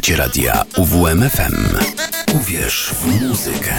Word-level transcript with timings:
Słuchacie 0.00 0.22
radia 0.22 0.62
UWMFM. 0.76 1.78
Uwierz 2.34 2.94
w 3.00 3.22
muzykę. 3.22 3.74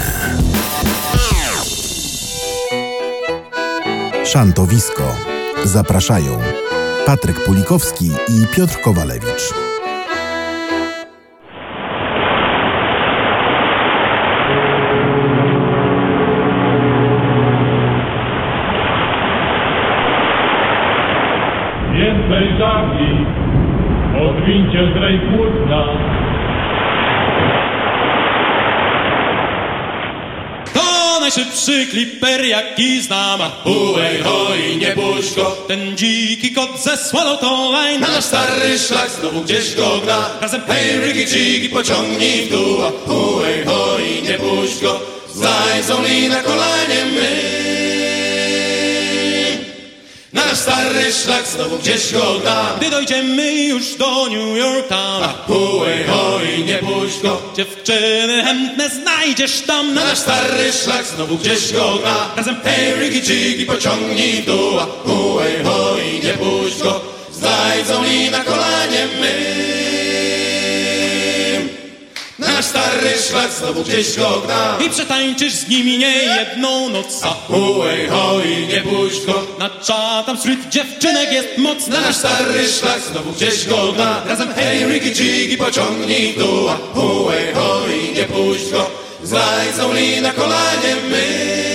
Szantowisko. 4.24 5.16
Zapraszają 5.64 6.38
Patryk 7.06 7.44
Pulikowski 7.44 8.10
i 8.28 8.46
Piotr 8.56 8.80
Kowalewicz. 8.80 9.54
Najszybszy 31.66 31.86
kliper 31.86 32.44
jaki 32.44 33.02
znam. 33.02 33.40
Uej, 33.64 34.18
hoj, 34.24 34.76
nie 34.76 34.90
puść 34.90 35.34
go. 35.34 35.56
Ten 35.68 35.96
dziki 35.96 36.50
kot 36.52 36.82
ze 36.82 36.98
Na 38.00 38.08
nasz 38.08 38.24
stary 38.24 38.78
szlak 38.78 39.10
znowu 39.10 39.40
gdzieś 39.40 39.74
go 39.74 40.00
gna 40.04 40.30
Razem 40.40 40.60
Hej, 40.68 41.00
rygi, 41.00 41.26
dziki, 41.26 41.68
pociągnij 41.68 42.46
w 42.46 42.50
dół. 42.50 42.78
Uej, 43.06 43.64
hoj, 43.66 44.22
nie 44.22 44.38
puść 44.38 44.82
go. 44.82 45.00
Zajdzą 45.34 46.02
li 46.02 46.28
na 46.28 46.42
kolanie 46.42 47.04
my 47.14 47.41
nasz 50.32 50.58
stary 50.58 51.12
szlak 51.12 51.46
znowu 51.46 51.78
gdzieś 51.78 52.12
go 52.12 52.40
gna 52.40 52.74
Gdy 52.76 52.90
dojdziemy 52.90 53.52
już 53.52 53.94
do 53.94 54.26
New 54.28 54.58
York 54.58 54.88
Town 54.88 55.24
Uej, 55.48 56.04
hoj, 56.04 56.64
nie 56.64 56.78
puść 56.78 57.20
go. 57.22 57.42
Dziewczyny 57.56 58.44
chętne 58.44 58.90
znajdziesz 58.90 59.60
tam 59.60 59.94
Na 59.94 60.04
nasz 60.04 60.18
stary 60.18 60.72
szlak 60.72 61.06
znowu 61.06 61.38
gdzieś 61.38 61.72
go 61.72 61.98
gna 62.00 62.30
Razem 62.36 62.56
Hej, 62.64 62.94
rygi, 62.94 63.22
dziki, 63.22 63.66
pociągnij 63.66 64.42
dół 64.42 64.72
Uej, 65.04 65.64
hoj, 65.64 66.20
nie 66.24 66.32
puść 66.32 66.82
go. 66.82 67.00
Zajdzą 67.32 68.04
li 68.04 68.30
na 68.30 68.44
kolanie 68.44 69.06
my 69.20 69.51
nasz 72.62 72.70
stary 72.70 73.18
szlak 73.28 73.52
znowu 73.52 73.82
gdzieś 73.82 74.16
go 74.16 74.42
gna 74.44 74.78
I 74.86 74.90
przetańczysz 74.90 75.52
z 75.52 75.68
nimi 75.68 75.98
nie 75.98 76.10
jedną 76.10 76.88
noc. 76.88 77.22
Uej, 77.48 78.08
hoj, 78.08 78.66
nie 78.68 78.80
puść 78.80 79.26
go. 79.26 79.46
Na 79.58 79.68
Chatham 79.68 80.38
Street 80.38 80.68
dziewczynek 80.68 81.32
jest 81.32 81.58
moc. 81.58 81.86
Na 81.86 82.00
nasz 82.00 82.16
stary 82.16 82.68
szlak 82.68 83.00
znowu 83.00 83.32
gdzieś 83.32 83.66
go 83.66 83.92
gna 83.92 84.22
Razem 84.26 84.54
hej, 84.54 84.84
rygi, 84.84 85.12
dziki, 85.12 85.56
pociągnij 85.56 86.32
w 86.32 86.38
dół 86.38 86.68
Uej, 86.94 87.54
hoj, 87.54 88.12
nie 88.14 88.24
puść 88.24 88.70
go. 88.70 88.90
Zajdzą 89.22 89.92
li 89.92 90.20
na 90.20 90.32
kolanie 90.32 90.96
my 91.10 91.71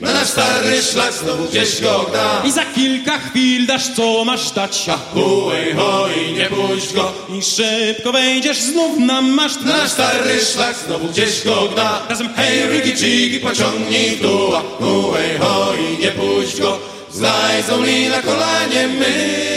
Na 0.00 0.12
nasz 0.12 0.28
stary 0.28 0.82
szlak 0.82 1.12
znowu 1.12 1.44
gdzieś 1.44 1.80
go 1.80 2.06
gna 2.10 2.42
I 2.44 2.52
za 2.52 2.64
kilka 2.64 3.18
chwil 3.18 3.66
dasz 3.66 3.88
co 3.96 4.24
masz 4.24 4.50
dać. 4.50 4.86
Uej, 5.14 5.74
hoj, 5.74 6.32
nie 6.32 6.46
puść 6.46 6.92
go. 6.94 7.12
I 7.38 7.42
szybko 7.42 8.12
wejdziesz 8.12 8.58
znów 8.58 8.98
na 8.98 9.22
maszt. 9.22 9.64
Na 9.64 9.76
nasz 9.76 9.90
stary 9.90 10.40
szlak 10.52 10.76
znowu 10.86 11.08
gdzieś 11.08 11.44
go 11.44 11.68
gna 11.74 12.06
Razem 12.08 12.28
Hej, 12.36 12.66
rygi, 12.66 12.94
dziki, 12.94 13.40
pociągnij 13.40 14.16
w 14.16 14.22
dół. 14.22 14.50
Uej, 14.80 15.38
hoj, 15.40 15.78
nie 16.00 16.10
puść 16.10 16.60
go. 16.60 16.78
Znajdzą 17.10 17.82
li 17.82 18.08
na 18.08 18.22
kolanie 18.22 18.88
my 18.88 19.49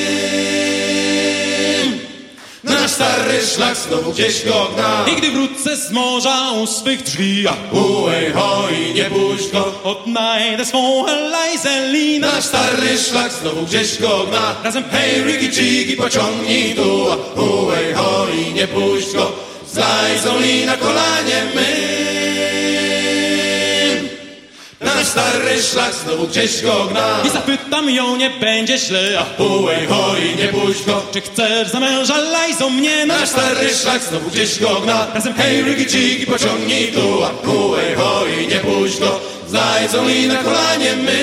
stary 2.94 3.42
szlak 3.42 3.78
znowu 3.78 4.12
gdzieś 4.12 4.46
go 4.46 4.68
gna 4.76 5.06
I 5.12 5.16
gdy 5.16 5.32
wrócę 5.32 5.78
z 5.78 5.92
morza 5.92 6.52
u 6.52 6.68
swych 6.68 7.04
drzwi 7.04 7.46
Uej, 7.72 8.32
hoj, 8.32 8.94
nie 8.96 9.04
puść 9.04 9.52
go. 9.52 9.74
Odnajdę 9.84 10.66
swą 10.66 11.06
Elizę 11.08 11.88
Lee 11.88 12.20
Na 12.20 12.32
nasz 12.32 12.46
stary 12.46 12.98
szlak 12.98 13.32
znowu 13.32 13.62
gdzieś 13.62 13.98
go 13.98 14.26
gna 14.30 14.56
Razem 14.64 14.84
Hej, 14.92 15.24
rygi, 15.24 15.50
dziki, 15.50 15.98
pociągnij 15.98 16.74
w 16.74 16.76
dół 16.76 17.08
Uej, 17.36 17.94
hoj, 17.94 18.54
nie 18.54 18.68
puść 18.68 19.14
go. 19.14 19.32
Znajdzą 19.72 20.40
li 20.40 20.66
na 20.66 20.78
kolanie 20.78 21.44
my 21.56 22.03
Nasz 25.04 25.12
stary 25.12 25.64
szlak 25.64 25.94
znowu 25.94 26.28
gdzieś 26.28 26.62
go 26.62 26.86
gna. 26.92 27.22
I 27.26 27.30
zapytam 27.30 27.90
ją, 27.90 28.16
nie 28.16 28.30
będzie 28.30 28.78
źle 28.78 29.26
Uej, 29.38 29.88
hoj, 29.88 30.36
nie 30.38 30.48
puść 30.48 30.86
go. 30.86 31.02
Czy 31.14 31.22
chcesz 31.22 31.70
za 31.70 31.80
męża 31.80 32.18
Lajzą 32.18 32.70
mnie 32.70 33.06
Na 33.06 33.20
nasz 33.20 33.30
stary 33.30 33.70
szlak 33.70 34.04
znowu 34.04 34.30
gdzieś 34.30 34.60
go 34.60 34.76
gna. 34.76 35.08
Razem 35.14 35.34
Hej, 35.34 35.64
rygi, 35.64 35.88
dziki, 35.88 36.26
pociągnij 36.26 36.92
w 36.92 36.96
dół 36.96 37.20
Uej, 37.44 37.96
hoj, 37.96 38.48
nie 38.48 38.56
puść 38.56 39.00
go. 39.00 39.20
Znajdzą 39.48 40.08
li 40.08 40.28
na 40.28 40.44
kolanie 40.44 40.96
my. 40.96 41.20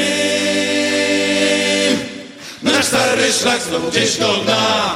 Na 2.63 2.73
nasz 2.73 2.85
stary 2.85 3.33
szlak 3.33 3.61
znowu 3.63 3.91
gdzieś 3.91 4.19
go 4.19 4.35
gna 4.45 4.95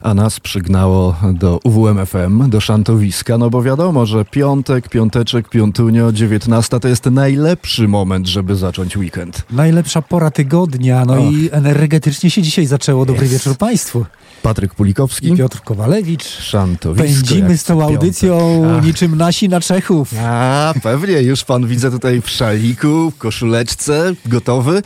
a 0.00 0.14
nas 0.14 0.40
przygnało 0.40 1.16
do 1.32 1.60
UWMFM, 1.64 2.50
do 2.50 2.60
szantowiska, 2.60 3.38
no 3.38 3.50
bo 3.50 3.62
wiadomo, 3.62 4.06
że 4.06 4.24
piątek, 4.24 4.88
piąteczek, 4.88 5.48
piątunio, 5.48 6.12
19 6.12 6.80
to 6.80 6.88
jest 6.88 7.04
najlepszy 7.04 7.88
moment, 7.88 8.26
żeby 8.26 8.56
zacząć 8.56 8.96
weekend. 8.96 9.42
Najlepsza 9.50 10.02
pora 10.02 10.30
tygodnia, 10.30 11.04
no 11.04 11.14
Och. 11.14 11.32
i 11.32 11.48
energetycznie 11.52 12.30
się 12.30 12.42
dzisiaj 12.42 12.66
zaczęło. 12.66 13.06
Dobry 13.06 13.26
wieczór 13.26 13.56
Państwu. 13.56 14.06
Patryk 14.42 14.74
Pulikowski, 14.74 15.28
I 15.32 15.36
Piotr 15.36 15.60
Kowalewicz. 15.64 16.24
szantowisko. 16.24 17.08
Pędzimy 17.08 17.58
z 17.58 17.64
tą 17.64 17.82
audycją. 17.82 18.62
Ach. 18.78 18.84
niczym 18.84 19.16
nasi 19.16 19.48
na 19.48 19.60
Czechów. 19.60 20.14
A, 20.24 20.74
pewnie, 20.82 21.22
już 21.22 21.44
pan 21.44 21.66
widzę 21.66 21.90
tutaj 21.90 22.20
w 22.22 22.30
szaliku, 22.30 23.10
w 23.10 23.18
koszuleczce, 23.18 24.14
gotowy. 24.26 24.82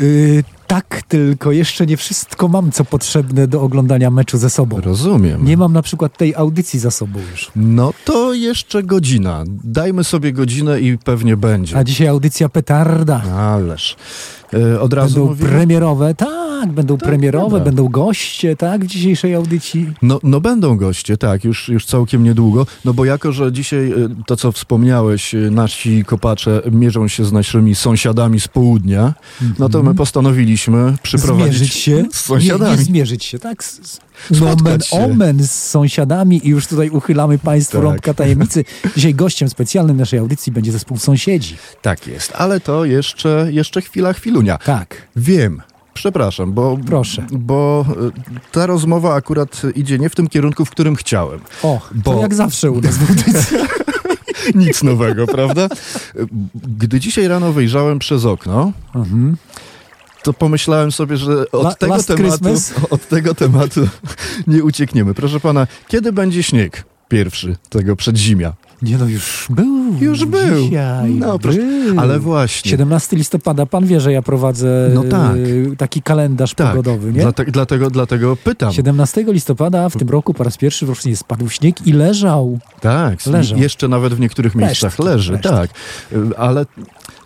Y, 0.00 0.44
tak, 0.66 1.02
tylko 1.08 1.52
jeszcze 1.52 1.86
nie 1.86 1.96
wszystko 1.96 2.48
mam, 2.48 2.72
co 2.72 2.84
potrzebne 2.84 3.48
do 3.48 3.62
oglądania 3.62 4.10
meczu 4.10 4.38
ze 4.38 4.50
sobą. 4.50 4.80
Rozumiem. 4.80 5.44
Nie 5.44 5.56
mam 5.56 5.72
na 5.72 5.82
przykład 5.82 6.16
tej 6.16 6.34
audycji 6.34 6.78
za 6.80 6.90
sobą 6.90 7.20
już. 7.30 7.50
No 7.56 7.92
to 8.04 8.34
jeszcze 8.34 8.82
godzina. 8.82 9.44
Dajmy 9.64 10.04
sobie 10.04 10.32
godzinę 10.32 10.80
i 10.80 10.98
pewnie 10.98 11.36
będzie. 11.36 11.76
A 11.76 11.84
dzisiaj 11.84 12.08
audycja 12.08 12.48
petarda. 12.48 13.22
Ależ. 13.22 13.96
E, 14.54 14.80
od 14.80 14.92
razu 14.92 15.26
Będą 15.28 15.46
premierowe, 15.46 16.14
tak, 16.14 16.72
będą 16.72 16.98
premierowe, 16.98 17.50
dobra. 17.50 17.64
będą 17.64 17.88
goście, 17.88 18.56
tak, 18.56 18.84
w 18.84 18.86
dzisiejszej 18.86 19.34
audycji. 19.34 19.86
No, 20.02 20.20
no 20.22 20.40
będą 20.40 20.76
goście, 20.76 21.16
tak, 21.16 21.44
już, 21.44 21.68
już 21.68 21.86
całkiem 21.86 22.24
niedługo. 22.24 22.66
No 22.84 22.94
bo 22.94 23.04
jako, 23.04 23.32
że 23.32 23.52
dzisiaj 23.52 23.92
y, 23.92 24.08
to, 24.26 24.36
co 24.36 24.52
wspomniałeś, 24.52 25.34
y, 25.34 25.50
nasi 25.50 26.04
kopacze 26.04 26.62
mierzą 26.72 27.08
się 27.08 27.24
z 27.24 27.32
naszymi 27.32 27.74
sąsiadami 27.74 28.40
z 28.40 28.48
południa, 28.48 29.14
no 29.58 29.68
to 29.68 29.82
my 29.82 29.94
postanowiliśmy 29.94 30.96
przyprowadzić 31.02 31.56
Zmierzyć 31.56 31.74
się, 31.74 32.04
z 32.12 32.20
sąsiadami. 32.20 32.70
Nie, 32.70 32.76
nie 32.78 32.84
zmierzyć 32.84 33.24
się, 33.24 33.38
tak? 33.38 33.62
S- 33.62 33.80
Nomen 33.80 34.05
Spotkać 34.34 34.86
się. 34.88 34.96
omen 34.96 35.42
z 35.46 35.50
sąsiadami 35.50 36.46
i 36.46 36.50
już 36.50 36.66
tutaj 36.66 36.90
uchylamy 36.90 37.38
Państwu 37.38 37.76
Tak. 37.76 37.84
rąbka 37.84 38.14
tajemnicy. 38.14 38.64
Dzisiaj 38.96 39.14
gościem 39.24 39.48
specjalnym 39.48 39.96
naszej 39.96 40.18
audycji 40.18 40.52
będzie 40.52 40.72
zespół 40.72 40.98
Sąsiedzi. 40.98 41.56
Tak 41.82 42.06
jest, 42.06 42.32
ale 42.36 42.60
to 42.60 42.84
jeszcze, 42.84 43.48
jeszcze 43.50 43.80
chwila, 43.82 44.12
chwilunia. 44.12 44.58
Tak. 44.58 45.02
Wiem. 45.16 45.62
Przepraszam, 45.94 46.52
bo, 46.52 46.78
Proszę. 46.86 47.26
bo 47.32 47.86
y, 48.46 48.50
ta 48.52 48.66
rozmowa 48.66 49.14
akurat 49.14 49.62
idzie 49.74 49.98
nie 49.98 50.08
w 50.10 50.14
tym 50.14 50.28
kierunku, 50.28 50.64
w 50.64 50.70
którym 50.70 50.96
chciałem. 50.96 51.40
O, 51.62 51.80
Bo- 51.94 52.14
to 52.14 52.20
jak 52.20 52.34
zawsze 52.34 52.70
u 52.70 52.80
nas 52.80 52.96
w 52.98 53.10
audycji. 53.10 53.56
Nic 54.54 54.82
nowego, 54.82 55.26
prawda? 55.26 55.68
Gdy 56.78 57.00
dzisiaj 57.00 57.28
rano 57.28 57.52
wyjrzałem 57.52 57.98
przez 57.98 58.24
okno, 58.24 58.72
to 60.26 60.32
pomyślałem 60.32 60.92
sobie, 60.92 61.16
że 61.16 61.50
od, 61.50 61.64
La- 61.64 61.74
tego 61.74 61.92
tematu, 62.02 62.14
Christmas? 62.14 62.74
od 62.90 63.08
tego 63.08 63.34
tematu 63.34 63.88
nie 64.46 64.64
uciekniemy. 64.64 65.14
Proszę 65.14 65.40
pana, 65.40 65.66
kiedy 65.88 66.12
będzie 66.12 66.42
śnieg 66.42 66.84
pierwszy 67.08 67.56
tego 67.68 67.96
przedzimia? 67.96 68.52
Nie 68.82 68.98
no, 68.98 69.06
już 69.08 69.46
był. 69.50 69.94
Już 70.00 70.24
był. 70.24 70.64
Dzisiaj 70.64 71.10
No, 71.10 71.38
był. 71.38 71.54
ale 72.00 72.18
właśnie. 72.20 72.70
17 72.70 73.16
listopada, 73.16 73.66
pan 73.66 73.86
wie, 73.86 74.00
że 74.00 74.12
ja 74.12 74.22
prowadzę 74.22 74.90
No 74.94 75.04
tak. 75.04 75.36
e, 75.72 75.76
taki 75.76 76.02
kalendarz 76.02 76.54
tak, 76.54 76.70
pogodowy, 76.70 77.12
nie? 77.12 77.20
Dlate, 77.20 77.44
dlatego, 77.44 77.90
dlatego 77.90 78.36
pytam. 78.36 78.72
17 78.72 79.24
listopada 79.28 79.88
w 79.88 79.96
tym 79.96 80.08
roku 80.08 80.34
po 80.34 80.44
raz 80.44 80.56
pierwszy 80.56 80.86
w 80.86 80.88
rocznie 80.88 81.16
spadł 81.16 81.48
śnieg 81.48 81.86
i 81.86 81.92
leżał. 81.92 82.58
Tak, 82.80 83.26
Leżą. 83.26 83.56
jeszcze 83.56 83.88
nawet 83.88 84.14
w 84.14 84.20
niektórych 84.20 84.54
miejscach 84.54 84.90
Resztki, 84.90 85.02
leży, 85.04 85.32
resztki. 85.32 85.48
tak. 85.50 85.70
Y, 86.12 86.38
Ale 86.38 86.66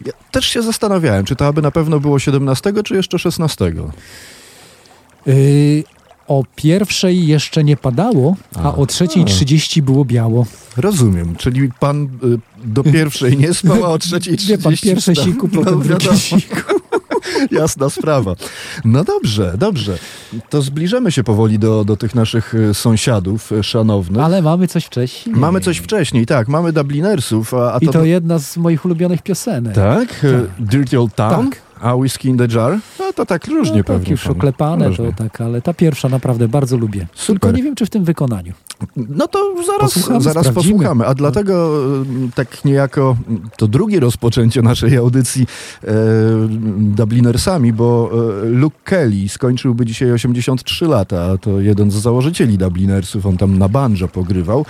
ja 0.06 0.12
też 0.31 0.44
się 0.47 0.62
zastanawiałem, 0.62 1.25
czy 1.25 1.37
to 1.37 1.47
aby 1.47 1.62
na 1.62 1.70
pewno 1.70 2.00
było 2.00 2.19
17, 2.19 2.73
czy 2.85 2.94
jeszcze 2.94 3.19
16. 3.19 3.73
Y, 5.29 5.85
o 6.30 6.44
pierwszej 6.56 7.26
jeszcze 7.26 7.64
nie 7.64 7.76
padało, 7.76 8.36
a, 8.56 8.62
A. 8.62 8.74
o 8.74 8.86
trzeciej 8.86 9.24
30 9.24 9.82
było 9.82 10.04
biało. 10.04 10.46
Rozumiem, 10.76 11.36
czyli 11.36 11.70
pan 11.80 12.04
y, 12.04 12.08
do 12.64 12.84
pierwszej 12.84 13.36
nie 13.36 13.54
spał, 13.54 13.84
a 13.84 13.88
o 13.88 13.98
trzeciej 13.98 14.36
Wie 14.36 14.58
pan, 14.58 14.72
30 14.74 14.88
pierwsze 14.88 15.14
siku, 15.14 15.48
No, 15.52 15.58
potem 15.58 15.74
drugie 15.80 15.88
wiadomo. 15.88 16.18
siku. 16.18 16.56
Jasna 17.60 17.90
sprawa. 17.90 18.34
No 18.84 19.04
dobrze, 19.04 19.54
dobrze. 19.58 19.98
To 20.50 20.62
zbliżamy 20.62 21.12
się 21.12 21.24
powoli 21.24 21.58
do, 21.58 21.84
do 21.84 21.96
tych 21.96 22.14
naszych 22.14 22.54
e, 22.54 22.74
sąsiadów 22.74 23.52
e, 23.52 23.62
szanownych. 23.62 24.22
Ale 24.24 24.42
mamy 24.42 24.68
coś 24.68 24.84
wcześniej. 24.84 25.36
Mamy 25.36 25.60
coś 25.60 25.78
wcześniej, 25.78 26.26
tak. 26.26 26.48
Mamy 26.48 26.72
Dublinersów, 26.72 27.54
a, 27.54 27.74
a 27.74 27.78
I 27.78 27.88
to 27.88 28.04
jedna 28.04 28.38
z 28.38 28.56
moich 28.56 28.84
ulubionych 28.84 29.22
piosenek. 29.22 29.74
Tak? 29.74 30.24
E, 30.24 30.46
Dirty 30.58 31.00
Old 31.00 31.14
Town? 31.14 31.50
Tak. 31.50 31.69
A 31.80 31.94
Whiskey 31.94 32.28
in 32.28 32.38
the 32.38 32.46
Jar? 32.48 32.78
No 32.98 33.12
to 33.12 33.26
tak 33.26 33.46
różnie 33.46 33.78
no, 33.78 33.84
pewnie. 33.84 34.04
Tak, 34.04 34.10
już 34.10 34.26
oklepane 34.26 34.90
to 34.96 35.12
tak, 35.16 35.40
ale 35.40 35.62
ta 35.62 35.74
pierwsza 35.74 36.08
naprawdę 36.08 36.48
bardzo 36.48 36.76
lubię. 36.76 37.06
Super. 37.14 37.40
Tylko 37.40 37.56
nie 37.56 37.62
wiem, 37.62 37.74
czy 37.74 37.86
w 37.86 37.90
tym 37.90 38.04
wykonaniu. 38.04 38.52
No 38.96 39.28
to 39.28 39.54
zaraz, 39.66 39.94
Posłuchamy, 39.94 40.20
zaraz 40.20 40.46
sprawdzimy. 40.46 40.74
posłuchamy. 40.74 41.06
A 41.06 41.14
dlatego 41.14 41.72
e, 42.28 42.30
tak 42.34 42.64
niejako 42.64 43.16
to 43.56 43.68
drugie 43.68 44.00
rozpoczęcie 44.00 44.62
naszej 44.62 44.96
audycji 44.96 45.46
e, 45.84 45.86
Dublinersami, 46.78 47.72
bo 47.72 48.10
e, 48.42 48.46
Luke 48.48 48.76
Kelly 48.84 49.28
skończyłby 49.28 49.86
dzisiaj 49.86 50.12
83 50.12 50.84
lata. 50.86 51.22
a 51.32 51.38
To 51.38 51.60
jeden 51.60 51.90
z 51.90 51.94
założycieli 51.94 52.58
Dublinersów. 52.58 53.26
On 53.26 53.36
tam 53.36 53.58
na 53.58 53.68
banjo 53.68 54.08
pogrywał. 54.08 54.66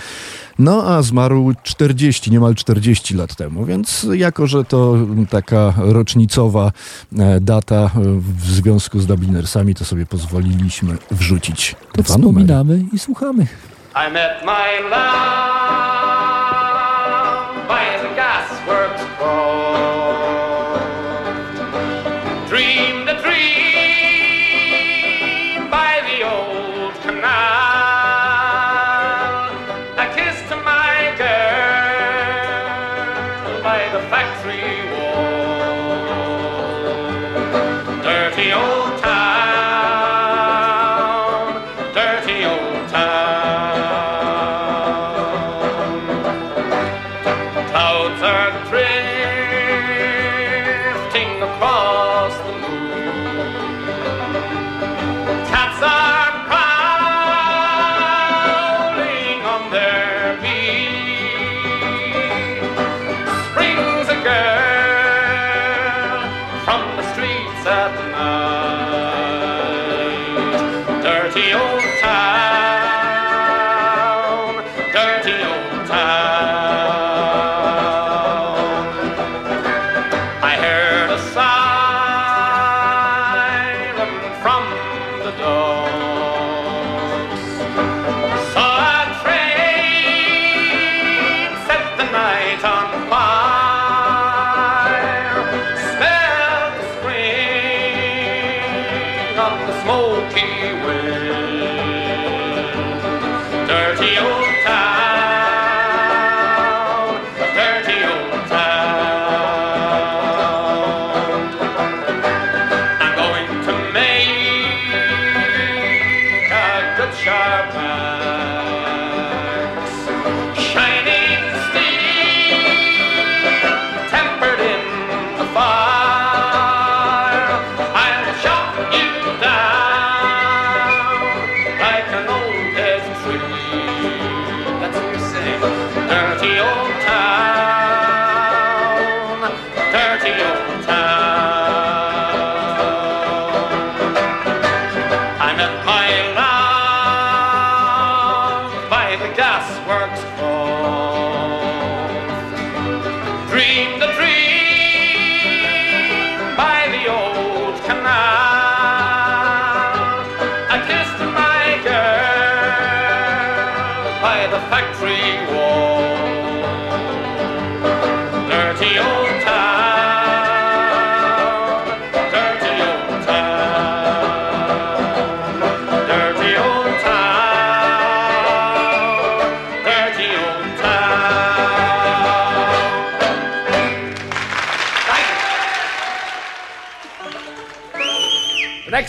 No 0.58 0.82
a 0.84 1.02
zmarł 1.02 1.52
40, 1.62 2.30
niemal 2.30 2.54
40 2.54 3.14
lat 3.14 3.34
temu, 3.36 3.64
więc 3.64 4.06
jako, 4.12 4.46
że 4.46 4.64
to 4.64 4.96
taka 5.30 5.74
rocznicowa 5.78 6.72
e, 7.18 7.40
data 7.40 7.76
e, 7.96 8.00
w 8.20 8.50
związku 8.50 9.00
z 9.00 9.06
Dublinersami, 9.06 9.74
to 9.74 9.84
sobie 9.84 10.06
pozwoliliśmy 10.06 10.96
wrzucić 11.10 11.76
To 11.92 12.02
dwa 12.02 12.14
numery. 12.18 12.44
wspominamy 12.46 12.84
i 12.92 12.98
słuchamy. 12.98 13.46
I 13.92 14.08
met 14.08 14.44
my 14.44 14.78
love 14.88 16.09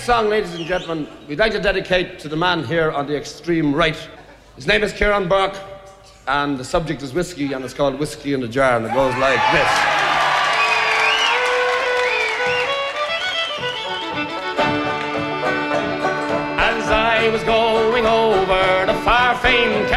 next 0.02 0.08
song, 0.08 0.30
ladies 0.30 0.56
and 0.56 0.66
gentlemen, 0.66 1.08
we'd 1.28 1.38
like 1.38 1.52
to 1.52 1.60
dedicate 1.60 2.18
to 2.18 2.28
the 2.28 2.36
man 2.36 2.64
here 2.64 2.90
on 2.90 3.06
the 3.06 3.16
extreme 3.16 3.72
right. 3.72 3.96
His 4.56 4.66
name 4.66 4.82
is 4.82 4.92
Kieran 4.92 5.30
Burke, 5.30 5.56
and 6.28 6.58
the 6.58 6.66
subject 6.66 7.04
is 7.04 7.14
whiskey, 7.14 7.54
and 7.54 7.64
it's 7.64 7.76
called 7.76 8.00
Whiskey 8.00 8.34
in 8.34 8.42
a 8.42 8.48
Jar, 8.48 8.78
and 8.78 8.86
it 8.88 8.94
goes 8.96 9.16
like 9.18 9.40
this. 9.52 9.70
As 16.58 16.90
I 16.90 17.30
was 17.32 17.44
going 17.44 18.08
over 18.08 18.92
the 18.92 19.00
far 19.06 19.38
famed 19.38 19.88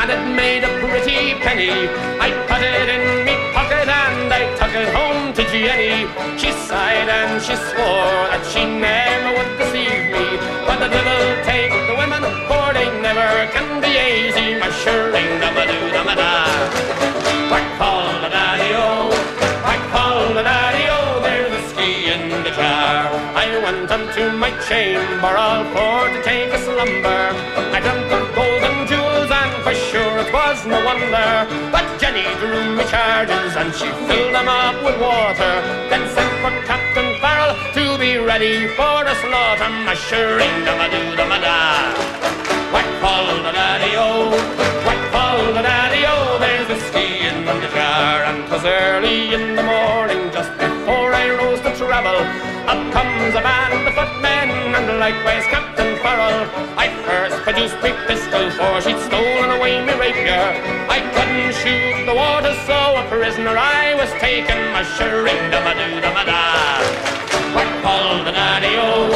and 0.00 0.10
it 0.10 0.34
made 0.34 0.64
a 0.64 0.72
pretty 0.80 1.34
penny. 1.40 1.70
I 2.20 2.28
put 2.48 2.62
it 2.62 2.88
in 2.88 3.24
me 3.24 3.34
pocket, 3.52 3.88
and 3.88 4.32
I 4.32 4.42
took 4.56 4.74
it 4.74 4.88
home 4.94 5.32
to 5.34 5.42
Jenny. 5.50 6.06
She 6.38 6.52
sighed 6.52 7.08
and 7.08 7.42
she 7.42 7.54
swore 7.56 8.22
that 8.30 8.42
she 8.52 8.64
never 8.64 9.30
would 9.36 9.52
deceive 9.58 10.10
me. 10.14 10.26
But 10.66 10.78
the 10.82 10.88
devil 10.88 11.20
take 11.44 11.72
the 11.88 11.96
women, 12.00 12.22
for 12.48 12.66
they 12.72 12.88
never 13.00 13.30
can 13.54 13.80
be 13.80 13.92
easy. 14.10 14.58
My. 14.58 14.70
Whack 17.50 17.78
fall 17.78 17.88
the 17.88 17.89
my 24.40 24.50
chamber, 24.66 25.36
all 25.36 25.64
for 25.68 26.08
to 26.08 26.22
take 26.24 26.48
a 26.48 26.58
slumber. 26.64 27.24
I 27.76 27.78
dreamt 27.84 28.10
of 28.10 28.24
golden 28.34 28.88
jewels, 28.88 29.28
and 29.28 29.52
for 29.62 29.74
sure 29.92 30.16
it 30.24 30.32
was 30.32 30.64
no 30.64 30.80
wonder. 30.82 31.44
But 31.70 31.84
Jenny 32.00 32.24
drew 32.40 32.74
me 32.74 32.84
charges, 32.88 33.52
and 33.60 33.68
she 33.76 33.88
filled 34.08 34.34
them 34.34 34.48
up 34.48 34.80
with 34.82 34.96
water. 34.98 35.54
Then 35.92 36.08
sent 36.16 36.32
for 36.40 36.52
Captain 36.64 37.20
Farrell 37.20 37.52
to 37.76 37.84
be 38.00 38.16
ready 38.16 38.66
for 38.78 39.04
the 39.04 39.14
slaughter. 39.20 39.68
sure 40.08 40.38
them 40.38 40.80
a 40.84 40.88
do 40.88 41.02
the 41.20 41.26
mada. 41.28 41.92
Whack 42.72 42.88
fall 43.02 43.28
the 43.44 43.52
daddy 43.52 43.92
o, 43.96 44.30
whack 44.86 45.02
fall 45.12 45.52
the 45.52 45.62
daddy 45.68 46.02
o. 46.08 46.38
There's 46.40 46.66
whiskey 46.66 47.28
in 47.28 47.44
the 47.44 47.68
jar, 47.76 48.24
and 48.24 48.48
'twas 48.48 48.64
early 48.64 49.34
in 49.34 49.54
the 49.54 49.62
morning, 49.62 50.32
just 50.32 50.52
before 50.56 51.12
I 51.12 51.28
rose 51.36 51.60
to 51.60 51.76
travel. 51.76 52.49
Up 52.70 52.92
comes 52.92 53.34
a 53.34 53.42
band 53.42 53.82
of 53.88 53.94
footmen, 53.98 54.48
and 54.78 55.00
likewise 55.00 55.42
Captain 55.50 55.98
Farrell. 55.98 56.46
I 56.78 56.86
first 57.02 57.42
produced 57.42 57.74
my 57.82 57.90
pistol, 58.06 58.46
for 58.54 58.80
she'd 58.80 59.00
stolen 59.10 59.50
away 59.58 59.84
my 59.84 59.98
rapier. 59.98 60.54
I 60.86 61.02
couldn't 61.10 61.50
shoot 61.58 62.06
the 62.06 62.14
water, 62.14 62.54
so 62.70 62.78
a 62.94 63.02
prisoner 63.10 63.58
I 63.58 63.98
was 63.98 64.10
taken. 64.22 64.54
Mushering 64.70 65.50
dum 65.50 65.66
a 65.66 65.74
doo 65.74 66.00
dum 66.00 66.14
a 66.14 66.24
da. 66.30 66.44
Whack 67.58 67.72
fall 67.82 68.22
the 68.22 68.30
daddy-o, 68.30 69.10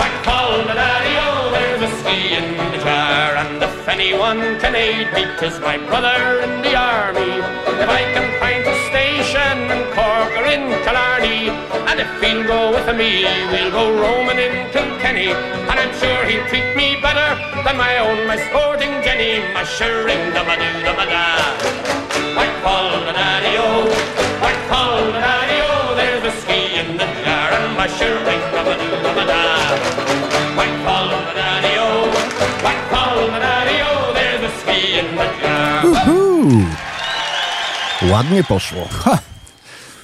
whack 0.00 0.14
fall 0.24 0.64
the 0.64 0.72
daddy-o, 0.72 1.50
there's 1.52 1.80
whiskey 1.84 2.32
in 2.40 2.56
the 2.72 2.78
jar, 2.78 3.36
and 3.36 3.62
if 3.62 3.86
anyone 3.86 4.58
can 4.60 4.74
aid 4.74 5.12
me, 5.12 5.28
'tis 5.36 5.60
my 5.60 5.76
brother 5.76 6.40
in 6.40 6.62
the 6.62 6.74
army. 6.74 7.32
If 7.84 7.88
I 8.00 8.02
can 8.14 8.26
find 8.40 8.64
Cork 9.94 10.30
or 10.38 10.46
in 10.54 10.64
Killarney. 10.84 11.50
And 11.88 12.00
if 12.00 12.10
he'll 12.22 12.44
go 12.44 12.60
with 12.74 12.88
me, 12.96 13.24
we'll 13.52 13.70
go 13.70 13.84
roaming 14.02 14.38
in 14.38 14.70
Kilkenny. 14.72 15.30
And 15.70 15.76
I'm 15.82 15.92
sure 16.00 16.24
he'll 16.28 16.46
treat 16.48 16.68
me 16.76 16.96
better 17.00 17.28
than 17.64 17.76
my 17.76 17.98
own, 17.98 18.26
my 18.26 18.36
sporting 18.48 18.92
Jenny. 19.04 19.34
My 19.54 19.64
shirring 19.64 20.22
da 20.34 20.42
ba 20.48 20.54
doo 20.60 20.76
da 20.86 20.92
ba 20.98 21.06
da. 21.06 21.24
White 22.36 22.56
call 22.62 22.90
Daddy 23.18 23.54
O, 23.58 23.86
white 24.42 24.62
call 24.68 24.98
Daddy 25.12 25.58
O, 25.70 25.94
There's 25.98 26.24
a 26.24 26.32
ski 26.40 26.60
in 26.80 26.96
the 27.00 27.06
jar 27.24 27.48
and 27.58 27.76
my 27.78 27.86
shirring 27.86 28.42
da 28.54 28.62
ba 28.66 28.74
doo 28.80 28.96
da 29.04 29.12
ba 29.18 29.24
da. 29.30 29.42
White 30.58 30.78
call 30.84 31.08
Daddy 31.38 31.74
O, 31.78 31.90
white 32.64 32.84
call 32.90 33.18
Daddy 33.44 33.78
O, 33.90 34.12
There's 34.18 34.42
a 34.50 34.52
ski 34.60 34.98
in 34.98 35.08
the 35.14 35.26
jar. 35.40 35.82
Woohoo! 35.84 36.64
Ładnie 38.10 38.44
poszło. 38.44 38.88
Ha! 39.04 39.18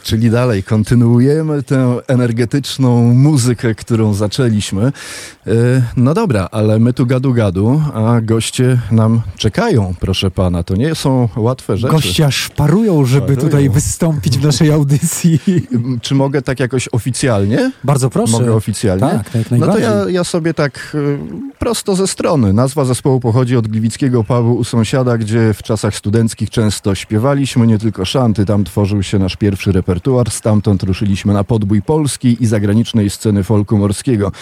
Czyli 0.03 0.31
dalej 0.31 0.63
kontynuujemy 0.63 1.63
tę 1.63 1.97
energetyczną 2.09 3.15
muzykę, 3.15 3.75
którą 3.75 4.15
zaczęliśmy. 4.15 4.93
E, 5.47 5.51
No 5.97 6.15
dobra, 6.15 6.49
ale 6.53 6.79
my 6.79 6.93
tu 6.93 7.07
gadu 7.07 7.33
gadu, 7.35 7.83
a 7.95 8.21
goście 8.21 8.79
nam 8.91 9.21
czekają, 9.37 9.95
proszę 10.01 10.31
pana. 10.31 10.63
To 10.63 10.77
nie 10.77 10.95
są 10.95 11.29
łatwe 11.37 11.77
rzeczy. 11.77 11.93
Goście 11.93 12.27
aż 12.27 12.49
parują, 12.49 13.05
żeby 13.05 13.37
tutaj 13.37 13.71
wystąpić 13.71 14.39
w 14.39 14.45
naszej 14.45 14.73
audycji. 14.73 15.41
Czy 16.03 16.15
mogę 16.15 16.43
tak 16.43 16.61
jakoś 16.61 16.89
oficjalnie? 16.93 17.73
Bardzo 17.85 18.11
proszę. 18.11 18.33
Mogę 18.33 18.55
oficjalnie? 18.55 19.01
Tak, 19.01 19.31
tak, 19.31 19.51
No 19.59 19.67
to 19.67 19.79
ja, 19.79 19.93
ja 20.09 20.25
sobie 20.25 20.55
tak 20.55 20.93
y, 20.95 21.19
prosto 21.59 21.97
ze 21.97 22.07
strony. 22.07 22.53
Nazwa 22.53 22.85
zespołu 22.85 23.21
pochodzi 23.21 23.57
od 23.57 23.69
gliwickiego 23.69 24.25
pubu 24.25 24.55
u 24.55 24.65
sąsiada, 24.65 25.19
gdzie 25.19 25.55
w 25.55 25.63
czasach 25.63 25.95
studenckich 25.97 26.51
często 26.51 26.95
śpiewaliśmy, 26.95 27.67
nie 27.67 27.79
tylko 27.79 28.05
szanty. 28.05 28.47
Tam 28.47 28.65
tworzył 28.65 29.03
się 29.03 29.19
nasz 29.19 29.37
pierwszy 29.37 29.73
repertuar. 29.73 29.90
Stamtąd 30.29 30.83
ruszyliśmy 30.83 31.33
na 31.33 31.45
podbój 31.45 31.83
polskiej 31.83 32.43
i 32.43 32.47
zagranicznej 32.47 33.11
sceny 33.11 33.45
folku 33.45 33.79
morskiego. 33.79 34.33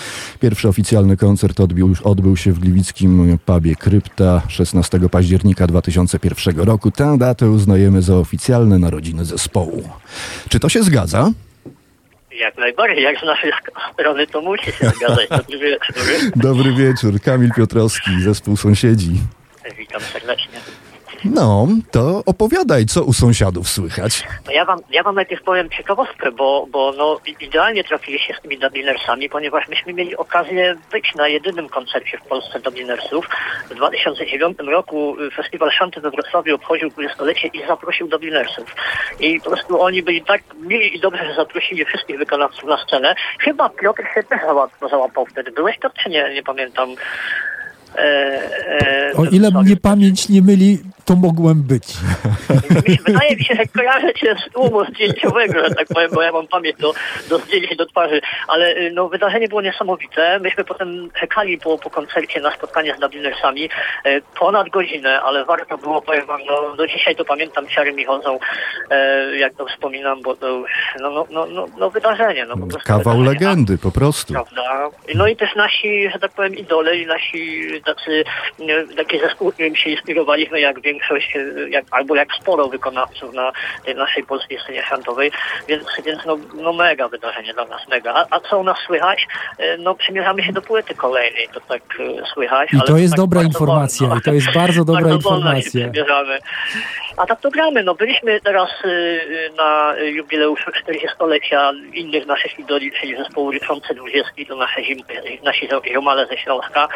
Pierwszy 0.40 0.68
oficjalny 0.68 1.16
koncert 1.16 1.60
odbił, 1.60 1.94
odbył 2.04 2.36
się 2.36 2.52
w 2.52 2.58
gliwickim 2.58 3.38
pubie 3.46 3.76
Krypta 3.76 4.42
16 4.48 5.00
października 5.10 5.66
2001 5.66 6.60
roku. 6.60 6.90
Tę 6.90 7.18
datę 7.18 7.50
uznajemy 7.50 8.02
za 8.02 8.16
oficjalne 8.16 8.78
narodziny 8.78 9.24
zespołu. 9.24 9.88
Czy 10.48 10.60
to 10.60 10.68
się 10.68 10.82
zgadza? 10.82 11.30
Jak 12.32 12.58
najbardziej, 12.58 13.02
jak 13.04 13.20
z 13.20 13.22
naszej 13.22 13.52
strony 13.92 14.26
to 14.26 14.40
musi 14.40 14.72
się 14.72 14.90
zgadzać. 14.96 15.28
Dobry 15.38 15.58
wieczór. 15.58 15.94
Dobry 16.36 16.72
wieczór, 16.72 17.20
Kamil 17.20 17.50
Piotrowski, 17.56 18.10
zespół 18.22 18.56
sąsiedzi. 18.56 19.20
Witam 19.78 20.00
serdecznie. 20.00 20.47
No, 21.24 21.68
to 21.90 22.22
opowiadaj, 22.26 22.86
co 22.86 23.04
u 23.04 23.12
sąsiadów 23.12 23.68
słychać. 23.68 24.26
No 24.46 24.52
ja 24.52 24.64
wam, 24.64 24.78
ja 24.90 25.02
wam 25.02 25.14
najpierw 25.14 25.42
powiem 25.42 25.70
ciekawostkę, 25.70 26.32
bo, 26.32 26.66
bo 26.70 26.92
no, 26.92 27.20
idealnie 27.40 27.84
trafiliście 27.84 28.34
z 28.34 28.42
tymi 28.42 28.58
Dublinersami, 28.58 29.28
ponieważ 29.28 29.68
myśmy 29.68 29.92
mieli 29.92 30.16
okazję 30.16 30.76
być 30.92 31.14
na 31.14 31.28
jedynym 31.28 31.68
koncercie 31.68 32.18
w 32.18 32.28
Polsce 32.28 32.60
Dublinersów. 32.60 33.28
W 33.70 33.74
2009 33.74 34.58
roku 34.58 35.16
y, 35.20 35.30
Festiwal 35.30 35.70
Szanty 35.70 36.00
we 36.00 36.10
Wrocławiu 36.10 36.54
obchodził 36.54 36.88
20-lecie 36.88 37.48
i 37.48 37.66
zaprosił 37.66 38.08
Dublinersów. 38.08 38.74
I 39.20 39.40
po 39.40 39.50
prostu 39.50 39.82
oni 39.82 40.02
byli 40.02 40.22
tak 40.22 40.42
mili 40.60 40.96
i 40.96 41.00
dobrze, 41.00 41.26
że 41.26 41.34
zaprosili 41.34 41.84
wszystkich 41.84 42.18
wykonawców 42.18 42.64
na 42.64 42.84
scenę. 42.84 43.14
Chyba 43.40 43.68
Piotr 43.68 44.02
się 44.14 44.22
też 44.22 44.40
załapał 44.90 45.26
wtedy. 45.26 45.50
Byłeś 45.50 45.78
to 45.78 45.90
czy 45.90 46.10
nie? 46.10 46.34
Nie 46.34 46.42
pamiętam. 46.42 46.94
E, 47.96 48.00
e, 48.00 49.12
O 49.16 49.24
ile 49.24 49.50
mnie 49.50 49.76
pamięć 49.76 50.28
nie 50.28 50.42
myli, 50.42 50.78
to 51.04 51.16
mogłem 51.16 51.62
być. 51.62 51.84
Wydaje 53.06 53.36
mi 53.36 53.44
się, 53.44 53.54
że 53.54 53.66
kojarzę 53.66 54.14
cię 54.14 54.36
z 54.48 54.52
tłumu 54.52 54.84
zdjęciowego, 54.84 55.64
że 55.68 55.74
tak 55.74 55.86
powiem, 55.88 56.10
bo 56.14 56.22
ja 56.22 56.32
mam 56.32 56.46
pamięć 56.46 56.76
do, 56.78 56.94
do 57.28 57.38
zdjęć 57.38 57.76
do 57.76 57.86
twarzy, 57.86 58.20
ale 58.48 58.76
y, 58.76 58.90
no, 58.94 59.08
wydarzenie 59.08 59.48
było 59.48 59.60
niesamowite. 59.62 60.38
Myśmy 60.38 60.64
potem 60.64 61.10
czekali 61.20 61.58
po, 61.58 61.78
po 61.78 61.90
koncercie 61.90 62.40
na 62.40 62.54
spotkanie 62.54 62.94
z 62.96 63.00
Dublinersami 63.00 63.68
e, 64.04 64.20
ponad 64.38 64.68
godzinę, 64.68 65.20
ale 65.20 65.44
warto 65.44 65.78
było, 65.78 66.02
powiem 66.02 66.26
wam, 66.26 66.40
no, 66.46 66.76
do 66.76 66.86
dzisiaj 66.86 67.16
to 67.16 67.24
pamiętam, 67.24 67.68
ciary 67.68 67.92
mi 67.92 68.04
chodzą, 68.04 68.38
e, 68.90 69.36
jak 69.38 69.54
to 69.54 69.66
wspominam, 69.66 70.22
bo 70.22 70.36
to 70.36 70.64
no, 71.00 71.10
no, 71.10 71.26
no, 71.30 71.46
no, 71.46 71.66
no 71.78 71.90
wydarzenie. 71.90 72.46
No, 72.46 72.56
po 72.56 72.66
prostu 72.66 72.86
Kawał 72.86 73.18
wydarzenie. 73.18 73.28
legendy, 73.28 73.78
po 73.78 73.90
prostu. 73.90 74.32
Prawda? 74.32 74.88
No 75.14 75.26
i 75.28 75.36
też 75.36 75.54
nasi, 75.56 76.10
że 76.12 76.18
tak 76.18 76.32
powiem, 76.32 76.54
idole 76.54 76.96
i 76.96 77.06
nasi 77.06 77.60
tacy, 77.82 78.24
takie 78.96 79.20
zespoły, 79.20 79.52
którym 79.52 79.76
się 79.76 79.90
inspirowaliśmy, 79.90 80.60
jak 80.60 80.80
większość, 80.80 81.36
e, 81.36 81.68
jak, 81.70 81.84
albo 81.90 82.16
jak 82.16 82.28
sporo 82.40 82.68
wykonawców 82.68 83.32
na 83.34 83.52
tej 83.84 83.94
naszej 83.94 84.24
polskiej 84.24 84.58
scenie 84.58 84.82
szantowej, 84.82 85.30
więc, 85.68 85.84
więc 86.04 86.24
no, 86.26 86.38
no 86.54 86.72
mega 86.72 87.08
wydarzenie 87.08 87.54
dla 87.54 87.64
nas, 87.64 87.88
mega. 87.88 88.14
A, 88.14 88.26
a 88.36 88.40
co 88.40 88.58
u 88.58 88.64
nas 88.64 88.76
słychać? 88.86 89.26
E, 89.58 89.76
No 89.78 89.94
przymierzamy 89.94 90.42
się 90.42 90.52
do 90.52 90.62
płyty 90.62 90.94
kolejnej, 90.94 91.48
to 91.54 91.60
tak 91.60 91.82
e, 92.00 92.26
słychać. 92.34 92.72
I 92.72 92.80
to 92.86 92.96
jest 92.96 93.12
tak 93.12 93.20
dobra 93.20 93.42
informacja, 93.42 94.06
wolno. 94.06 94.20
i 94.20 94.22
to 94.22 94.32
jest 94.32 94.52
bardzo 94.54 94.84
dobra 94.90 95.02
Bardzo 95.08 95.30
wolno 95.30 95.50
się 95.52 95.56
informacja. 95.56 95.90
przymierzamy. 95.90 96.38
A 97.16 97.26
tak 97.26 97.40
to 97.40 97.50
gramy. 97.50 97.82
No 97.82 97.94
byliśmy 97.94 98.40
teraz 98.40 98.70
na 99.56 99.94
jubileuszu 99.98 100.70
40-lecia 100.70 101.72
innych 101.92 102.26
naszych 102.26 102.58
idoli, 102.58 102.92
czyli 103.00 103.16
zespołu 103.16 103.50
Liczące 103.50 103.94
Dwudziestki, 103.94 104.46
to 104.46 104.56
nasze 104.56 104.84
zim, 104.84 104.98
nasi 105.44 105.68
ziomale 105.92 106.26
ze 106.26 106.36
Śląska 106.38 106.88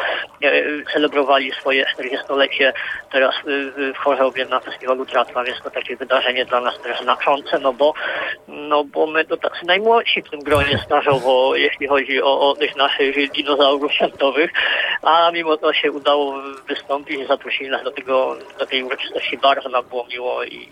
celebrowali 0.93 1.51
swoje 1.51 1.85
40-lecie 1.85 2.73
teraz 3.11 3.35
y, 3.47 3.93
w 3.93 3.97
Chorzowie 3.97 4.45
na 4.45 4.59
festiwalu 4.59 5.05
Tratwa, 5.05 5.43
więc 5.43 5.61
to 5.61 5.71
takie 5.71 5.95
wydarzenie 5.95 6.45
dla 6.45 6.61
nas 6.61 6.81
też 6.81 7.01
znaczące, 7.01 7.59
no 7.59 7.73
bo, 7.73 7.93
no 8.47 8.83
bo 8.83 9.07
my 9.07 9.25
to 9.25 9.37
tacy 9.37 9.65
najmłodsi 9.65 10.21
w 10.21 10.29
tym 10.29 10.39
gronie 10.39 10.79
stażowo, 10.85 11.55
jeśli 11.55 11.87
chodzi 11.87 12.21
o, 12.21 12.49
o 12.49 12.55
tych 12.55 12.75
naszych 12.75 13.31
dinozaurów 13.31 13.93
światowych, 13.93 14.51
a 15.01 15.31
mimo 15.31 15.57
to 15.57 15.73
się 15.73 15.91
udało 15.91 16.35
wystąpić 16.67 17.19
i 17.19 17.25
zaprosili 17.25 17.69
nas 17.69 17.83
do 17.83 17.91
tego, 17.91 18.35
do 18.59 18.65
tej 18.65 18.83
uroczystości. 18.83 19.37
Bardzo 19.37 19.69
nam 19.69 19.83
było 19.89 20.05
miło 20.11 20.43
i, 20.43 20.67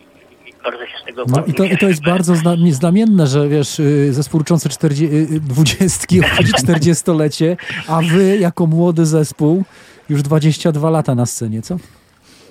bardzo 0.63 0.85
się 0.85 0.97
z 1.01 1.05
tego 1.05 1.23
No 1.27 1.43
i 1.47 1.53
to, 1.53 1.63
i 1.63 1.77
to 1.77 1.87
jest 1.87 2.03
bardzo 2.03 2.35
zna, 2.35 2.55
znamienne, 2.71 3.27
że 3.27 3.47
wiesz, 3.47 3.79
y, 3.79 4.13
zespół 4.13 4.39
liczący 4.39 4.69
40, 4.69 5.15
y, 5.15 5.39
dwudziestki 5.39 6.19
obchodzi 6.19 6.53
40-lecie, 6.67 7.57
a 7.87 8.01
wy 8.01 8.37
jako 8.37 8.67
młody 8.67 9.05
zespół 9.05 9.63
już 10.11 10.21
22 10.21 10.89
lata 10.89 11.15
na 11.15 11.25
scenie, 11.25 11.61
co? 11.61 11.77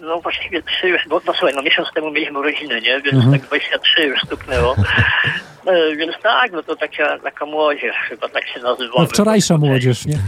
No 0.02 0.20
właściwie 0.20 0.62
trzy 0.62 0.88
już, 0.88 1.00
bo 1.08 1.20
no 1.26 1.32
słuchaj, 1.32 1.52
no 1.56 1.62
miesiąc 1.62 1.88
temu 1.94 2.10
mieliśmy 2.10 2.38
urodziny, 2.38 2.80
nie? 2.80 3.00
Więc 3.00 3.14
Mhm. 3.14 3.32
tak 3.32 3.42
23 3.48 4.02
już 4.06 4.20
stuknęło. 4.20 4.76
E, 5.66 5.96
Więc 5.96 6.12
tak, 6.22 6.52
no 6.52 6.62
to 6.62 6.76
taka, 6.76 7.18
taka 7.18 7.46
młodzież 7.46 7.96
chyba 8.08 8.28
tak 8.28 8.46
się 8.48 8.60
nazywa. 8.60 8.92
No 8.98 9.06
wczorajsza 9.06 9.58
młodzież, 9.58 10.06
nie? 10.06 10.18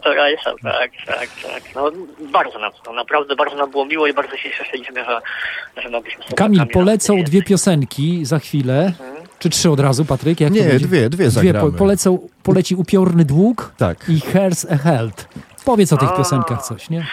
Wczorajsza, 0.00 0.50
tak, 0.62 0.90
tak, 1.06 1.28
tak. 1.42 1.62
No 1.74 1.90
bardzo 2.32 2.58
nam 2.58 2.72
to, 2.84 2.92
naprawdę 2.92 3.36
bardzo 3.36 3.56
nam 3.56 3.70
było 3.70 3.84
miło 3.84 4.06
i 4.06 4.12
bardzo 4.14 4.36
się 4.36 4.50
cieszyliśmy, 4.58 5.04
że, 5.04 5.20
że 5.82 5.88
mogliśmy 5.90 6.24
z 6.30 6.34
Kamil, 6.34 6.66
polecą 6.66 7.22
dwie 7.22 7.42
piosenki 7.42 8.24
za 8.24 8.38
chwilę. 8.38 8.92
Czy 9.38 9.50
trzy 9.50 9.70
od 9.70 9.80
razu, 9.80 10.04
Patryk? 10.04 10.40
Jak 10.40 10.50
to 10.50 10.54
Nie, 10.56 10.62
dwie, 10.64 11.08
dwie 11.10 11.24
po, 11.24 11.30
zagramy. 11.30 11.72
polecą, 11.72 12.28
poleci 12.42 12.74
Upiorny 12.74 13.24
Dług 13.24 13.72
Tak. 13.76 14.08
i 14.08 14.20
Hers 14.20 14.66
a 14.72 14.76
Held. 14.76 15.28
Powiedz 15.66 15.92
o 15.92 15.96
tych 15.96 16.16
piosenkach 16.16 16.62
coś, 16.62 16.90
nie? 16.90 17.06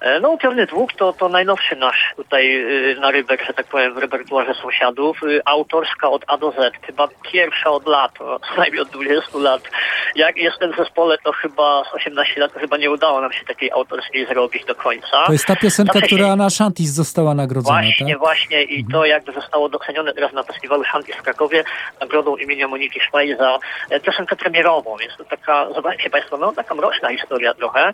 E, 0.00 0.20
No, 0.20 0.30
Upiorny 0.30 0.66
Dług 0.66 0.92
to, 0.92 1.12
to 1.12 1.28
najnowszy 1.28 1.76
nasz 1.76 2.12
tutaj 2.16 2.56
y, 2.56 2.96
narybek, 3.00 3.44
że 3.46 3.52
tak 3.54 3.66
powiem, 3.66 3.94
w 3.94 3.98
repertuarze 3.98 4.54
sąsiadów. 4.54 5.22
Y, 5.22 5.40
Autorska 5.44 6.08
od 6.10 6.24
A 6.26 6.36
do 6.36 6.50
Z, 6.50 6.74
chyba 6.86 7.08
pierwsza 7.32 7.70
od 7.70 7.86
lat, 7.86 8.12
najmniej 8.56 8.82
od 8.82 8.88
20 8.88 9.38
lat. 9.38 9.62
Jak 10.16 10.36
jestem 10.36 10.72
w 10.72 10.76
zespole, 10.76 11.18
to 11.24 11.32
chyba 11.32 11.84
z 11.84 11.94
18 11.94 12.40
lat 12.40 12.52
to 12.52 12.60
chyba 12.60 12.76
nie 12.76 12.90
udało 12.90 13.20
nam 13.20 13.32
się 13.32 13.44
takiej 13.44 13.70
autorskiej 13.72 14.26
zrobić 14.26 14.64
do 14.64 14.74
końca. 14.74 15.26
To 15.26 15.32
jest 15.32 15.46
ta 15.46 15.56
piosenka, 15.56 15.92
Zawsze 15.92 16.08
się- 16.08 16.16
która 16.16 16.36
na 16.36 16.50
Shantis 16.50 16.90
została 16.90 17.34
nagrodzona, 17.34 17.80
Właśnie, 17.80 18.08
tak? 18.14 18.18
właśnie 18.18 18.62
i 18.62 18.84
to 18.92 19.04
jakby 19.06 19.32
zostało 19.32 19.68
docenione 19.68 20.14
teraz 20.14 20.32
na 20.32 20.42
festiwalu 20.42 20.84
Shanty 20.84 21.12
w 21.12 21.22
Krakowie 21.22 21.64
nagrodą 22.00 22.36
imienia 22.36 22.68
Moniki 22.68 23.00
Szwaj 23.00 23.36
za 23.38 23.58
e, 23.90 24.00
piosenkę 24.00 24.36
premierową, 24.36 24.96
więc 24.96 25.16
to 25.16 25.24
taka, 25.24 25.66
zobaczcie 25.74 26.10
Państwo, 26.10 26.36
no 26.36 26.52
taka 26.52 26.74
mroczna 26.74 27.08
historia 27.10 27.54
trochę. 27.54 27.92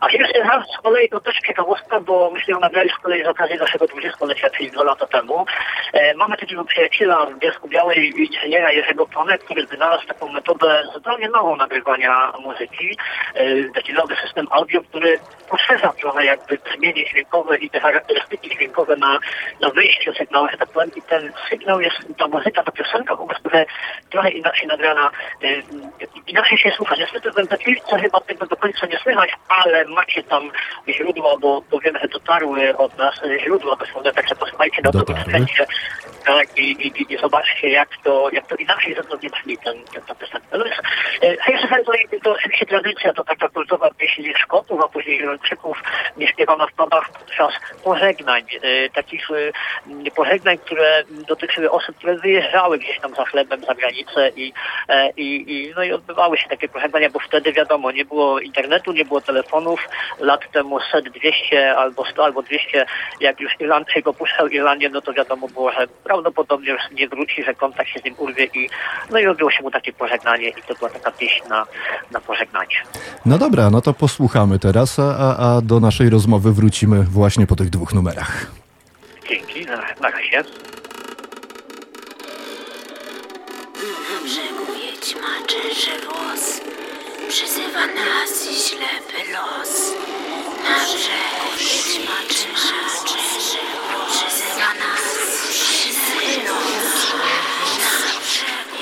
A 0.00 0.08
pierwszy 0.08 0.38
raz 0.38 0.64
z 0.78 0.82
kolei 0.82 1.08
to 1.08 1.20
też 1.20 1.34
ciekawostka, 1.46 2.00
bo 2.00 2.30
myśmy 2.30 2.54
nagrali 2.60 2.90
z 2.90 3.02
kolei 3.02 3.24
z 3.24 3.26
okazji 3.26 3.58
naszego 3.58 3.84
20-lecia, 3.84 4.50
czyli 4.50 4.70
dwa 4.70 4.82
lata 4.82 5.06
temu. 5.06 5.46
E, 5.92 6.14
mamy 6.14 6.36
takiego 6.36 6.64
przyjaciela 6.64 7.26
w 7.26 7.38
Bielsku 7.38 7.68
Białej, 7.68 8.12
inżyniera 8.20 8.72
Jerzego 8.72 9.06
Plonę, 9.06 9.38
który 9.38 9.66
wynalazł 9.66 10.06
taką 10.06 10.28
metodę 10.32 10.82
zupełnie 10.94 11.28
nową 11.28 11.56
nagrywania 11.56 12.32
muzyki. 12.42 12.98
E, 13.34 13.44
taki 13.74 13.92
nowy 13.92 14.16
system 14.16 14.46
audio, 14.50 14.80
który 14.82 15.18
poszerza 15.50 15.92
trochę 15.92 16.24
jakby 16.24 16.58
brzmienie 16.58 17.04
dźwiękowe 17.04 17.58
i 17.58 17.70
te 17.70 17.80
charakterystyki 17.80 18.50
dźwiękowe 18.50 18.96
na, 18.96 19.18
na 19.60 19.70
wyjściu 19.70 20.14
sygnału, 20.14 20.48
że 20.48 20.58
tak 20.58 20.68
powiem. 20.68 20.90
I 20.96 21.02
ten 21.02 21.32
sygnał 21.50 21.80
jest, 21.80 21.96
ta 22.18 22.28
muzyka, 22.28 22.62
ta 22.62 22.72
piosenka 22.72 23.16
po 23.16 23.26
prostu 23.26 23.48
trochę, 24.10 24.30
inaczej 24.30 24.66
nagrana, 24.66 25.10
e, 25.42 25.46
inaczej 26.26 26.58
się 26.58 26.70
słucha. 26.70 26.94
Niestety 26.96 27.30
w 27.30 27.34
MP3 27.34 28.00
chyba 28.00 28.20
tego 28.20 28.46
do 28.46 28.56
końca 28.56 28.86
nie 28.86 28.98
słychać, 28.98 29.30
ale 29.48 29.84
macie 29.84 30.22
tam 30.22 30.50
bo, 31.38 31.62
bo 31.70 31.80
wiem, 31.80 31.98
że 32.02 32.08
dotarły 32.08 32.76
od 32.76 32.98
nas 32.98 33.14
źródła 33.44 33.76
dosłowne, 33.76 34.12
także 34.12 34.34
posłuchajcie 34.34 34.82
na 34.82 34.92
to 34.92 35.00
sprzęcie 35.00 35.66
tak, 36.24 36.58
i, 36.58 36.70
i, 36.86 37.12
i 37.14 37.18
zobaczcie, 37.18 37.68
jak 37.68 37.88
to, 38.04 38.28
jak 38.32 38.46
to 38.46 38.56
inaczej 38.56 38.94
zupełnie 38.94 39.30
brzmi 39.30 39.58
ten, 39.58 39.84
ten, 39.92 40.02
ta 40.02 40.14
piosenka. 40.14 40.58
No 40.58 40.64
więc, 40.64 40.76
e, 41.22 41.36
Hejse 41.36 41.66
Hellboy 41.66 41.98
to 42.22 42.32
oczywiście 42.32 42.66
tradycja, 42.66 43.12
to 43.12 43.24
taka 43.24 43.48
kultowa 43.48 43.90
pieśń 43.90 44.22
Szkotów, 44.42 44.80
a 44.84 44.88
później 44.88 45.16
Irlandczyków, 45.16 45.82
nie 46.16 46.28
śpiewana 46.28 46.66
w 46.66 46.72
pubach 46.72 47.10
podczas 47.12 47.54
pożegnań. 47.84 48.42
E, 48.62 48.90
takich 48.90 49.28
e, 49.30 50.10
pożegnań, 50.10 50.58
które 50.58 51.04
dotyczyły 51.28 51.70
osób, 51.70 51.96
które 51.96 52.16
wyjeżdżały 52.16 52.78
gdzieś 52.78 53.00
tam 53.00 53.14
za 53.14 53.24
chlebem 53.24 53.64
za 53.64 53.74
granicę 53.74 54.30
i, 54.36 54.52
e, 54.88 55.10
i, 55.10 55.52
i, 55.52 55.72
no 55.76 55.82
i 55.82 55.92
odbywały 55.92 56.38
się 56.38 56.48
takie 56.48 56.68
pożegnania, 56.68 57.10
bo 57.10 57.18
wtedy 57.18 57.52
wiadomo, 57.52 57.90
nie 57.90 58.04
było 58.04 58.40
internetu, 58.40 58.92
nie 58.92 59.04
było 59.04 59.20
telefonów, 59.20 59.88
lat 60.20 60.50
temu 60.52 60.80
set 60.80 61.08
200 61.24 61.76
albo 61.76 62.04
100 62.04 62.24
albo 62.24 62.42
200, 62.42 62.86
jak 63.20 63.40
już 63.40 63.52
Irlandczyk 63.60 64.06
opuszczał 64.06 64.48
Irlandię, 64.48 64.88
no 64.88 65.00
to 65.00 65.12
wiadomo 65.12 65.48
było, 65.48 65.72
że 65.72 65.86
prawdopodobnie 66.04 66.70
już 66.70 66.82
nie 66.92 67.08
wróci, 67.08 67.44
że 67.44 67.54
kontakt 67.54 67.88
się 67.90 68.00
z 68.00 68.04
nim 68.04 68.14
urwie 68.18 68.44
i 68.54 68.68
no 69.10 69.18
i 69.18 69.24
robiło 69.24 69.50
się 69.50 69.62
mu 69.62 69.70
takie 69.70 69.92
pożegnanie 69.92 70.48
i 70.48 70.62
to 70.68 70.74
była 70.74 70.90
taka 70.90 71.10
pieśń 71.10 71.48
na, 71.48 71.66
na 72.10 72.20
pożegnanie. 72.20 72.76
No 73.26 73.38
dobra, 73.38 73.70
no 73.70 73.80
to 73.80 73.94
posłuchamy 73.94 74.58
teraz, 74.58 74.98
a, 74.98 75.36
a, 75.36 75.60
do 75.60 75.80
naszej 75.80 76.10
rozmowy 76.10 76.52
wrócimy 76.52 77.02
właśnie 77.02 77.46
po 77.46 77.56
tych 77.56 77.70
dwóch 77.70 77.94
numerach. 77.94 78.46
Dzięki, 79.28 79.66
na, 79.66 79.76
na 79.76 80.10
razie. 80.10 80.44
Na 84.10 84.20
brzegu 84.24 84.66
wiedźma 84.74 85.46
czesze 85.46 85.90
włos, 86.06 86.60
przyzywa 87.28 87.86
nas 87.86 88.46
i 88.50 88.54
ślepy 88.68 89.32
los. 89.32 89.92
Na 90.64 90.76
brzegu 90.84 91.48
wiedźma 91.58 92.16
przyzywa 94.06 94.74
nas 94.74 95.04
ślepy 95.52 96.48
los. 96.48 96.94
Na 97.80 98.14
brzegu 98.20 98.76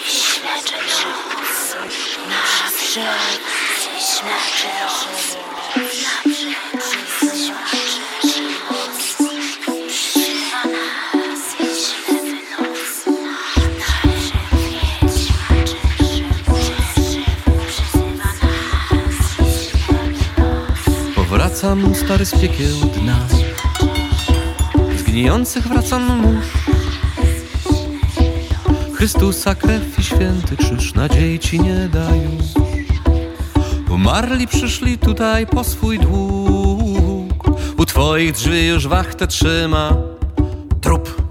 czesze 0.64 1.10
włos, 1.24 1.62
na 2.28 2.42
brzegu 2.68 3.22
czesze 4.22 4.70
los. 4.84 5.36
Na 6.02 6.41
los. 21.62 21.72
Powracam 21.72 21.94
stary 21.94 22.24
z 22.26 22.40
piekieł 22.40 22.76
dna 22.94 23.18
Z 24.96 25.02
gnijących 25.02 25.68
wracam 25.68 26.20
mórz. 26.20 26.46
Chrystusa 28.94 29.54
krew 29.54 29.98
i 29.98 30.02
święty 30.02 30.56
krzyż 30.56 30.94
Nadziei 30.94 31.38
ci 31.38 31.60
nie 31.60 31.88
da 31.88 32.08
już 32.16 32.44
Umarli 33.90 34.46
przyszli 34.46 34.98
tutaj 34.98 35.46
po 35.46 35.64
swój 35.64 35.98
dług. 35.98 37.44
U 37.78 37.86
twoich 37.86 38.32
drzwi 38.32 38.66
już 38.66 38.88
wachtę 38.88 39.26
trzyma 39.26 39.96
Trup 40.80 41.21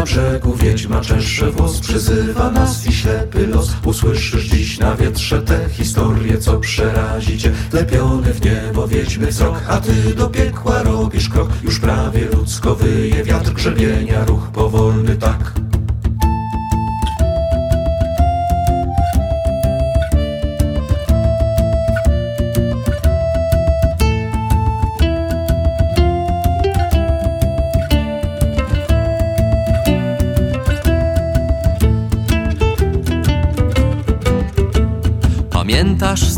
Na 0.00 0.06
brzegu 0.06 0.54
wiedźma 0.54 1.00
czesze 1.00 1.50
włos 1.50 1.80
Przyzywa 1.80 2.50
nas 2.50 2.86
i 2.86 2.92
ślepy 2.92 3.46
los. 3.46 3.70
Usłyszysz 3.84 4.44
dziś 4.44 4.78
na 4.78 4.96
wietrze 4.96 5.42
tę 5.42 5.68
historię 5.70 6.38
Co 6.38 6.58
przerazi 6.58 7.38
cię 7.38 7.52
Lepiony 7.72 8.34
w 8.34 8.44
niebo 8.44 8.88
wiedźmy 8.88 9.26
wzrok 9.26 9.62
A 9.68 9.80
ty 9.80 10.14
do 10.14 10.28
piekła 10.28 10.82
robisz 10.82 11.28
krok. 11.28 11.48
Już 11.62 11.80
prawie 11.80 12.28
ludzko 12.32 12.74
wyje 12.74 13.24
wiatr 13.24 13.52
grzebienia 13.52 14.24
Ruch 14.24 14.50
powolny 14.52 15.16
tak 15.16 15.59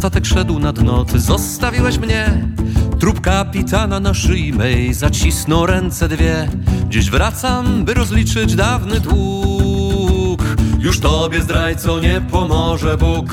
statek 0.03 0.27
szedł 0.27 0.59
na 0.59 0.73
dno, 0.73 1.05
ty 1.05 1.21
zostawiłeś 1.21 1.99
mnie. 1.99 2.49
Trup 3.01 3.21
kapitana 3.21 4.01
na 4.01 4.15
szyi 4.15 4.53
mej 4.53 4.95
zacisnął 4.95 5.67
ręce 5.67 6.09
dwie. 6.09 6.49
Dziś 6.89 7.11
wracam, 7.11 7.85
by 7.85 7.95
rozliczyć 7.95 8.55
dawny 8.55 9.01
dług. 9.01 10.43
Już 10.79 11.01
tobie 11.01 11.43
zdrajco 11.43 12.01
nie 12.01 12.21
pomoże 12.21 12.97
Bóg. 12.97 13.27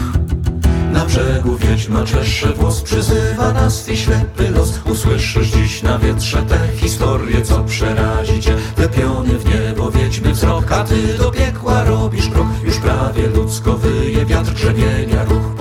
Na 0.92 1.06
brzegu 1.06 1.58
wiedźma 1.58 2.04
czesze 2.04 2.54
włos 2.54 2.82
Przyzywa 2.82 3.54
nas 3.54 3.90
i 3.90 3.98
ślepy 3.98 4.50
los. 4.50 4.80
Usłyszysz 4.86 5.48
dziś 5.48 5.84
na 5.84 6.00
wietrze 6.00 6.42
tę 6.42 6.60
historię 6.76 7.42
Co 7.42 7.64
przerazi 7.64 8.40
cię. 8.40 8.56
Lepiony 8.78 9.40
w 9.40 9.46
niebo 9.46 9.92
wiedźmy 9.92 10.34
wzrok 10.34 10.72
A 10.72 10.84
ty 10.84 11.18
do 11.18 11.32
piekła 11.32 11.84
robisz 11.84 12.30
krok. 12.30 12.48
Już 12.64 12.78
prawie 12.78 13.28
ludzko 13.28 13.78
wyje 13.78 14.26
wiatr 14.26 14.54
grzebienia 14.54 15.24
Ruch 15.24 15.56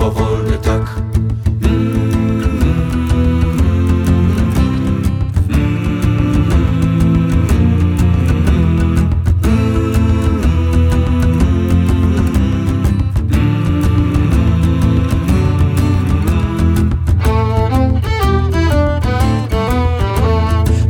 powolny 0.49 0.57
tak. 0.57 1.01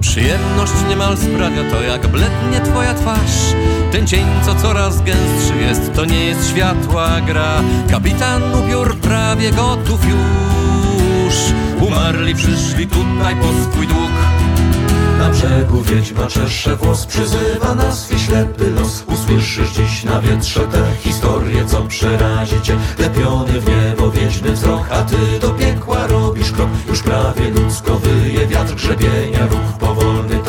Przyjemność 0.01 0.71
niemal 0.89 1.17
sprawia 1.17 1.71
to, 1.71 1.81
jak 1.81 2.07
blednie 2.07 2.61
twoja 2.65 2.93
twarz 2.93 3.68
Ten 3.91 4.07
cień, 4.07 4.25
co 4.45 4.55
coraz 4.55 5.01
gęstszy 5.01 5.55
jest, 5.61 5.93
to 5.93 6.05
nie 6.05 6.25
jest 6.25 6.49
światła 6.49 7.21
gra. 7.21 7.61
Kapitan 7.91 8.41
upiór 8.53 8.97
prawie 8.97 9.51
gotów 9.51 9.99
już. 10.05 11.35
Umarli 11.87 12.35
przyszli 12.35 12.87
tutaj 12.87 13.35
po 13.35 13.47
swój 13.47 13.87
dług. 13.87 14.11
Na 15.19 15.29
brzegu 15.29 15.81
wiedźma 15.81 16.27
czesze 16.27 16.75
włos 16.75 17.05
Przyzywa 17.05 17.75
nas 17.75 18.11
i 18.11 18.19
ślepy 18.19 18.71
los. 18.71 19.03
Usłyszysz 19.07 19.69
dziś 19.69 20.03
na 20.03 20.21
wietrze 20.21 20.59
tę 20.59 20.83
historię 20.99 21.65
Co 21.65 21.81
przerazi 21.81 22.61
cię 22.61 22.77
Lepiony 22.99 23.61
w 23.61 23.65
niebo 23.67 24.11
wiedźmy 24.11 24.51
wzrok 24.51 24.91
A 24.91 25.01
ty 25.01 25.39
do 25.41 25.49
piekła 25.49 26.07
robisz 26.07 26.51
krok. 26.51 26.69
Już 26.89 27.03
prawie 27.03 27.49
ludzko 27.49 27.99
wyje 27.99 28.47
wiatr 28.47 28.75
grzebienia 28.75 29.47
Ruch 29.51 29.77
powolny 29.79 30.39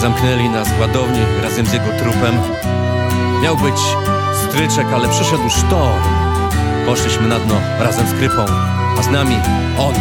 Zamknęli 0.00 0.48
nas 0.48 0.68
w 0.68 0.80
ładowni 0.80 1.20
razem 1.42 1.66
z 1.66 1.72
jego 1.72 1.86
trupem. 1.98 2.34
Miał 3.42 3.56
być 3.56 3.80
stryczek, 4.44 4.86
ale 4.94 5.08
przyszedł 5.08 5.50
sztorm. 5.50 6.02
Poszliśmy 6.86 7.28
na 7.28 7.38
dno 7.38 7.54
razem 7.80 8.06
z 8.06 8.12
krypą, 8.12 8.44
a 8.98 9.02
z 9.02 9.08
nami 9.08 9.36
on. 9.78 9.94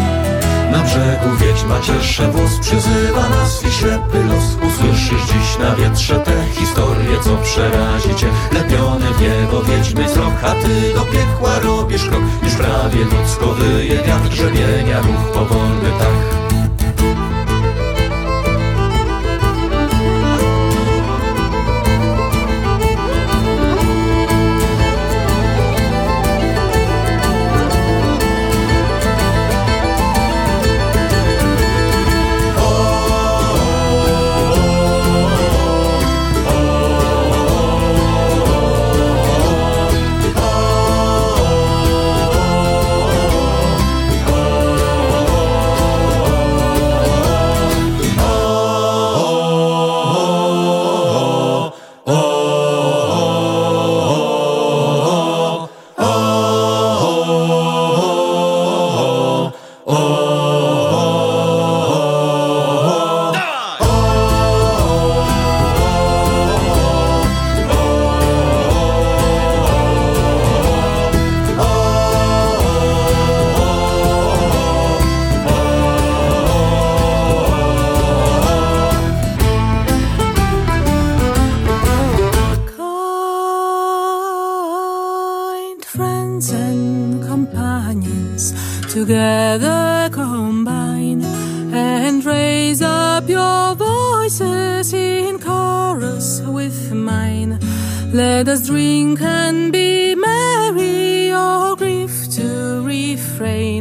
Na 0.71 0.83
brzegu 0.83 1.35
wiedźma 1.39 1.79
cieszę 1.79 2.31
włos 2.31 2.59
Przyzywa 2.61 3.29
nas 3.29 3.63
i 3.65 3.71
ślepy 3.71 4.23
los 4.23 4.43
Usłyszysz 4.67 5.21
dziś 5.21 5.57
na 5.59 5.75
wietrze 5.75 6.19
te 6.19 6.45
historie 6.53 7.19
Co 7.23 7.37
przerazi 7.37 8.15
cię 8.15 8.27
Lepione 8.51 9.05
w 9.13 9.21
niebo 9.21 9.63
wiedźmy 9.63 10.03
wzrok 10.03 10.33
A 10.43 10.51
ty 10.51 10.93
do 10.93 11.05
piekła 11.05 11.59
robisz 11.59 12.05
krok 12.09 12.21
Już 12.43 12.53
prawie 12.53 12.99
ludzko 12.99 13.47
wyje 13.47 14.03
wiatr 14.03 14.29
Grzebienia 14.29 14.99
ruch 14.99 15.31
powolny 15.33 15.89
tak 15.99 16.14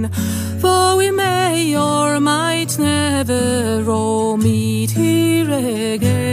mine. 0.09 0.61
For 0.61 0.97
we 0.97 1.11
may 1.11 1.77
or 1.77 2.21
might 2.21 2.79
never 2.79 3.85
all 3.89 4.37
meet 4.37 4.91
here 4.91 5.51
again. 5.51 6.25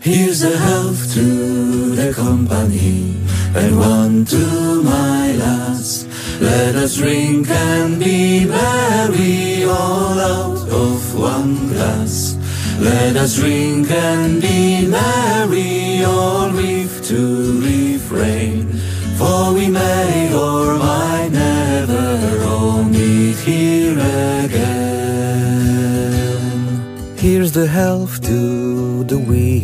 Here's 0.00 0.42
a 0.42 0.56
health 0.56 1.12
to 1.14 1.94
the 1.94 2.12
company, 2.12 3.16
and 3.54 3.78
one 3.78 4.24
to 4.26 4.82
my 4.82 5.32
last. 5.32 6.08
Let 6.40 6.74
us 6.74 6.96
drink 6.96 7.48
and 7.48 8.00
be 8.00 8.44
merry 8.46 9.64
all 9.64 10.18
out 10.18 10.68
of 10.68 11.14
one 11.14 11.68
glass. 11.68 12.36
Let 12.80 13.16
us 13.16 13.36
drink 13.36 13.90
and 13.90 14.42
be 14.42 14.88
merry 14.88 16.04
all 16.04 16.50
reef 16.50 17.00
to 17.06 17.60
reef. 17.60 17.91
For 19.18 19.52
we 19.54 19.68
may 19.68 20.34
or 20.34 20.76
might 20.76 21.30
never 21.32 22.44
all 22.44 22.82
meet 22.84 23.36
here 23.36 23.98
again. 24.44 24.82
Here's 27.16 27.52
the 27.52 27.66
health 27.66 28.20
to 28.22 29.04
the 29.04 29.18
wee 29.18 29.60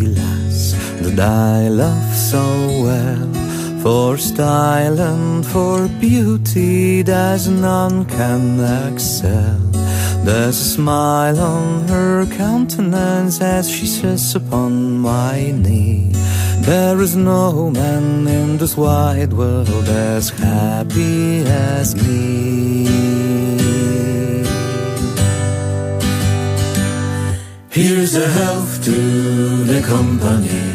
that 1.02 1.18
I 1.18 1.68
love 1.68 2.14
so 2.14 2.44
well. 2.84 3.28
For 3.82 4.16
style 4.16 4.98
and 5.00 5.44
for 5.44 5.88
beauty, 6.00 7.02
there's 7.02 7.48
none 7.48 8.04
can 8.04 8.60
excel. 8.86 9.58
There's 10.24 10.58
a 10.60 10.70
smile 10.76 11.38
on 11.40 11.88
her 11.88 12.26
countenance 12.26 13.40
as 13.40 13.68
she 13.70 13.86
sits 13.86 14.34
upon 14.34 14.98
my 14.98 15.50
knee. 15.50 16.12
There 16.68 17.00
is 17.00 17.16
no 17.16 17.70
man 17.70 18.28
in 18.28 18.58
this 18.58 18.76
wide 18.76 19.32
world 19.32 19.88
as 19.88 20.28
happy 20.28 21.40
as 21.46 21.96
me. 21.96 22.84
Here's 27.70 28.14
a 28.16 28.28
health 28.28 28.84
to 28.84 28.98
the 29.72 29.80
company 29.80 30.68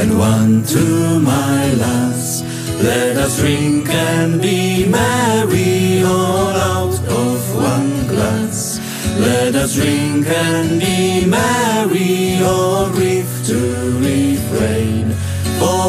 and 0.00 0.18
one 0.18 0.64
to 0.74 1.20
my 1.20 1.70
lass. 1.74 2.40
Let 2.82 3.18
us 3.18 3.38
drink 3.38 3.90
and 3.90 4.40
be 4.40 4.88
merry 4.88 6.02
all 6.02 6.48
out 6.72 6.98
of 7.22 7.36
one 7.54 8.06
glass. 8.08 8.80
Let 9.20 9.54
us 9.54 9.74
drink 9.74 10.26
and 10.28 10.80
be 10.80 11.26
merry 11.26 12.42
all 12.42 12.88
reef 12.88 13.28
to 13.48 13.58
refrain. 14.00 15.05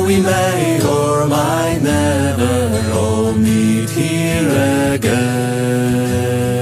We 0.05 0.21
may 0.21 0.79
or 0.87 1.27
might 1.27 1.79
never 1.81 2.91
all 2.93 3.33
meet 3.33 3.89
here 3.89 4.93
again. 4.93 6.56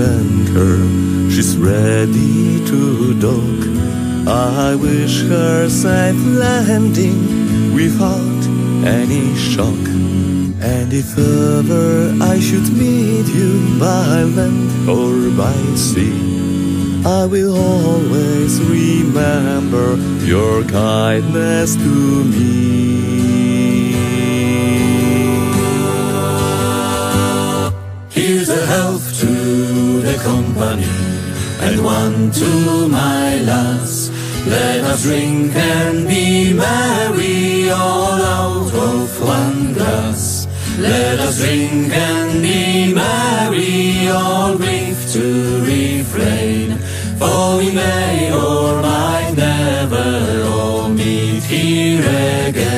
At 0.00 0.06
anchor, 0.06 0.78
she's 1.30 1.56
ready 1.56 2.64
to 2.66 3.14
dock. 3.20 3.60
I 4.28 4.74
wish 4.76 5.22
her 5.22 5.68
safe 5.68 6.22
landing 6.26 7.74
without 7.74 8.42
any 8.84 9.34
shock. 9.36 9.84
And 10.62 10.92
if 10.92 11.18
ever 11.18 12.14
I 12.22 12.38
should 12.38 12.72
meet 12.72 13.26
you 13.28 13.78
by 13.78 14.22
land 14.22 14.88
or 14.88 15.30
by 15.36 15.56
sea, 15.74 16.16
I 17.04 17.26
will 17.26 17.56
always 17.56 18.60
remember 18.60 19.96
your 20.26 20.64
kindness 20.64 21.76
to 21.76 22.24
me. 22.24 22.89
And 30.62 31.82
one 31.82 32.30
to 32.30 32.88
my 32.88 33.40
lass. 33.42 34.10
Let 34.46 34.84
us 34.84 35.02
drink 35.02 35.54
and 35.54 36.06
be 36.06 36.52
merry 36.52 37.70
all 37.70 38.20
out 38.20 38.74
of 38.74 39.22
one 39.22 39.72
glass. 39.72 40.46
Let 40.78 41.18
us 41.18 41.38
drink 41.38 41.92
and 41.94 42.42
be 42.42 42.92
merry, 42.92 44.08
all 44.08 44.56
grief 44.58 45.10
to 45.12 45.62
refrain. 45.62 46.76
For 47.18 47.56
we 47.58 47.72
may 47.72 48.30
or 48.32 48.82
might 48.82 49.32
never 49.36 50.44
all 50.46 50.90
meet 50.90 51.42
here 51.42 52.00
again. 52.48 52.69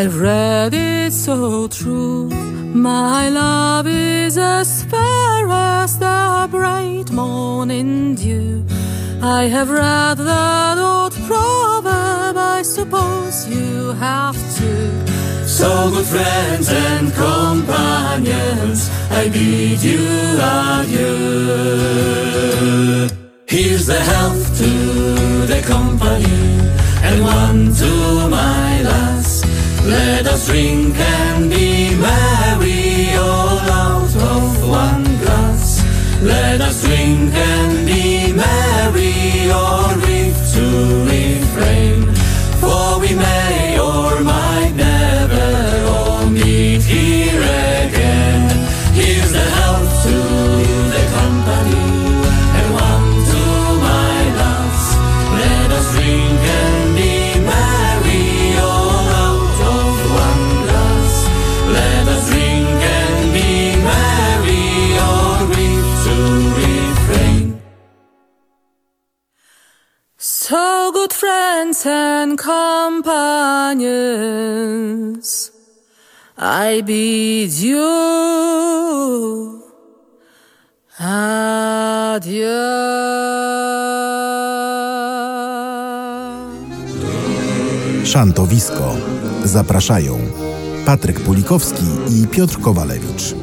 I've 0.00 0.18
read 0.18 0.72
it 0.72 1.12
so 1.12 1.68
true. 1.68 2.30
My 2.72 3.28
love 3.28 3.86
is 3.86 4.38
as 4.38 4.82
fair 4.84 5.46
as 5.46 5.98
the 5.98 6.48
bright 6.50 7.10
morning 7.12 8.14
dew. 8.14 8.64
I 9.20 9.42
have 9.44 9.68
read 9.68 10.16
that 10.16 10.78
old 10.78 11.12
proverb, 11.28 12.38
I 12.38 12.62
suppose 12.62 13.46
you 13.46 13.92
have 13.92 14.38
too. 14.56 14.90
So 15.46 15.90
good 15.90 16.06
friends 16.06 16.70
and 16.70 17.12
companions, 17.12 18.88
I 19.10 19.28
bid 19.28 19.82
you 19.84 20.00
adieu. 20.40 21.10
Here's 23.46 23.84
the 23.84 24.00
health 24.00 24.58
to 24.60 24.70
the 25.46 25.60
company, 25.60 26.70
and 27.04 27.22
one 27.22 27.74
to 27.74 28.28
my 28.30 28.80
lass. 28.80 29.39
Let 29.90 30.26
us 30.28 30.46
drink 30.46 30.96
and 30.96 31.50
be 31.50 31.96
merry, 31.96 33.16
all 33.16 33.58
out 33.58 34.14
of 34.32 34.68
one 34.68 35.02
glass. 35.18 35.82
Let 36.22 36.60
us 36.60 36.84
drink 36.84 37.34
and 37.34 37.86
be 37.86 38.32
merry, 38.32 39.50
or 39.50 39.96
reef 40.06 40.36
to 40.54 41.09
friends 71.70 71.86
and 71.86 72.38
companions, 72.38 73.06
I 76.36 76.82
bid 76.82 77.52
you 77.52 79.62
adieu. 80.98 82.50
Szantowisko. 88.04 88.96
Zapraszają 89.44 90.18
Patryk 90.86 91.20
Pulikowski 91.20 91.84
i 92.08 92.26
Piotr 92.26 92.60
Kowalewicz. 92.60 93.34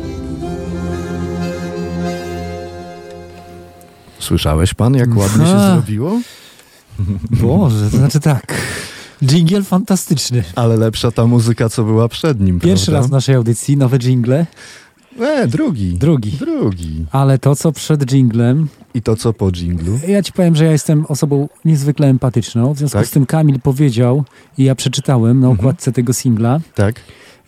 Słyszałeś 4.19 4.73
pan, 4.73 4.95
jak 4.95 5.17
ładnie 5.17 5.45
się 5.45 5.71
zrobiło? 5.73 6.19
Boże, 7.41 7.89
to 7.91 7.97
znaczy 7.97 8.19
tak. 8.19 8.53
Dżingiel 9.25 9.63
fantastyczny. 9.63 10.43
Ale 10.55 10.77
lepsza 10.77 11.11
ta 11.11 11.25
muzyka, 11.25 11.69
co 11.69 11.83
była 11.83 12.07
przed 12.07 12.39
nim, 12.41 12.59
Pierwszy 12.59 12.85
prawda? 12.85 12.99
raz 12.99 13.07
w 13.07 13.11
naszej 13.11 13.35
audycji, 13.35 13.77
nowe 13.77 13.99
dżingle. 13.99 14.45
E, 15.19 15.47
drugi. 15.47 15.93
Drugi. 15.93 16.31
Drugi. 16.31 17.05
Ale 17.11 17.37
to, 17.39 17.55
co 17.55 17.71
przed 17.71 18.05
dżinglem, 18.05 18.67
I 18.93 19.01
to, 19.01 19.15
co 19.15 19.33
po 19.33 19.51
dżinglu. 19.51 19.99
ja 20.07 20.23
ci 20.23 20.31
powiem, 20.31 20.55
że 20.55 20.65
ja 20.65 20.71
jestem 20.71 21.05
osobą 21.05 21.49
niezwykle 21.65 22.07
empatyczną. 22.07 22.73
W 22.73 22.77
związku 22.77 22.97
Tak? 22.97 23.07
z 23.07 23.11
tym 23.11 23.25
Kamil 23.25 23.59
powiedział, 23.59 24.23
i 24.57 24.63
ja 24.63 24.75
przeczytałem 24.75 25.39
na 25.39 25.49
okładce 25.49 25.91
tego 25.91 26.13
singla, 26.13 26.59
Tak? 26.75 26.95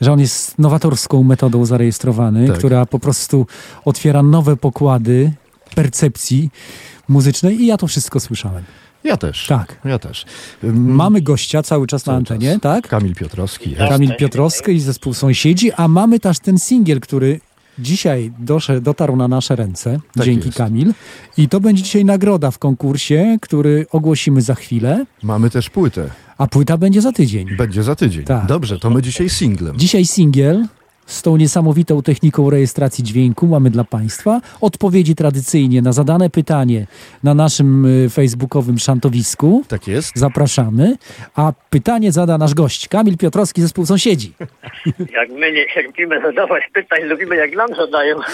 że 0.02 0.12
on 0.14 0.20
jest 0.20 0.60
nowatorską 0.60 1.24
metodą 1.24 1.66
zarejestrowany, 1.66 2.48
Tak. 2.48 2.58
która 2.58 2.86
po 2.86 3.00
prostu 3.00 3.48
otwiera 3.86 4.24
nowe 4.24 4.58
pokłady 4.58 5.32
percepcji 5.76 6.50
muzycznej 7.08 7.62
i 7.62 7.66
ja 7.66 7.78
to 7.78 7.88
wszystko 7.88 8.20
słyszałem. 8.20 8.64
Ja 9.04 9.18
też. 9.18 9.48
Tak. 9.48 9.80
Ja 9.86 10.00
też. 10.00 10.26
Mamy 10.74 11.22
gościa 11.22 11.64
cały 11.64 11.88
czas 11.88 12.06
na 12.06 12.12
Cały 12.12 12.18
antenie, 12.18 12.52
czas. 12.54 12.62
tak? 12.62 12.88
Kamil 12.88 13.16
Piotrowski. 13.16 13.76
Kamil 13.76 14.16
Piotrowski 14.16 14.72
i 14.72 14.80
zespół 14.80 15.14
Sąsiedzi, 15.14 15.72
a 15.72 15.88
mamy 15.88 16.20
też 16.20 16.40
ten 16.40 16.60
singiel, 16.60 17.00
który 17.00 17.40
dzisiaj 17.80 18.32
dosze, 18.40 18.82
dotarł 18.82 19.16
na 19.16 19.28
nasze 19.28 19.56
ręce, 19.56 20.00
Tak 20.16 20.26
dzięki 20.26 20.46
jest. 20.46 20.58
Kamil. 20.58 20.94
I 21.38 21.50
to 21.50 21.60
będzie 21.60 21.84
dzisiaj 21.84 22.06
nagroda 22.06 22.52
w 22.52 22.58
konkursie, 22.60 23.38
który 23.42 23.86
ogłosimy 23.92 24.42
za 24.42 24.56
chwilę, 24.56 25.06
Mamy 25.24 25.50
też 25.50 25.70
płytę. 25.70 26.10
a 26.38 26.48
płyta 26.48 26.78
będzie 26.78 27.02
za 27.02 27.12
tydzień. 27.12 27.48
Będzie 27.58 27.84
za 27.84 27.96
tydzień. 27.96 28.24
Tak. 28.24 28.46
Dobrze, 28.46 28.80
to 28.80 28.90
my 28.90 29.02
dzisiaj 29.02 29.30
singlem. 29.30 29.78
Dzisiaj 29.78 30.06
singiel 30.06 30.66
z 31.10 31.22
tą 31.22 31.38
niesamowitą 31.38 32.02
techniką 32.02 32.50
rejestracji 32.50 33.04
dźwięku 33.04 33.48
mamy 33.48 33.70
dla 33.70 33.84
Państwa. 33.84 34.42
Odpowiedzi 34.62 35.16
tradycyjnie 35.16 35.82
na 35.82 35.92
zadane 35.92 36.30
pytanie 36.30 36.86
na 37.24 37.34
naszym 37.34 37.86
y, 38.06 38.10
facebookowym 38.10 38.78
szantowisku. 38.80 39.64
Tak 39.68 39.88
jest. 39.88 40.12
Zapraszamy. 40.16 40.96
A 41.36 41.54
pytanie 41.70 42.12
zada 42.12 42.38
nasz 42.38 42.54
gość, 42.54 42.88
Kamil 42.88 43.18
Piotrowski, 43.18 43.62
zespół 43.62 43.86
Sąsiedzi. 43.86 44.34
Jak 45.20 45.30
my 45.30 45.52
nie 45.52 45.66
cierpimy 45.74 46.22
zadawać 46.22 46.64
pytań, 46.74 47.04
lubimy 47.04 47.36
jak 47.36 47.56
nam 47.56 47.76
zadają. 47.76 48.16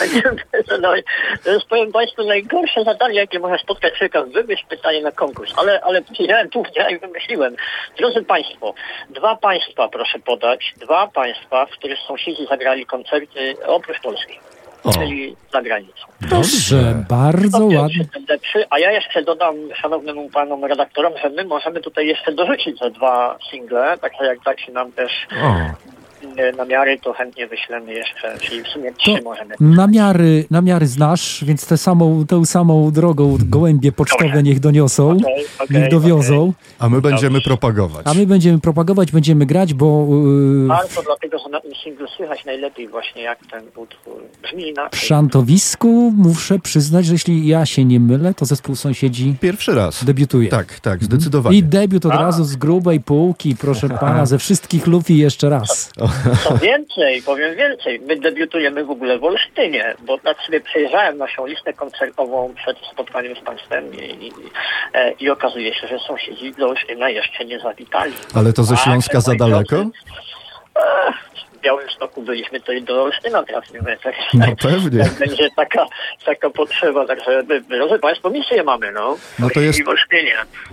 To 1.44 1.52
jest, 1.52 1.66
powiem 1.66 1.92
Państwu, 1.92 2.24
najgorsze 2.24 2.84
zadanie, 2.84 3.16
jakie 3.16 3.40
można 3.40 3.58
spotkać 3.58 3.94
człowieka, 3.94 4.24
wymyśl 4.24 4.64
pytanie 4.70 5.02
na 5.02 5.12
konkurs. 5.12 5.54
Ale, 5.58 5.82
ale 5.82 6.02
siedziałem 6.18 6.50
tu 6.50 6.64
i 6.92 7.00
wymyśliłem. 7.00 7.56
Drodzy 7.98 8.24
Państwo, 8.24 8.74
dwa 9.10 9.36
państwa 9.36 9.88
proszę 9.88 10.20
podać, 10.20 10.74
dwa 10.78 11.08
państwa, 11.08 11.66
w 11.66 11.70
których 11.70 12.00
sąsiedzi 12.08 12.46
zagrali 12.66 12.86
koncerty 12.86 13.56
oprócz 13.68 14.00
Polski. 14.00 14.40
O. 14.84 14.92
Czyli 14.92 15.36
za 15.54 15.62
granicą. 15.62 16.06
Proszę, 16.30 17.04
bardzo 17.10 17.66
ładnie. 17.66 18.06
lepszy, 18.30 18.66
a 18.70 18.80
ja 18.80 18.92
jeszcze 18.92 19.24
dodam 19.24 19.56
szanownym 19.76 20.30
panom 20.30 20.66
redaktorom, 20.66 21.14
że 21.24 21.30
my 21.30 21.44
możemy 21.44 21.82
tutaj 21.82 22.08
jeszcze 22.08 22.32
dorzucić 22.32 22.80
te 22.80 22.92
dwa 22.92 23.38
single, 23.52 23.98
także 23.98 24.26
jak 24.26 24.40
da 24.40 24.58
się 24.58 24.72
nam 24.72 24.92
też 24.92 25.12
O. 25.44 25.56
inne 26.26 26.52
namiary, 26.52 27.00
to 27.04 27.14
chętnie 27.14 27.48
wyślemy 27.48 27.94
jeszcze, 27.94 28.38
czyli 28.42 28.64
w 28.64 28.68
sumie 28.68 28.92
trzy 28.94 29.22
możemy. 29.24 29.56
Namiary, 29.60 30.46
namiary 30.52 30.88
znasz, 30.88 31.44
więc 31.48 31.68
tę 31.68 31.78
samą, 31.78 32.26
tą 32.28 32.46
samą 32.46 32.92
drogą 32.92 33.38
gołębie 33.42 33.92
pocztowe 33.92 34.44
niech 34.44 34.60
doniosą, 34.60 35.10
Okej, 35.12 35.46
okej, 35.60 35.78
niech 35.82 35.90
dowiozą, 35.92 36.54
A 36.80 36.90
my 36.90 37.02
będziemy 37.02 37.42
propagować. 37.42 38.08
a 38.08 38.14
my 38.14 38.28
będziemy 38.28 38.60
propagować, 38.60 39.12
będziemy 39.12 39.46
grać, 39.46 39.74
bo 39.74 40.08
yy, 40.10 41.04
dlatego, 41.06 41.40
że 41.40 41.50
na 41.50 41.62
tym 41.62 41.72
singlu 41.84 42.08
słychać 42.18 42.46
najlepiej 42.46 42.88
właśnie 42.88 43.22
jak 43.22 43.40
ten 43.52 43.64
utwór 43.76 44.14
brzmi 44.44 44.64
w 44.64 44.68
inaczej. 44.68 45.00
Szantowisku 45.00 46.14
muszę 46.18 46.60
przyznać, 46.60 47.06
że 47.06 47.14
jeśli 47.14 47.48
ja 47.48 47.66
się 47.66 47.86
nie 47.86 48.00
mylę, 48.00 48.34
to 48.34 48.46
zespół 48.46 48.76
Sąsiedzi 48.76 49.36
Pierwszy 49.42 49.76
raz. 49.76 50.04
debiutuje. 50.06 50.50
Tak, 50.50 50.80
tak, 50.80 51.04
zdecydowanie. 51.04 51.58
I 51.58 51.64
debiut 51.64 52.06
od 52.06 52.12
A. 52.12 52.18
razu 52.18 52.44
z 52.44 52.56
grubej 52.56 53.00
półki, 53.00 53.56
proszę 53.56 53.90
pana, 53.90 54.26
ze 54.26 54.38
wszystkich 54.38 54.88
lub 54.88 55.10
i 55.10 55.18
jeszcze 55.18 55.50
raz. 55.50 55.92
Co 56.44 56.58
więcej, 56.58 57.22
powiem 57.22 57.56
więcej, 57.56 58.00
my 58.00 58.16
debiutujemy 58.16 58.86
w 58.86 58.92
ogóle 58.92 59.20
w 59.20 59.24
Olsztynie, 59.24 59.96
bo 60.00 60.18
tak 60.18 60.38
sobie 60.42 60.62
przejrzałem 60.62 61.18
naszą 61.18 61.46
listę 61.46 61.74
koncertową 61.74 62.54
przed 62.56 62.78
spotkaniem 62.92 63.36
z 63.36 63.40
Państwem 63.40 63.94
i, 63.94 64.28
i, 64.28 64.32
e, 64.94 65.12
i 65.12 65.30
okazuje 65.30 65.74
się, 65.74 65.88
że 65.88 66.00
sąsiedzi 66.00 66.52
do 66.52 66.68
Olsztyna 66.70 67.10
jeszcze 67.10 67.46
nie 67.46 67.60
zawitali. 67.60 68.14
Ale 68.36 68.54
to 68.54 68.64
ze 68.64 68.78
Śląska 68.78 69.22
za 69.22 69.36
daleko? 69.36 69.76
drodzy. 69.76 69.92
W 71.66 71.68
Białymstoku 71.68 72.22
byliśmy, 72.24 72.60
to 72.62 72.72
i 72.72 72.84
do 72.84 73.04
Olsztyna 73.04 73.44
trafimy. 73.44 73.98
Tak, 74.04 74.14
No 74.34 74.46
pewnie. 74.62 75.00
Jak 75.00 75.20
będzie 75.20 75.50
taka, 75.56 75.86
taka 76.26 76.50
potrzeba, 76.50 77.08
także 77.08 77.44
my, 77.50 77.62
drodzy 77.62 78.00
Państwo, 78.00 78.30
misję 78.30 78.64
mamy, 78.64 78.92
no. 78.92 79.18
No 79.40 79.50
to 79.50 79.62
jest- 79.62 79.80
I. 79.80 79.84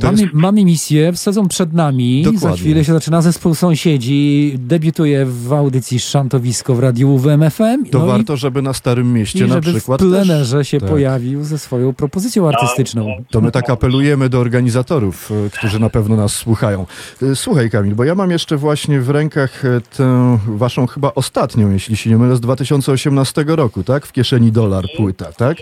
Mamy, 0.02 0.28
mamy 0.32 0.64
misję, 0.64 1.12
sezon 1.16 1.48
przed 1.48 1.72
nami, 1.72 2.22
za 2.24 2.32
Dokładnie. 2.32 2.58
chwilę 2.58 2.84
się 2.84 2.92
zaczyna 2.92 3.22
zespół 3.22 3.54
Sąsiedzi, 3.54 4.54
debiutuje 4.58 5.26
w 5.26 5.52
audycji 5.52 6.00
Szantowisko 6.00 6.74
w 6.74 6.80
Radiu 6.80 7.14
UWMFM. 7.14 7.84
To 7.90 7.98
no 7.98 8.06
warto, 8.06 8.36
żeby 8.36 8.62
na 8.62 8.72
Starym 8.72 9.12
Mieście 9.12 9.38
i, 9.38 9.42
i 9.42 9.44
na 9.48 9.54
żeby 9.54 9.70
w 9.72 9.76
przykład 9.76 10.00
plenerze 10.00 10.58
też. 10.58 10.68
się 10.68 10.80
Tak. 10.80 10.88
pojawił 10.88 11.44
ze 11.44 11.58
swoją 11.58 11.92
propozycją 11.94 12.48
artystyczną. 12.48 13.24
To 13.30 13.40
my 13.40 13.50
tak 13.50 13.70
apelujemy 13.70 14.28
do 14.28 14.38
organizatorów, 14.38 15.30
e, 15.46 15.50
którzy 15.50 15.78
na 15.80 15.90
pewno 15.90 16.16
nas 16.16 16.32
słuchają. 16.34 16.86
E, 17.22 17.36
Słuchaj 17.36 17.70
Kamil, 17.70 17.94
bo 17.94 18.04
ja 18.04 18.14
mam 18.14 18.30
jeszcze 18.30 18.56
właśnie 18.56 19.00
w 19.00 19.10
rękach 19.10 19.64
e, 19.64 19.80
tę 19.96 20.38
waszą 20.46 20.81
chyba 20.86 21.14
ostatnią, 21.14 21.70
jeśli 21.70 21.96
się 21.96 22.10
nie 22.10 22.16
mylę, 22.16 22.36
z 22.36 22.40
2018 22.40 23.44
roku, 23.48 23.82
tak? 23.82 24.06
W 24.06 24.12
kieszeni 24.12 24.52
dolar 24.52 24.84
płyta, 24.96 25.32
tak? 25.32 25.56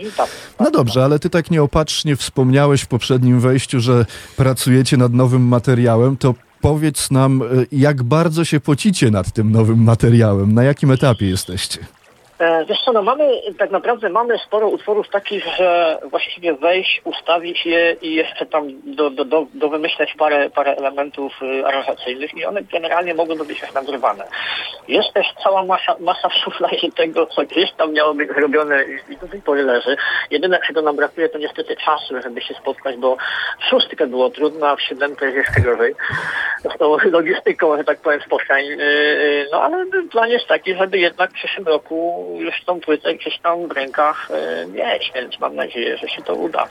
No 0.61 0.71
dobrze, 0.71 1.05
ale 1.05 1.19
ty 1.19 1.31
tak 1.31 1.51
nieopatrznie 1.51 2.17
wspomniałeś 2.17 2.83
w 2.83 2.87
poprzednim 2.87 3.41
wejściu, 3.41 3.81
że 3.81 4.07
pracujecie 4.37 4.97
nad 4.97 5.13
nowym 5.13 5.43
materiałem, 5.43 6.17
to 6.17 6.35
powiedz 6.61 7.11
nam, 7.11 7.43
e, 7.43 7.47
jak 7.73 8.03
bardzo 8.03 8.45
się 8.45 8.61
pocicie 8.61 9.11
nad 9.11 9.33
tym 9.33 9.53
nowym 9.53 9.83
materiałem, 9.83 10.55
na 10.55 10.65
jakim 10.65 10.91
etapie 10.91 11.27
jesteście? 11.27 11.79
E, 12.41 12.65
Wiesz 12.65 12.79
co, 12.85 12.93
no 12.93 13.03
mamy, 13.03 13.41
tak 13.59 13.71
naprawdę 13.71 14.09
mamy 14.09 14.39
sporo 14.39 14.69
utworów 14.69 15.09
takich, 15.09 15.45
że 15.59 15.99
właściwie 16.11 16.55
wejść, 16.55 17.01
ustawić 17.05 17.67
je 17.67 17.97
i 18.03 18.15
jeszcze 18.15 18.47
tam 18.47 18.69
do, 18.85 19.11
do, 19.11 19.25
do, 19.25 19.47
do 19.55 19.69
wymyśleć 19.69 20.15
parę, 20.19 20.51
parę 20.51 20.77
elementów 20.77 21.33
y, 21.43 21.67
aranżacyjnych 21.67 22.35
i 22.35 22.45
one 22.45 22.63
generalnie 22.63 23.15
mogą 23.15 23.35
być 23.37 23.61
już 23.63 23.73
nagrywane. 23.73 24.25
Jest 24.89 25.13
też 25.13 25.27
cała 25.43 25.65
masa, 25.65 25.97
masa 26.01 26.29
w 26.29 26.35
szufladzie 26.35 26.93
tego, 26.97 27.27
co 27.27 27.43
gdzieś 27.43 27.73
tam 27.73 27.93
miało 27.93 28.15
być 28.15 28.31
robione 28.31 28.85
i, 28.85 29.13
i 29.13 29.17
do 29.17 29.29
tej 29.29 29.43
pory 29.43 29.63
leży. 29.63 29.97
Jedyne, 30.31 30.61
czego 30.67 30.83
nam 30.83 30.97
brakuje, 30.97 31.29
to 31.29 31.39
niestety 31.39 31.77
czasu, 31.77 32.23
żeby 32.23 32.41
się 32.41 32.55
spotkać, 32.55 32.97
bo 32.97 33.17
w 33.61 33.65
szóstkę 33.65 34.07
było 34.07 34.31
trudno, 34.31 34.69
a 34.69 34.77
w 34.77 34.83
siódemkę 34.83 35.27
jest 35.27 35.37
jeszcze 35.37 35.61
gorzej. 35.61 35.95
Z 36.75 36.79
tą 36.79 36.97
logistyką, 37.05 37.77
że 37.77 37.85
tak 37.85 38.01
powiem, 38.01 38.21
spotkań. 38.21 38.65
y, 38.65 38.83
y, 38.83 39.47
No 39.53 39.63
ale 39.63 39.87
plan 40.11 40.31
jest 40.31 40.47
taki, 40.47 40.75
żeby 40.75 40.99
jednak 40.99 41.31
w 41.31 41.35
przyszłym 41.35 41.67
roku 41.67 42.30
już 42.39 42.65
tą 42.67 42.81
płytę 42.81 43.15
gdzieś 43.15 43.39
tam 43.39 43.69
w 43.69 43.73
rękach 43.73 44.29
y, 44.31 44.67
mieć, 44.67 45.13
więc 45.15 45.41
mam 45.41 45.55
nadzieję, 45.57 45.97
że 45.99 46.09
się 46.09 46.23
to 46.23 46.35
uda. 46.35 46.67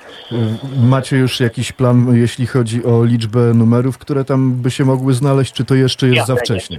Macie 0.83 1.17
już 1.17 1.39
jakiś 1.39 1.71
plan, 1.71 2.15
jeśli 2.21 2.47
chodzi 2.47 2.83
o 2.85 3.03
liczbę 3.05 3.39
numerów, 3.39 3.97
które 3.97 4.25
tam 4.25 4.51
by 4.61 4.71
się 4.71 4.85
mogły 4.85 5.13
znaleźć, 5.13 5.53
czy 5.53 5.65
to 5.65 5.75
jeszcze 5.75 6.05
jest 6.05 6.17
Jak 6.17 6.27
za 6.27 6.35
wcześnie? 6.35 6.77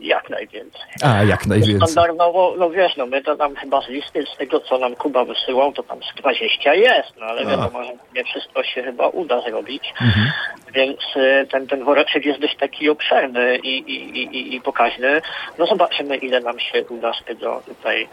Jak 0.00 0.30
najwięcej. 0.30 0.80
A, 1.04 1.24
jak 1.24 1.46
najwięcej. 1.46 1.88
Standardowo, 1.88 2.54
no 2.58 2.70
wiesz, 2.70 2.96
no 2.96 3.06
my 3.06 3.22
to 3.22 3.36
tam 3.36 3.54
chyba 3.56 3.82
z 3.82 3.88
listy, 3.88 4.24
z 4.34 4.36
tego 4.38 4.60
co 4.60 4.78
nam 4.78 4.94
Kuba 4.96 5.24
wysyłał, 5.24 5.72
to 5.72 5.82
tam 5.82 5.98
z 6.02 6.20
20 6.20 6.74
jest, 6.74 7.12
no 7.20 7.26
ale 7.26 7.42
A. 7.42 7.44
wiadomo, 7.50 7.84
że 7.84 7.92
nie 8.14 8.24
wszystko 8.24 8.62
się 8.62 8.82
chyba 8.82 9.08
uda 9.08 9.40
zrobić. 9.40 9.94
Mhm. 10.00 10.26
Więc 10.74 10.98
y, 11.16 11.46
ten, 11.50 11.66
ten 11.66 11.84
woreczek 11.84 12.24
jest 12.26 12.40
dość 12.40 12.56
taki 12.56 12.88
obszerny 12.90 13.56
i, 13.56 13.78
i, 13.78 14.18
i- 14.22 14.54
i, 14.56 14.60
pokaźny. 14.60 15.20
No 15.58 15.66
zobaczymy, 15.66 16.16
ile 16.16 16.40
nam 16.40 16.58
się 16.60 16.84
uda 16.88 17.12
z 17.14 17.24
tego 17.24 17.62
tutaj 17.66 18.02
e, 18.02 18.08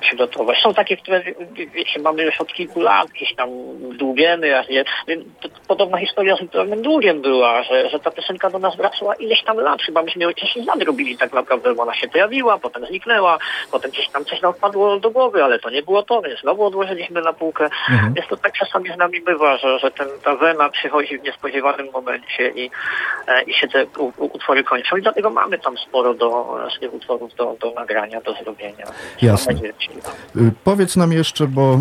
przygotować. 0.00 0.58
Są 0.62 0.74
takie, 0.74 0.96
które 0.96 1.20
wie- 1.20 1.34
wie- 1.52 1.66
wiecie, 1.66 2.00
mamy 2.00 2.22
już 2.22 2.40
od 2.40 2.52
kilku 2.52 2.80
lat, 2.80 3.08
gdzieś 3.08 3.34
tam 3.34 3.48
długiemy, 3.96 4.58
a 4.58 4.62
nie, 4.62 4.84
podobna 5.68 5.98
historia 5.98 6.36
z 6.36 6.40
Wiktorem 6.40 6.82
Długiem 6.82 7.22
była, 7.22 7.62
że, 7.62 7.90
że 7.90 8.00
ta 8.00 8.10
piosenka 8.10 8.50
do 8.50 8.58
nas 8.58 8.76
wracała 8.76 9.14
ileś 9.14 9.42
tam 9.44 9.56
lat, 9.56 9.82
chyba 9.82 10.02
myśmy 10.02 10.24
ją 10.24 10.32
10 10.32 10.66
lat 10.66 10.82
robili 10.82 11.18
tak 11.18 11.32
naprawdę, 11.32 11.74
bo 11.74 11.82
ona 11.82 11.94
się 11.94 12.08
pojawiła, 12.08 12.58
potem 12.58 12.86
zniknęła, 12.86 13.38
potem 13.72 13.90
gdzieś 13.90 14.08
tam 14.08 14.24
coś 14.24 14.40
nam 14.42 14.52
wpadło 14.52 15.00
do 15.00 15.10
głowy, 15.10 15.44
ale 15.44 15.58
to 15.58 15.70
nie 15.70 15.82
było 15.82 16.02
to, 16.02 16.22
więc 16.22 16.40
znowu 16.40 16.64
odłożyliśmy 16.64 17.22
na 17.22 17.32
półkę. 17.32 17.64
Mhm. 17.64 18.14
Więc 18.14 18.28
to 18.28 18.36
tak 18.36 18.52
czasami 18.52 18.92
z 18.94 18.96
nami 18.96 19.20
bywa, 19.20 19.56
że, 19.56 19.78
że 19.78 19.90
ten, 19.90 20.08
ta 20.24 20.36
wena 20.36 20.68
przychodzi 20.68 21.18
w 21.18 21.22
niespodziewanym 21.22 21.88
momencie 21.92 22.48
i, 22.48 22.70
e, 23.28 23.42
i 23.42 23.54
się 23.54 23.68
te 23.68 23.86
utwory 24.16 24.64
kończą 24.64 24.96
i 24.96 25.02
dlatego 25.02 25.30
mamy 25.30 25.58
tam 25.58 25.78
sporo 25.78 26.14
do, 26.14 26.56
z 26.76 26.80
tych 26.80 26.94
utworów 26.94 27.34
do, 27.34 27.56
do 27.60 27.70
nagrania, 27.70 28.20
do 28.20 28.32
zrobienia. 28.32 28.86
Jasne. 29.22 29.54
Y, 30.36 30.52
Powiedz 30.64 30.96
nam 30.96 31.12
jeszcze, 31.12 31.46
bo 31.46 31.74
y, 31.74 31.78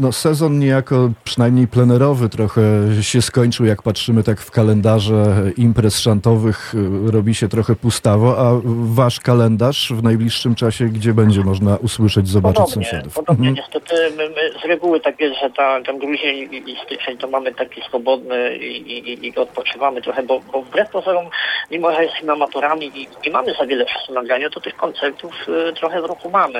no, 0.00 0.12
sezon 0.12 0.58
niejako 0.58 1.10
przynajmniej 1.24 1.68
plenerowy 1.68 2.28
trochę 2.28 2.62
się 3.00 3.22
skończył, 3.22 3.66
jak 3.66 3.82
patrzymy 3.82 4.22
tak 4.22 4.40
w 4.40 4.50
kalendarze 4.50 5.36
imprez 5.56 6.00
szantowych, 6.00 6.74
y, 7.08 7.10
robi 7.10 7.34
się 7.34 7.48
trochę 7.48 7.76
pustawo, 7.76 8.38
a 8.38 8.60
wasz 8.94 9.20
kalendarz 9.20 9.92
w 9.92 10.02
najbliższym 10.02 10.54
czasie, 10.54 10.84
gdzie 10.84 11.14
będzie 11.14 11.40
można 11.40 11.76
usłyszeć, 11.76 12.28
zobaczyć 12.28 12.56
Podobnie, 12.56 12.84
sąsiadów? 12.84 13.14
podobnie. 13.14 13.48
Mhm. 13.48 13.66
Niestety 13.66 13.96
z 14.62 14.64
reguły 14.64 15.00
tak 15.00 15.20
jest, 15.20 15.40
że 15.40 15.50
ta, 15.50 15.82
ten 15.82 15.98
grudzień 15.98 16.48
i, 16.52 16.76
styczeń 16.86 17.18
to 17.18 17.28
mamy 17.28 17.54
taki 17.54 17.80
swobodny 17.88 18.56
i, 18.56 18.98
i, 18.98 19.26
i 19.26 19.36
odpoczywamy 19.36 20.02
trochę, 20.02 20.22
bo, 20.22 20.40
bo 20.52 20.62
wbrew 20.62 20.90
pozorom, 20.90 21.26
mimo 21.70 21.92
że 21.92 22.02
jesteśmy 22.04 22.32
amatorami 22.32 22.86
i 22.94 23.08
nie 23.26 23.32
mamy 23.32 23.54
za 23.58 23.66
wiele 23.66 23.86
czasu 23.86 24.14
na 24.14 24.22
granie, 24.22 24.50
to 24.50 24.60
tych 24.60 24.76
koncertów 24.76 25.32
trochę 25.76 26.02
w 26.02 26.04
roku 26.04 26.30
mamy. 26.30 26.59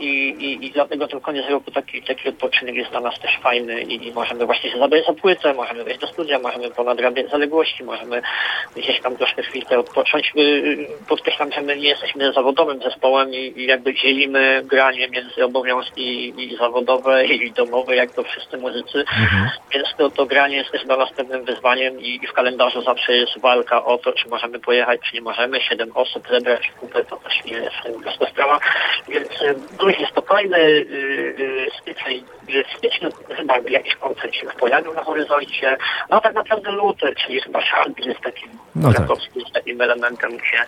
i, 0.00 0.28
i, 0.28 0.66
I 0.66 0.70
dlatego 0.70 1.08
ten 1.08 1.20
koniec 1.20 1.50
roku 1.50 1.70
taki, 1.70 2.02
taki 2.02 2.28
odpoczynek 2.28 2.74
jest 2.74 2.90
dla 2.90 3.00
nas 3.00 3.20
też 3.20 3.38
fajny 3.42 3.82
i, 3.82 4.08
i 4.08 4.12
możemy 4.12 4.46
właśnie 4.46 4.70
się 4.70 4.78
zabrać 4.78 5.06
za 5.06 5.12
płytę, 5.12 5.54
możemy 5.54 5.84
wejść 5.84 6.00
do 6.00 6.06
studia, 6.06 6.38
możemy 6.38 6.70
ponadrabiać 6.70 7.30
zaległości, 7.30 7.84
możemy 7.84 8.22
gdzieś 8.76 9.00
tam 9.00 9.16
troszkę 9.16 9.42
chwilkę 9.42 9.78
odpocząć. 9.78 10.32
Podkreślam, 11.08 11.52
że 11.52 11.62
my 11.62 11.76
nie 11.76 11.88
jesteśmy 11.88 12.32
zawodowym 12.32 12.82
zespołem 12.82 13.34
i, 13.34 13.52
i 13.56 13.66
jakby 13.66 13.94
dzielimy 13.94 14.62
granie 14.64 15.08
między 15.08 15.44
obowiązki 15.44 16.34
i 16.42 16.56
zawodowe 16.56 17.26
i 17.46 17.52
domowe, 17.52 17.96
jak 17.96 18.10
to 18.10 18.22
wszyscy 18.22 18.58
muzycy. 18.58 19.04
Więc 19.72 19.88
to, 19.98 20.10
to 20.10 20.26
granie 20.26 20.56
jest 20.56 20.70
też 20.70 20.84
dla 20.84 20.96
nas 20.96 21.12
pewnym 21.12 21.44
wyzwaniem 21.44 22.00
i, 22.00 22.18
i 22.22 22.26
w 22.26 22.32
kalendarzu 22.32 22.82
zawsze 22.82 23.16
jest 23.16 23.40
walka 23.40 23.84
o 23.84 23.98
to, 23.98 24.12
czy 24.12 24.28
możemy 24.28 24.58
pojechać, 24.58 25.00
czy 25.00 25.14
nie 25.14 25.20
możemy. 25.20 25.60
Siedem 25.60 25.90
osób 25.94 26.28
zebrać 26.28 26.68
w 26.68 26.80
kupę, 26.80 27.04
to 27.04 27.16
też 27.16 27.44
nie 27.44 27.52
jest 27.52 28.02
prosta 28.02 28.26
sprawa. 28.26 28.60
Więc 29.16 29.28
e, 29.42 29.76
grudzień 29.78 30.06
spokojny, 30.06 30.58
y, 30.58 31.66
styczeń, 31.82 32.16
y, 32.54 32.64
w 32.64 32.78
styczniu 32.78 33.08
chyba 33.36 33.54
jakiś 33.70 33.94
koncert 33.94 34.34
się 34.34 34.46
pojawił 34.60 34.94
na 34.94 35.04
horyzoncie. 35.04 35.76
No 36.10 36.16
a 36.16 36.20
tak 36.20 36.34
naprawdę 36.34 36.70
luty, 36.72 37.06
czyli 37.26 37.40
chyba 37.40 37.60
Szalbin 37.64 38.08
jest 38.08 38.20
takim, 38.20 38.48
No 38.74 38.92
tak. 38.92 39.08
Jest 39.36 39.52
takim 39.52 39.80
elementem, 39.80 40.30
gdzie, 40.30 40.58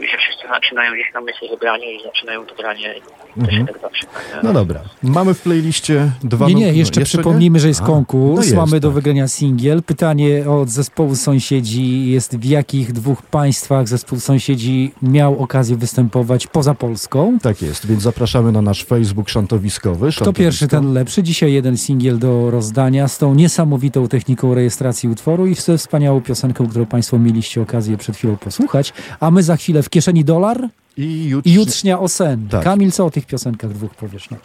gdzie 0.00 0.18
wszyscy 0.18 0.48
zaczynają 0.48 0.92
gdzieś 0.94 1.12
na 1.14 1.20
myśli 1.20 1.50
o 1.50 1.56
graniu 1.56 1.84
i 1.84 2.02
zaczynają 2.02 2.46
to 2.46 2.54
granie 2.54 2.94
Mhm. 3.36 3.66
tak 3.66 3.76
nie? 3.92 4.08
No 4.42 4.52
dobra. 4.52 4.80
Mamy 5.02 5.34
w 5.34 5.42
playliście 5.42 6.10
dwa 6.24 6.46
Nie, 6.48 6.54
nie, 6.54 6.72
jeszcze, 6.72 7.00
nie? 7.00 7.06
przypomnijmy, 7.06 7.60
że 7.60 7.68
jest 7.68 7.82
A, 7.82 7.86
konkurs. 7.86 8.36
no 8.36 8.42
jest, 8.42 8.54
Mamy 8.56 8.80
do 8.80 8.88
tak. 8.88 8.94
wygrania 8.94 9.28
singiel. 9.28 9.82
Pytanie 9.82 10.44
od 10.50 10.68
zespołu 10.68 11.14
sąsiedzi 11.14 12.10
jest 12.10 12.38
w 12.38 12.44
jakich 12.44 12.92
dwóch 12.92 13.22
państwach 13.22 13.88
zespół 13.88 14.20
sąsiedzi 14.20 14.92
miał 15.02 15.42
okazję 15.42 15.76
występować 15.76 16.46
poza 16.46 16.74
Polską? 16.74 17.38
Tak 17.42 17.62
jest, 17.62 17.86
więc 17.92 18.02
zapraszamy 18.02 18.52
na 18.52 18.62
nasz 18.62 18.84
Facebook 18.84 19.28
szantowiskowy. 19.28 20.06
Kto 20.06 20.12
Szantowisko. 20.12 20.42
pierwszy, 20.42 20.68
ten 20.68 20.92
lepszy. 20.92 21.22
Dzisiaj 21.22 21.52
jeden 21.52 21.76
singiel 21.76 22.18
do 22.18 22.50
rozdania 22.50 23.08
z 23.08 23.18
tą 23.18 23.34
niesamowitą 23.34 24.08
techniką 24.08 24.54
rejestracji 24.54 25.08
utworu 25.08 25.46
i 25.46 25.54
ze 25.54 25.78
wspaniałą 25.78 26.20
piosenką, 26.20 26.68
którą 26.68 26.86
Państwo 26.86 27.18
mieliście 27.18 27.62
okazję 27.62 27.96
przed 27.96 28.16
chwilą 28.16 28.36
posłuchać. 28.36 28.92
A 29.20 29.30
my 29.30 29.42
za 29.42 29.56
chwilę 29.56 29.82
w 29.82 29.90
kieszeni 29.90 30.24
dolar 30.24 30.58
i, 30.96 31.28
jutr... 31.28 31.48
i 31.48 31.52
jutrznia 31.52 32.00
o 32.00 32.08
sen. 32.08 32.48
Tak. 32.50 32.64
Kamil, 32.64 32.92
co 32.92 33.06
o 33.06 33.10
tych 33.10 33.26
piosenkach 33.26 33.70
dwóch 33.70 33.94
powiesz? 33.94 34.30
No? 34.30 34.36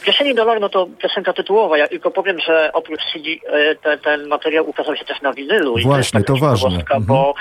W 0.00 0.04
Kieszeni 0.04 0.34
dolar, 0.34 0.60
no 0.60 0.68
to 0.68 0.88
piosenka 1.02 1.32
tytułowa. 1.32 1.78
Ja 1.78 1.88
tylko 1.88 2.10
powiem, 2.10 2.38
że 2.46 2.70
oprócz 2.72 3.00
CD 3.12 3.28
e, 3.46 3.74
te, 3.74 3.98
ten 3.98 4.28
materiał 4.28 4.70
ukazał 4.70 4.96
się 4.96 5.04
też 5.04 5.22
na 5.22 5.32
winylu. 5.32 5.78
I 5.78 5.82
Właśnie, 5.82 6.18
jest 6.18 6.26
to 6.26 6.36
ważne. 6.36 6.80
Mhm. 6.80 7.04
Bo, 7.04 7.34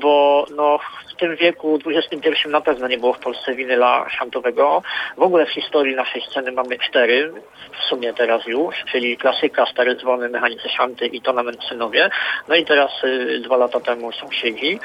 bo 0.00 0.46
no, 0.56 0.78
w 1.14 1.16
tym 1.16 1.36
wieku 1.36 1.78
XXI 1.86 2.48
na 2.48 2.60
pewno 2.60 2.88
nie 2.88 2.98
było 2.98 3.12
w 3.12 3.18
Polsce 3.18 3.54
winyla 3.54 4.06
szantowego. 4.10 4.82
W 5.16 5.22
ogóle 5.22 5.46
w 5.46 5.50
historii 5.50 5.96
naszej 5.96 6.22
sceny 6.22 6.52
mamy 6.52 6.78
cztery, 6.78 7.32
w 7.80 7.88
sumie 7.88 8.14
teraz 8.14 8.46
już, 8.46 8.74
czyli 8.92 9.16
klasyka, 9.16 9.66
stare 9.66 9.96
dzwony, 9.96 10.28
mechanicy 10.28 10.68
szanty 10.68 11.06
i 11.06 11.20
tonament 11.20 11.64
synowie. 11.68 12.10
No 12.48 12.54
i 12.54 12.64
teraz 12.64 12.90
y, 13.04 13.40
dwa 13.40 13.56
lata 13.56 13.80
temu 13.80 14.12
sąsiedzi. 14.12 14.78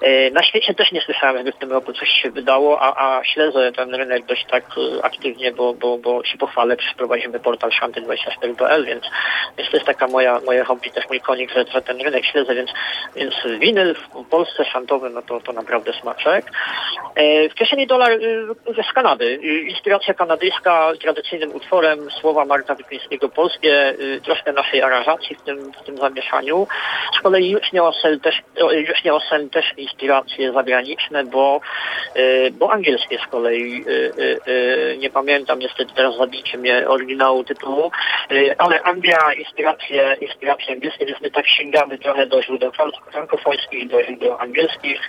E, 0.00 0.30
Na 0.30 0.42
świecie 0.42 0.74
też 0.74 0.92
nie 0.92 1.00
słyszałem, 1.00 1.36
żeby 1.36 1.52
w 1.52 1.56
tym 1.56 1.72
roku 1.72 1.92
coś 1.92 2.08
się 2.08 2.30
wydało, 2.30 2.80
a, 2.80 3.18
a 3.18 3.24
śledzę 3.24 3.72
ten 3.72 3.94
rynek 3.94 4.26
dość 4.26 4.46
tak 4.50 4.64
y, 4.78 5.02
aktywnie, 5.02 5.52
bo, 5.52 5.74
bo, 5.74 5.98
bo 5.98 6.24
się 6.24 6.38
pochwalę, 6.38 6.76
przeprowadzimy 6.76 7.40
portal 7.40 7.70
szanty24.pl, 7.70 8.84
więc, 8.84 9.04
więc 9.58 9.70
to 9.70 9.76
jest 9.76 9.86
taka 9.86 10.06
moja, 10.06 10.40
moje 10.46 10.64
hobby, 10.64 10.90
też 10.90 11.08
mój 11.08 11.20
konik, 11.20 11.52
że, 11.52 11.64
że 11.72 11.82
ten 11.82 12.00
rynek 12.00 12.26
śledzę, 12.26 12.54
więc, 12.54 12.70
więc 13.16 13.34
winyl 13.58 13.94
w 13.94 14.28
Polsce 14.30 14.64
szantowy, 14.64 15.10
no 15.10 15.22
to, 15.22 15.40
to 15.40 15.52
naprawdę 15.64 15.92
smaczek. 15.92 16.44
E, 17.14 17.48
W 17.48 17.54
kieszeni 17.54 17.86
dolar 17.86 18.12
y, 18.12 18.46
z 18.90 18.92
Kanady. 18.92 19.24
Y, 19.24 19.60
Inspiracja 19.68 20.14
kanadyjska 20.14 20.92
tradycyjnym 21.02 21.54
utworem, 21.54 22.10
słowa 22.20 22.44
Marka 22.44 22.74
Wyklińskiego 22.74 23.28
polskie, 23.28 23.94
troszkę 24.24 24.52
naszej 24.52 24.82
aranżacji 24.82 25.36
w 25.36 25.42
tym, 25.42 25.72
w 25.72 25.86
tym 25.86 25.96
zamieszaniu. 25.96 26.66
Z 27.18 27.22
kolei 27.22 27.50
Jucznia 27.50 27.84
Osen 27.84 28.20
też, 28.20 28.42
o, 28.62 28.72
Jucznia 28.72 29.14
Osen 29.14 29.50
też 29.50 29.64
inspiracje 29.76 30.52
zagraniczne, 30.52 31.24
bo, 31.24 31.60
bo 32.52 32.72
angielskie 32.72 33.18
z 33.18 33.26
kolei. 33.26 33.84
Nie 34.98 35.10
pamiętam 35.10 35.58
niestety 35.58 35.94
teraz 35.94 36.16
zabijcie 36.16 36.58
mnie 36.58 36.88
oryginału 36.88 37.44
tytułu, 37.44 37.90
ale 38.58 38.82
Anglia 38.82 39.32
inspiracje, 39.32 40.16
inspiracje 40.20 40.74
angielskie, 40.74 41.06
więc 41.06 41.20
my 41.20 41.30
tak 41.30 41.46
sięgamy 41.46 41.98
trochę 41.98 42.26
do 42.26 42.42
źródeł 42.42 42.70
frank- 42.70 43.10
frankofońskich, 43.12 43.88
do 43.88 44.02
źródeł 44.04 44.36
angielskich, 44.38 45.00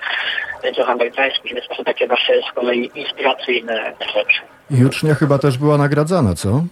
y, 0.65 0.73
trochę 0.73 0.91
amerykańskich, 0.91 1.53
więc 1.53 1.67
to 1.67 1.75
są 1.75 1.83
takie 1.83 2.07
nasze 2.07 2.33
z 2.51 2.53
kolei 2.55 2.91
inspiracyjne 2.95 3.93
rzeczy. 3.99 4.41
Jutrznia 4.71 5.15
chyba 5.15 5.37
też 5.37 5.57
była 5.57 5.77
nagradzana, 5.77 6.35
co? 6.35 6.63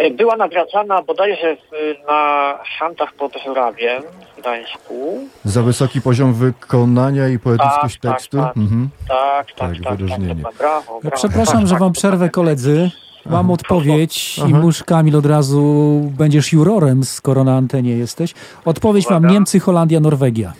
Y, 0.00 0.10
Była 0.10 0.36
nagradzana 0.36 1.02
bodajże 1.02 1.56
w, 1.56 1.60
na 2.08 2.58
szantach 2.78 3.12
pod 3.12 3.32
Żurawiem 3.46 4.02
w 4.36 4.40
Gdańsku. 4.40 5.18
Za 5.44 5.62
wysoki 5.62 6.00
poziom 6.00 6.34
wykonania 6.34 7.28
i 7.28 7.38
poetyckość 7.38 7.98
Tak, 7.98 8.02
tak, 8.02 8.12
tekstu? 8.12 8.36
tak. 8.38 8.56
Mhm. 8.56 8.88
Tak, 9.08 9.46
tak, 9.46 9.56
Tak, 9.56 9.70
tak. 9.76 9.84
tak, 9.84 9.96
wyróżnienie. 9.96 10.42
tak, 10.42 10.54
brawo, 10.54 10.94
Ja 10.94 11.00
brawo. 11.00 11.16
przepraszam, 11.16 11.66
że 11.66 11.76
wam 11.76 11.92
przerwę 11.92 12.30
koledzy. 12.30 12.90
Mam 13.26 13.50
odpowiedź 13.50 14.38
i 14.38 14.42
Aha. 14.42 14.58
musz 14.58 14.82
Kamil 14.84 15.16
od 15.16 15.26
razu 15.26 15.62
będziesz 16.18 16.52
jurorem, 16.52 17.04
skoro 17.04 17.44
na 17.44 17.56
antenie 17.56 17.90
jesteś. 17.96 18.34
Odpowiedź 18.64 19.10
mam 19.10 19.18
Uwaga. 19.18 19.32
Niemcy, 19.34 19.60
Holandia, 19.60 20.00
Norwegia. 20.00 20.52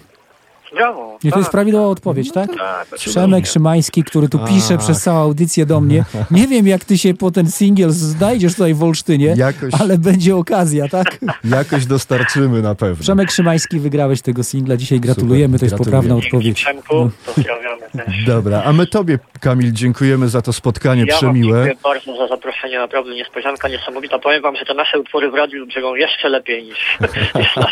Brawo. 0.75 1.12
Nie, 1.25 1.31
to 1.33 1.39
jest 1.39 1.47
tak. 1.49 1.53
prawidłowa 1.53 1.87
odpowiedź, 1.89 2.33
tak? 2.33 2.51
Tak, 2.59 2.87
Przemek 2.99 3.47
Szymański, 3.47 4.05
który 4.05 4.29
tu 4.29 4.39
pisze 4.39 4.75
Ach. 4.75 4.81
przez 4.81 5.03
całą 5.03 5.18
audycję 5.18 5.66
do 5.66 5.81
mnie. 5.81 6.05
Nie 6.31 6.47
wiem, 6.49 6.66
jak 6.66 6.85
ty 6.85 6.99
się 6.99 7.14
po 7.14 7.31
ten 7.31 7.51
singiel 7.51 7.91
znajdziesz 7.91 8.53
tutaj 8.53 8.75
w 8.75 8.83
Olsztynie, 8.83 9.35
Jakoś- 9.37 9.75
ale 9.81 9.99
będzie 9.99 10.37
okazja, 10.37 10.89
tak? 10.89 11.18
Jakoś 11.45 11.87
dostarczymy 11.87 12.62
na 12.62 12.75
pewno. 12.75 13.03
Przemek 13.03 13.31
Szymański, 13.31 13.81
wygrałeś 13.81 14.23
tego 14.23 14.45
singla. 14.45 14.77
Dzisiaj 14.77 15.01
gratulujemy, 15.01 15.59
to 15.59 15.64
jest 15.64 15.75
gratulujemy. 15.77 16.03
poprawna 16.09 16.27
odpowiedź. 16.27 16.57
Przemku, 16.57 17.11
pozdrawiamy 17.27 17.83
też. 18.07 18.25
Dobra, 18.27 18.62
a 18.64 18.73
my 18.73 18.87
tobie, 18.87 19.18
Kamil, 19.41 19.73
dziękujemy 19.73 20.29
za 20.29 20.43
to 20.43 20.53
spotkanie 20.53 21.05
Ja 21.09 21.16
przemiłe. 21.16 21.64
dziękuję 21.66 21.83
bardzo 21.83 22.16
za 22.16 22.29
zaproszenie, 22.29 22.79
naprawdę 22.79 23.14
niespodzianka 23.14 23.68
niesamowita. 23.68 24.18
Powiem 24.18 24.43
wam, 24.43 24.57
że 24.57 24.64
te 24.64 24.75
nasze 24.75 24.99
utwory 25.01 25.31
w 25.31 25.35
radiu 25.35 25.66
brzegą 25.66 25.95
jeszcze 25.95 26.29
lepiej 26.29 26.64
niż, 26.64 26.99
niż 27.37 27.57
na. 27.57 27.66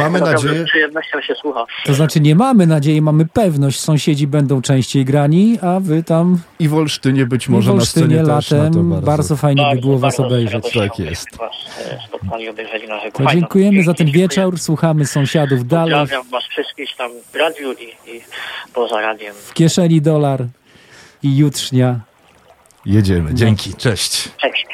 Mamy 0.00 0.18
Naprawdę 0.20 0.48
nadzieję- 0.48 0.62
Z 0.64 0.68
przyjemnością 0.68 1.20
się 1.20 1.34
słucha. 1.34 1.66
To 1.86 1.94
znaczy 1.94 2.20
nie 2.20 2.34
mamy 2.36 2.66
nadziei, 2.66 3.02
mamy 3.02 3.26
pewność. 3.26 3.80
Sąsiedzi 3.80 4.26
będą 4.26 4.62
częściej 4.62 5.04
grani, 5.04 5.58
a 5.62 5.80
wy 5.80 6.02
tam 6.02 6.38
I 6.58 6.68
w 6.68 6.74
Olsztynie 6.74 7.26
być 7.26 7.46
i 7.46 7.50
może 7.50 7.70
w 7.70 7.74
na 7.74 7.80
Olsztynie 7.80 8.06
scenie 8.06 8.18
też 8.18 8.50
na 8.50 8.58
to 8.58 8.64
latem. 8.64 8.90
bardzo. 8.90 9.06
Bardzo 9.06 9.36
fajnie 9.36 9.70
by 9.74 9.80
było 9.80 9.98
was 9.98 10.20
obejrzeć. 10.20 10.72
Tak 10.72 10.98
jest. 10.98 11.26
To 13.12 13.26
dziękujemy 13.32 13.82
za 13.82 13.94
ten 13.94 14.10
wieczór. 14.10 14.58
Słuchamy 14.58 15.06
sąsiadów 15.06 15.66
dalej. 15.66 15.94
Pozdrawiam 15.94 16.30
was 16.30 16.44
wszystkich 16.44 16.88
tam 16.98 17.10
w 17.32 17.36
radiu 17.36 17.72
i, 17.72 18.10
i 18.16 18.20
poza 18.74 19.00
radiem. 19.00 19.34
W 19.34 19.54
kieszeni 19.54 20.00
dolar 20.00 20.44
i 21.22 21.36
jutrznia. 21.36 22.00
Jedziemy. 22.86 23.34
Dzięki. 23.34 23.74
Cześć. 23.74 24.28
Cześć. 24.38 24.66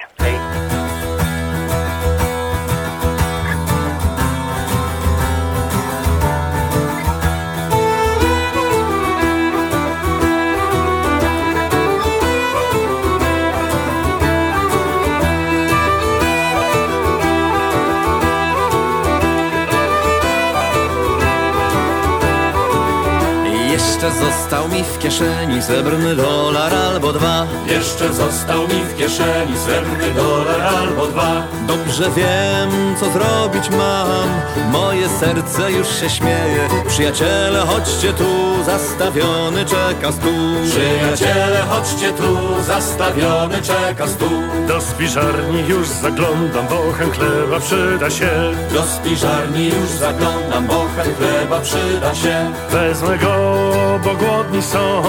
Jeszcze 24.02 24.24
został 24.24 24.68
mi 24.68 24.82
w 24.82 24.98
kieszeni 24.98 25.62
srebrny 25.62 26.16
dolar 26.16 26.74
albo 26.74 27.12
dwa 27.12 27.46
Jeszcze 27.66 28.12
został 28.12 28.62
mi 28.62 28.84
w 28.84 28.96
kieszeni 28.96 29.58
srebrny 29.58 30.14
dolar 30.14 30.60
albo 30.60 31.06
dwa. 31.06 31.46
Dobrze 31.66 32.10
wiem, 32.10 32.96
co 33.00 33.10
zrobić 33.10 33.70
mam 33.70 34.28
Moje 34.72 35.08
serce 35.08 35.72
już 35.72 35.88
się 35.88 36.10
śmieje 36.10 36.68
Przyjaciele, 36.88 37.60
chodźcie 37.60 38.12
tu 38.12 38.64
Zastawiony 38.66 39.64
czeka 39.64 40.12
stół 40.12 40.52
Przyjaciele, 40.70 41.60
chodźcie 41.68 42.12
tu, 42.12 42.62
zastawiony 42.66 43.62
czeka 43.62 44.06
stół. 44.06 44.28
Do 44.68 44.80
spiżarni 44.80 45.68
już 45.68 45.88
zaglądam, 45.88 46.66
bo 46.66 46.92
chęt 46.92 47.14
chleba 47.14 47.60
przyda 47.60 48.10
się. 48.10 48.30
Do 48.72 48.82
spiżarni 48.82 49.68
już 49.68 49.90
zaglądam, 49.90 50.66
bo 50.66 50.86
chęt 50.96 51.16
chleba 51.18 51.60
przyda 51.60 52.14
się. 52.14 52.52
Wezmę 52.70 53.18
go, 53.18 53.62
bo 53.98 54.14
głodni 54.14 54.62
są. 54.62 55.02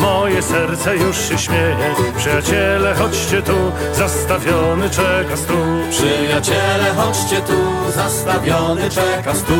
Moje 0.00 0.42
serce 0.42 0.96
już 0.96 1.16
się 1.28 1.38
śmieje. 1.38 1.94
Przyjaciele, 2.16 2.94
chodźcie 2.94 3.42
tu, 3.42 3.72
zastawiony 3.92 4.90
czeka 4.90 5.36
stół. 5.36 5.66
Przyjaciele, 5.90 6.94
chodźcie 6.96 7.40
tu, 7.40 7.92
zastawiony 7.94 8.90
czeka 8.90 9.34
stół. 9.34 9.56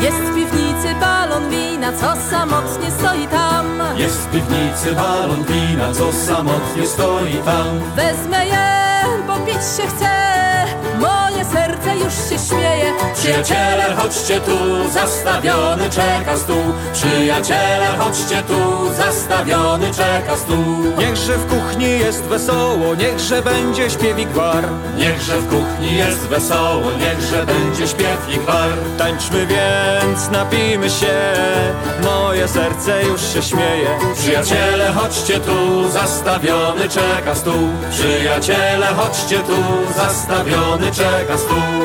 Jest 0.00 0.18
w 0.18 0.34
piwnicy 0.34 0.94
balon 1.00 1.50
wina, 1.50 1.92
co 1.92 2.16
samotnie 2.30 2.90
stoi 2.90 3.26
tam. 3.26 3.66
Jest 3.96 4.16
w 4.16 4.30
piwnicy 4.30 4.92
balon 4.94 5.44
wina, 5.44 5.92
co 5.94 6.12
samotnie 6.12 6.86
stoi 6.86 7.34
tam. 7.44 7.80
Wezmę 7.96 8.46
je, 8.46 8.68
bo 9.26 9.36
pić 9.36 9.54
się 9.54 9.86
chce. 9.88 10.21
Już 11.98 12.12
się 12.12 12.48
śmieje. 12.48 12.92
Przyjaciele, 13.14 13.96
chodźcie 13.96 14.40
tu, 14.40 14.90
zastawiony 14.92 15.90
czeka 15.90 16.36
stół. 16.36 16.62
Przyjaciele, 16.92 17.86
chodźcie 17.98 18.42
tu, 18.42 18.94
zastawiony 18.96 19.90
czeka 19.94 20.36
stół. 20.36 20.82
Niechże 20.98 21.36
w 21.38 21.46
kuchni 21.46 21.98
jest 21.98 22.22
wesoło 22.22 22.94
Niechże 22.94 23.42
będzie 23.42 23.90
śpiew 23.90 24.18
i 24.18 24.26
gwar 24.26 24.64
Niechże 24.96 25.38
w 25.38 25.48
kuchni 25.48 25.96
jest 25.96 26.18
wesoło, 26.18 26.90
niechże 26.92 27.46
będzie 27.46 27.88
śpiew 27.88 28.28
i 28.34 28.38
gwar. 28.38 28.70
Tańczmy 28.98 29.46
więc, 29.46 30.30
napijmy 30.30 30.90
się 30.90 31.12
Moje 32.02 32.48
serce 32.48 33.04
już 33.04 33.20
się 33.20 33.42
śmieje 33.42 33.98
Przyjaciele, 34.14 34.92
chodźcie 34.92 35.40
tu, 35.40 35.88
zastawiony 35.90 36.88
czeka 36.88 37.34
stół. 37.34 37.68
Przyjaciele, 37.90 38.86
chodźcie 38.86 39.38
tu, 39.38 39.56
zastawiony 39.96 40.90
czeka 40.90 41.38
stół. 41.38 41.81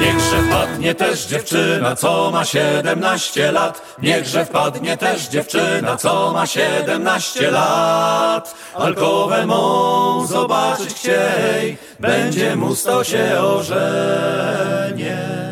Niechże 0.00 0.42
wpadnie 0.42 0.94
też 0.94 1.26
dziewczyna, 1.26 1.96
co 1.96 2.30
ma 2.30 2.44
17 2.44 3.52
lat. 3.52 3.82
Niechże 4.02 4.44
wpadnie 4.44 4.96
też 4.96 5.28
dziewczyna, 5.28 5.96
co 5.96 6.32
ma 6.32 6.46
17 6.46 7.50
lat. 7.50 8.54
Alkowę 8.74 9.46
mą 9.46 10.26
zobaczyć 10.26 10.94
chciej, 10.94 11.78
będzie 12.00 12.56
mu 12.56 12.74
sto 12.74 13.04
się 13.04 13.40
ożenie. 13.40 15.43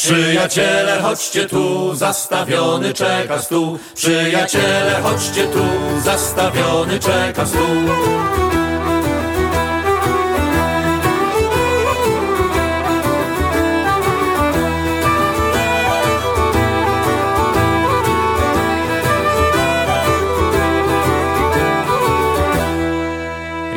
Przyjaciele, 0.00 0.98
chodźcie 1.02 1.46
tu, 1.46 1.94
zastawiony 1.94 2.94
czeka 2.94 3.42
stół. 3.42 3.78
Przyjaciele, 3.94 5.00
chodźcie 5.02 5.44
tu, 5.44 5.64
zastawiony 6.04 6.98
czeka 6.98 7.46
stół. 7.46 7.60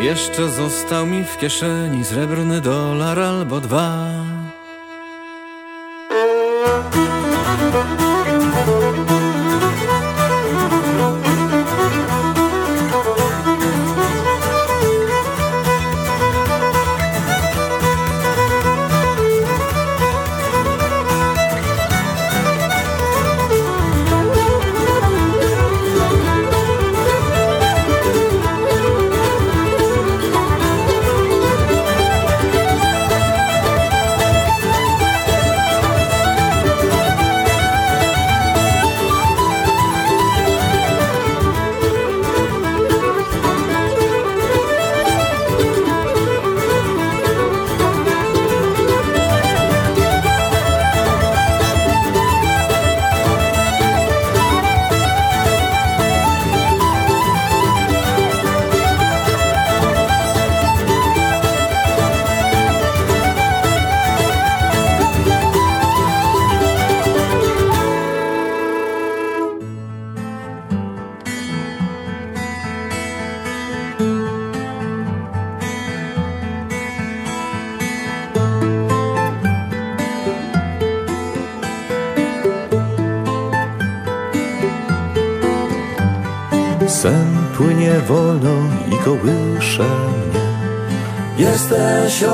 Jeszcze 0.01 0.49
został 0.49 1.05
mi 1.05 1.24
w 1.24 1.38
kieszeni 1.38 2.05
Srebrny 2.05 2.61
dolar 2.61 3.19
albo 3.19 3.59
dwa 3.59 4.13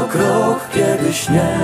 krok, 0.10 0.60
kiedy 0.74 1.14
śnie 1.14 1.56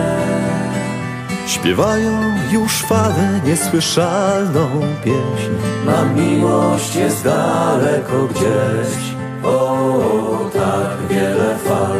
Śpiewają 1.48 2.12
już 2.52 2.82
fale 2.82 3.39
niesłyszalną 3.46 4.68
pieśń. 5.04 5.52
Ma 5.86 6.06
miłość 6.06 6.96
jest 6.96 7.24
daleko 7.24 8.26
gdzieś. 8.26 9.16
O, 9.43 10.50
tak 10.54 11.08
wiele 11.10 11.56
fal 11.58 12.00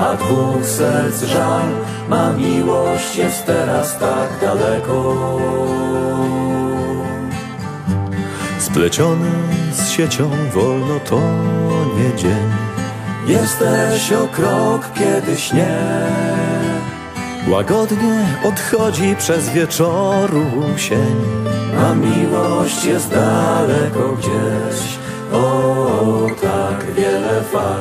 A 0.00 0.16
dwóch 0.16 0.66
serc 0.66 1.22
żal. 1.22 1.68
Ma 2.08 2.32
miłość 2.32 3.16
jest 3.16 3.46
teraz 3.46 3.98
tak 3.98 4.28
daleko. 4.40 5.38
Spleciony 8.58 9.30
z 9.72 9.90
siecią 9.90 10.30
wolno 10.54 11.00
to 11.00 11.20
nie 11.96 12.16
dzień 12.16 12.50
Jesteś 13.26 14.12
o 14.12 14.26
krok, 14.26 14.90
kiedy 14.94 15.36
śnie 15.36 15.78
Łagodnie 17.48 18.38
odchodzi 18.44 19.16
przez 19.18 19.50
wieczoru 19.50 20.44
sień 20.76 21.16
A 21.78 21.94
miłość 21.94 22.84
jest 22.84 23.10
daleko 23.10 24.12
gdzieś. 24.18 24.98
O, 25.32 26.26
tak 26.42 26.94
wiele 26.94 27.42
fal 27.52 27.80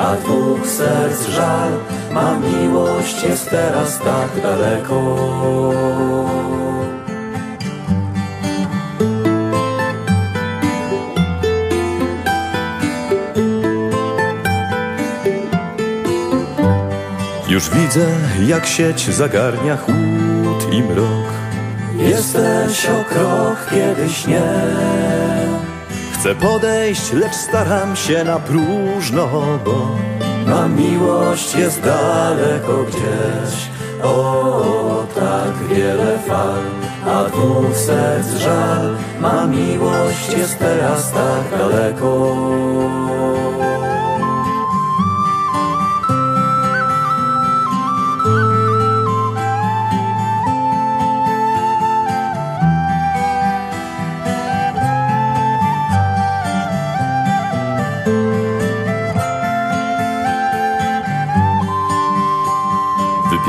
A 0.00 0.16
dwóch 0.16 0.66
serc 0.66 1.28
żal 1.28 1.70
Ma 2.12 2.38
miłość 2.38 3.22
jest 3.22 3.50
teraz 3.50 3.98
tak 3.98 4.42
daleko 4.42 5.16
Już 17.62 17.70
widzę, 17.70 18.06
jak 18.46 18.66
sieć 18.66 19.14
zagarnia 19.14 19.76
chłód 19.76 20.72
i 20.72 20.82
mrok. 20.82 21.26
Jesteś 21.96 22.86
o 22.86 23.04
krok, 23.14 23.56
kiedyś 23.70 24.26
nie. 24.26 24.42
Chcę 26.14 26.34
podejść, 26.34 27.12
lecz 27.12 27.34
staram 27.34 27.96
się 27.96 28.24
na 28.24 28.38
próżno, 28.38 29.28
bo 29.64 29.96
ma 30.46 30.68
miłość 30.68 31.54
jest 31.54 31.80
daleko 31.80 32.84
gdzieś. 32.84 33.68
O, 34.02 35.06
tak 35.14 35.76
wiele 35.76 36.18
fal, 36.28 36.62
a 37.06 37.24
dwóch 37.24 37.76
serc 37.76 38.28
żal. 38.38 38.96
Ma 39.20 39.46
miłość 39.46 40.32
jest 40.36 40.58
teraz 40.58 41.12
tak 41.12 41.58
daleko. 41.58 42.36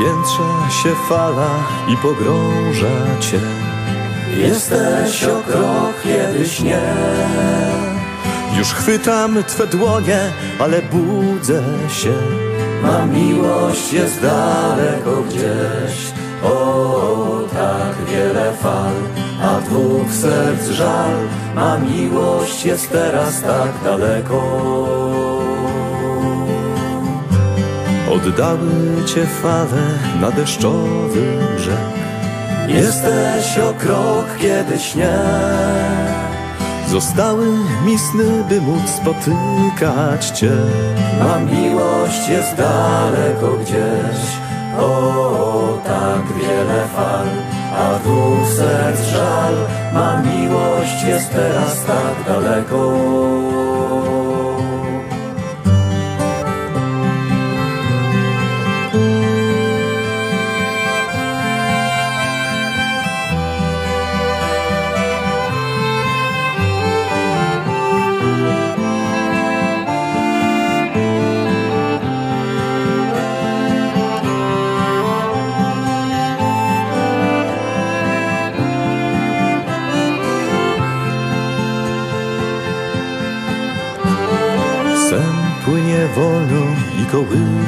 Wypiętrza 0.04 0.70
się 0.82 0.94
fala 1.08 1.50
i 1.88 1.96
pogrąża 1.96 3.20
cię. 3.20 3.40
Jesteś 4.36 5.24
o 5.24 5.42
krok, 5.42 6.02
kiedyś 6.02 6.60
nie. 6.60 6.80
Już 8.58 8.68
chwytam 8.68 9.44
twe 9.44 9.66
dłonie, 9.66 10.18
ale 10.58 10.82
budzę 10.82 11.62
się. 11.88 12.12
Ma 12.82 13.06
miłość 13.06 13.92
jest 13.92 14.22
daleko 14.22 15.22
gdzieś. 15.22 16.12
O, 16.44 17.40
tak 17.52 18.10
wiele 18.10 18.52
fal 18.52 18.94
A 19.42 19.60
dwóch 19.60 20.12
serc 20.12 20.68
żal. 20.68 21.14
Ma 21.54 21.78
miłość 21.78 22.64
jest 22.64 22.90
teraz 22.90 23.42
tak 23.42 23.70
daleko 23.84 25.03
Oddały 28.16 29.04
cię 29.06 29.26
fale 29.26 29.82
na 30.20 30.30
deszczowy 30.30 31.22
brzeg. 31.56 31.94
Jesteś 32.68 33.58
o 33.58 33.74
krok, 33.74 34.26
kiedyś 34.40 34.94
nie. 34.94 35.18
Zostały 36.88 37.46
mi 37.84 37.98
sny, 37.98 38.44
by 38.48 38.60
móc 38.60 38.90
spotykać 38.90 40.26
cię. 40.26 40.52
Ma 41.20 41.38
miłość 41.38 42.28
jest 42.28 42.54
daleko 42.56 43.56
gdzieś. 43.62 44.20
O, 44.80 45.78
tak 45.86 46.22
wiele 46.38 46.84
fal 46.96 47.26
A 47.78 47.98
dwóch 47.98 48.48
serc 48.56 49.00
żal. 49.02 49.54
Ma 49.94 50.22
miłość 50.22 51.02
jest 51.06 51.30
teraz 51.30 51.84
tak 51.84 52.34
daleko 52.34 52.92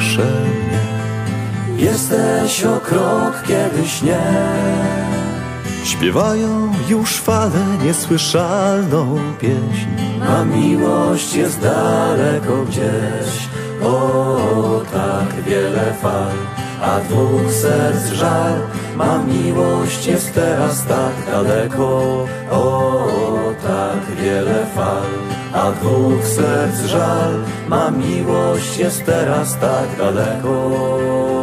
kołysze 0.07 0.23
mnie 0.23 1.85
Jesteś 1.85 2.65
o 2.65 2.81
krok, 2.81 3.43
kiedyś 3.47 4.03
nie. 4.03 4.21
Śpiewają 5.85 6.73
już 6.89 7.17
fale 7.17 7.65
niesłyszalną 7.85 9.19
pieśń. 9.41 9.89
A 10.29 10.45
miłość 10.45 11.35
jest 11.35 11.61
daleko 11.61 12.65
gdzieś. 12.65 13.49
O, 13.83 14.83
tak 14.93 15.45
wiele 15.45 15.95
fal. 16.03 16.33
A 16.83 17.01
dwóch 17.01 17.53
serc 17.53 18.13
żal. 18.13 18.61
Ma 18.97 19.19
miłość 19.19 20.07
jest 20.07 20.35
teraz 20.35 20.87
tak 20.87 21.33
daleko. 21.33 22.27
O, 22.51 23.09
tak 23.63 24.17
wiele 24.17 24.67
fal 24.75 25.36
A 25.57 25.73
dwóch 25.73 26.25
serc 26.27 26.81
żal 26.87 27.33
Ma 27.69 27.91
miłość 27.91 28.79
jest 28.79 29.05
teraz 29.05 29.59
tak 29.59 29.89
daleko 29.99 31.36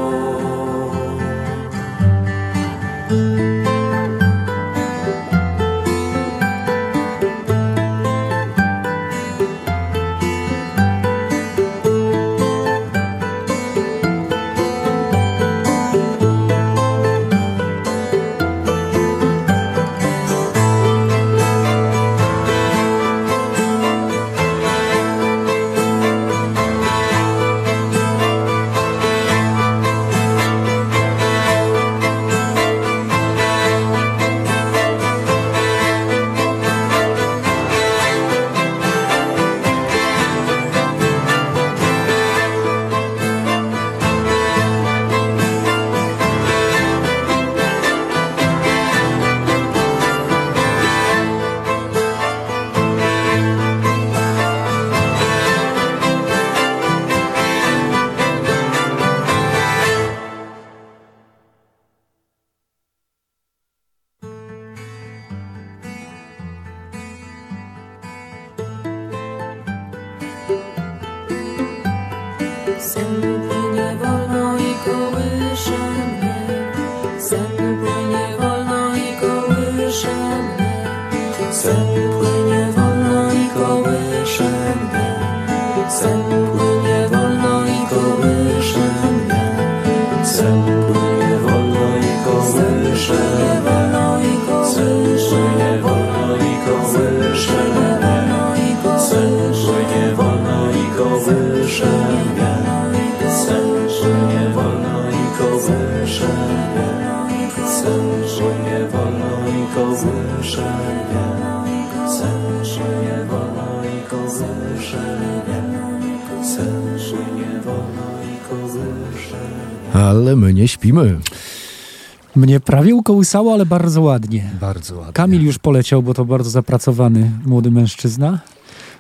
prawie 122.66 122.96
ukołysało, 122.96 123.54
ale 123.54 123.66
bardzo 123.66 124.02
ładnie. 124.02 124.50
Bardzo 124.62 124.96
ładnie. 124.96 125.14
Kamil 125.14 125.46
już 125.46 125.60
poleciał, 125.60 126.04
bo 126.04 126.14
to 126.14 126.26
bardzo 126.26 126.50
zapracowany 126.50 127.32
młody 127.46 127.72
mężczyzna. 127.72 128.40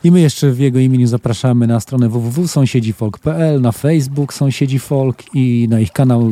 I 0.03 0.11
my 0.11 0.22
jeszcze 0.22 0.51
w 0.51 0.59
jego 0.59 0.80
imieniu 0.80 1.07
zapraszamy 1.07 1.68
na 1.68 1.80
stronę 1.80 2.09
www.sąsiedzifolk.pl, 2.09 3.61
na 3.61 3.72
Facebook 3.72 4.34
Sąsiedzi 4.34 4.80
Folk 4.80 5.24
i 5.34 5.68
na 5.70 5.80
ich 5.80 5.91
kanał 5.91 6.32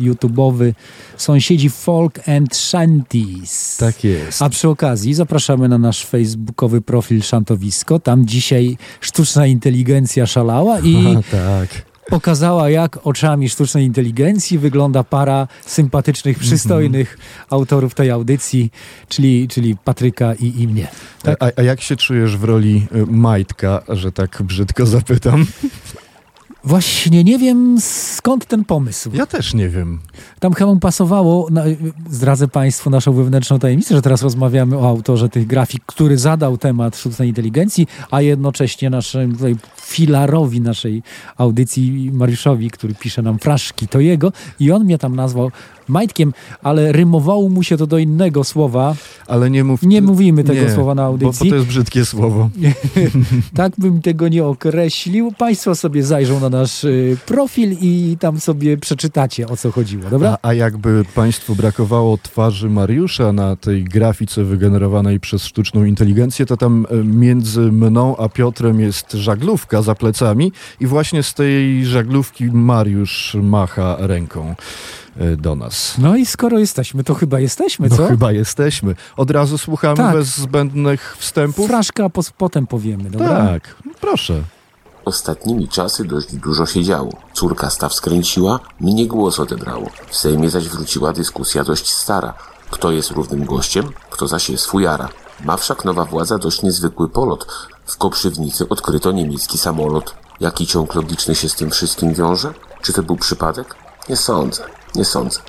YouTube'owy 0.00 0.72
Sąsiedzi 1.16 1.70
Folk 1.70 2.28
and 2.28 2.56
Shanties. 2.56 3.76
Tak 3.76 4.04
jest. 4.04 4.42
A 4.42 4.48
przy 4.48 4.68
okazji 4.68 5.14
zapraszamy 5.14 5.68
na 5.68 5.78
nasz 5.78 6.04
facebookowy 6.06 6.80
profil 6.80 7.22
Szantowisko. 7.22 7.98
Tam 7.98 8.26
dzisiaj 8.26 8.76
sztuczna 9.00 9.46
inteligencja 9.46 10.26
szalała 10.26 10.80
i 10.80 10.96
Aha, 11.10 11.20
tak. 11.30 11.87
Pokazała, 12.08 12.70
jak 12.70 13.06
oczami 13.06 13.48
sztucznej 13.48 13.84
inteligencji 13.84 14.58
wygląda 14.58 15.04
para 15.04 15.48
sympatycznych, 15.66 16.38
przystojnych 16.38 17.18
autorów 17.50 17.94
tej 17.94 18.10
audycji, 18.10 18.70
czyli, 19.08 19.48
czyli 19.48 19.76
Patryka 19.76 20.34
i, 20.34 20.62
i 20.62 20.68
mnie. 20.68 20.88
Tak? 21.22 21.42
A, 21.42 21.50
a 21.56 21.62
jak 21.62 21.80
się 21.80 21.96
czujesz 21.96 22.36
w 22.36 22.44
roli 22.44 22.86
y, 22.96 23.06
Majtka, 23.06 23.82
że 23.88 24.12
tak 24.12 24.42
brzydko 24.42 24.86
zapytam? 24.86 25.46
Właśnie 26.64 27.24
nie 27.24 27.38
wiem 27.38 27.76
skąd 27.80 28.46
ten 28.46 28.64
pomysł. 28.64 29.10
Ja 29.14 29.26
też 29.26 29.54
nie 29.54 29.68
wiem. 29.68 29.98
Tam 30.40 30.52
chyba 30.52 30.76
pasowało, 30.76 31.48
na, 31.50 31.64
zdradzę 32.10 32.48
Państwu 32.48 32.90
naszą 32.90 33.12
wewnętrzną 33.12 33.58
tajemnicę, 33.58 33.94
że 33.94 34.02
teraz 34.02 34.22
rozmawiamy 34.22 34.78
o 34.78 34.88
autorze 34.88 35.28
tych 35.28 35.46
grafik, 35.46 35.82
który 35.86 36.18
zadał 36.18 36.58
temat 36.58 36.96
sztucznej 36.96 37.28
inteligencji, 37.28 37.86
a 38.10 38.20
jednocześnie 38.20 38.90
naszym 38.90 39.32
tutaj 39.32 39.56
filarowi 39.80 40.60
naszej 40.60 41.02
audycji, 41.36 42.10
Mariuszowi, 42.12 42.70
który 42.70 42.94
pisze 42.94 43.22
nam 43.22 43.38
fraszki, 43.38 43.88
to 43.88 44.00
jego 44.00 44.32
i 44.60 44.72
on 44.72 44.84
mnie 44.84 44.98
tam 44.98 45.16
nazwał 45.16 45.50
Majtkiem, 45.88 46.32
ale 46.62 46.92
rymowało 46.92 47.48
mu 47.48 47.62
się 47.62 47.76
to 47.76 47.86
do 47.86 47.98
innego 47.98 48.44
słowa. 48.44 48.94
Ale 49.26 49.50
nie 49.50 49.64
mów... 49.64 49.82
Nie 49.82 50.02
mówimy 50.02 50.44
tego 50.44 50.62
nie, 50.62 50.70
słowa 50.70 50.94
na 50.94 51.02
audycji. 51.04 51.44
bo 51.44 51.50
to 51.50 51.56
jest 51.56 51.68
brzydkie 51.68 52.04
słowo. 52.04 52.50
tak 53.56 53.72
bym 53.78 54.02
tego 54.02 54.28
nie 54.28 54.44
określił. 54.44 55.32
Państwo 55.38 55.74
sobie 55.74 56.02
zajrzą 56.02 56.40
na 56.40 56.48
nasz 56.48 56.84
y, 56.84 57.16
profil 57.26 57.76
i 57.80 58.16
tam 58.20 58.40
sobie 58.40 58.76
przeczytacie, 58.76 59.46
o 59.48 59.56
co 59.56 59.70
chodziło, 59.70 60.10
dobra? 60.10 60.38
A, 60.42 60.48
a 60.48 60.54
jakby 60.54 61.04
Państwu 61.14 61.54
brakowało 61.54 62.18
twarzy 62.22 62.70
Mariusza 62.70 63.32
na 63.32 63.56
tej 63.56 63.84
grafice 63.84 64.44
wygenerowanej 64.44 65.20
przez 65.20 65.44
sztuczną 65.44 65.84
inteligencję, 65.84 66.46
to 66.46 66.56
tam 66.56 66.86
e, 66.90 67.04
między 67.04 67.60
mną 67.60 68.16
a 68.16 68.28
Piotrem 68.28 68.80
jest 68.80 69.12
żaglówka 69.12 69.82
za 69.82 69.94
plecami 69.94 70.52
i 70.80 70.86
właśnie 70.86 71.22
z 71.22 71.34
tej 71.34 71.86
żaglówki 71.86 72.44
Mariusz 72.44 73.36
macha 73.42 73.96
ręką 73.98 74.54
do 75.36 75.56
nas. 75.56 75.94
No 75.98 76.16
i 76.16 76.26
skoro 76.26 76.58
jesteśmy, 76.58 77.04
to 77.04 77.14
chyba 77.14 77.40
jesteśmy, 77.40 77.88
No 77.88 77.96
co? 77.96 78.06
chyba 78.06 78.32
jesteśmy. 78.32 78.94
Od 79.16 79.30
razu 79.30 79.58
słuchamy 79.58 79.96
Tak. 79.96 80.12
bez 80.16 80.36
zbędnych 80.36 81.16
wstępów? 81.18 81.66
Fraszka 81.68 82.04
a 82.04 82.08
pos- 82.08 82.32
potem 82.38 82.66
powiemy, 82.66 83.10
dobra? 83.10 83.28
Tak, 83.28 83.74
proszę. 84.00 84.42
Ostatnimi 85.04 85.68
czasy 85.68 86.04
dość 86.04 86.34
dużo 86.34 86.66
się 86.66 86.82
działo. 86.84 87.10
Córka 87.32 87.70
staw 87.70 87.94
skręciła, 87.94 88.60
mnie 88.80 89.06
głos 89.06 89.40
odebrało. 89.40 89.86
W 90.10 90.16
Sejmie 90.16 90.50
zaś 90.50 90.68
wróciła 90.68 91.12
dyskusja 91.12 91.64
dość 91.64 91.90
stara. 91.92 92.34
Kto 92.70 92.90
jest 92.92 93.10
równym 93.10 93.44
gościem, 93.44 93.84
kto 94.10 94.28
zaś 94.28 94.50
jest 94.50 94.66
fujara. 94.66 95.08
Ma 95.44 95.56
wszak 95.56 95.84
nowa 95.84 96.04
władza 96.04 96.38
dość 96.38 96.62
niezwykły 96.62 97.08
polot. 97.08 97.46
W 97.86 97.96
Koprzywnicy 97.96 98.68
odkryto 98.68 99.12
niemiecki 99.12 99.58
samolot. 99.58 100.14
Jaki 100.40 100.66
ciąg 100.66 100.94
logiczny 100.94 101.34
się 101.34 101.48
z 101.48 101.54
tym 101.54 101.70
wszystkim 101.70 102.14
wiąże? 102.14 102.54
Czy 102.82 102.92
to 102.92 103.02
był 103.02 103.16
przypadek? 103.16 103.74
Nie 104.08 104.16
sądzę, 104.16 104.62
nie 104.94 105.04
sądzę. 105.04 105.40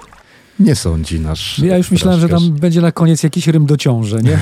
Nie 0.59 0.75
sądzi 0.75 1.19
nasz. 1.19 1.59
Ja 1.59 1.77
już 1.77 1.91
myślałem, 1.91 2.19
że 2.19 2.29
tam 2.29 2.51
będzie 2.51 2.81
na 2.81 2.91
koniec 2.91 3.23
jakiś 3.23 3.47
rym 3.47 3.65
do 3.65 3.77
ciąży, 3.77 4.19
nie? 4.23 4.39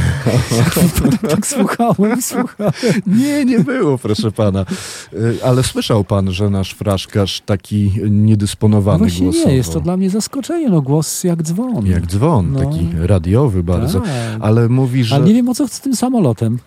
tak 1.29 1.47
słuchałem, 1.47 2.21
słuchałem. 2.21 2.73
Nie, 3.07 3.45
nie 3.45 3.59
było, 3.59 3.97
proszę 3.97 4.31
pana. 4.31 4.65
Y, 5.13 5.37
Ale 5.43 5.63
słyszał 5.63 6.03
pan, 6.03 6.31
że 6.31 6.49
nasz 6.49 6.71
fraszkarz 6.73 7.41
taki 7.41 7.91
No 8.01 8.07
niedysponowany 8.09 8.97
właśnie 8.99 9.23
głosowo. 9.23 9.49
nie, 9.49 9.55
jest 9.55 9.73
to 9.73 9.79
dla 9.79 9.97
mnie 9.97 10.09
zaskoczenie, 10.09 10.69
no 10.69 10.81
głos 10.81 11.23
jak 11.23 11.43
dzwon. 11.43 11.85
Jak 11.85 12.07
dzwon, 12.07 12.51
No. 12.51 12.59
taki 12.59 12.87
radiowy 13.01 13.63
bardzo. 13.63 13.99
Tak. 13.99 14.09
Ale 14.39 14.69
mówi, 14.69 15.03
że... 15.03 15.15
Ale 15.15 15.25
nie 15.25 15.33
wiem, 15.33 15.49
o 15.49 15.55
co 15.55 15.67
z 15.67 15.79
tym 15.81 15.95
samolotem. 15.95 16.59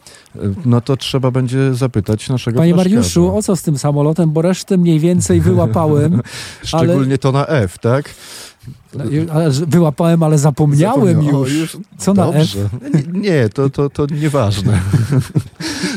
No 0.64 0.80
to 0.80 0.96
trzeba 0.96 1.30
będzie 1.30 1.74
zapytać 1.74 2.28
naszego 2.28 2.58
Panie 2.58 2.72
fraszkarza. 2.74 2.96
Mariuszu, 2.96 3.36
o 3.36 3.42
co 3.42 3.56
z 3.56 3.62
tym 3.62 3.78
samolotem, 3.78 4.30
bo 4.30 4.42
resztę 4.42 4.76
mniej 4.78 4.98
więcej 5.00 5.40
wyłapałem. 5.50 6.20
Szczególnie 6.64 7.18
to 7.18 7.32
na 7.32 7.46
F, 7.46 7.78
tak? 7.78 8.14
Ale, 8.94 9.32
ale 9.32 9.50
wyłapałem, 9.50 10.22
ale 10.22 10.38
zapomniałem 10.38 11.16
Zapomniał- 11.16 11.46
już. 11.46 11.74
o, 11.74 11.78
Co 11.98 12.14
na 12.14 12.26
F? 12.28 12.34
Dobrze. 12.34 12.68
Nie, 13.12 13.20
nie 13.20 13.48
to, 13.48 13.70
to, 13.70 13.90
to 13.90 14.06
nieważne. 14.06 14.80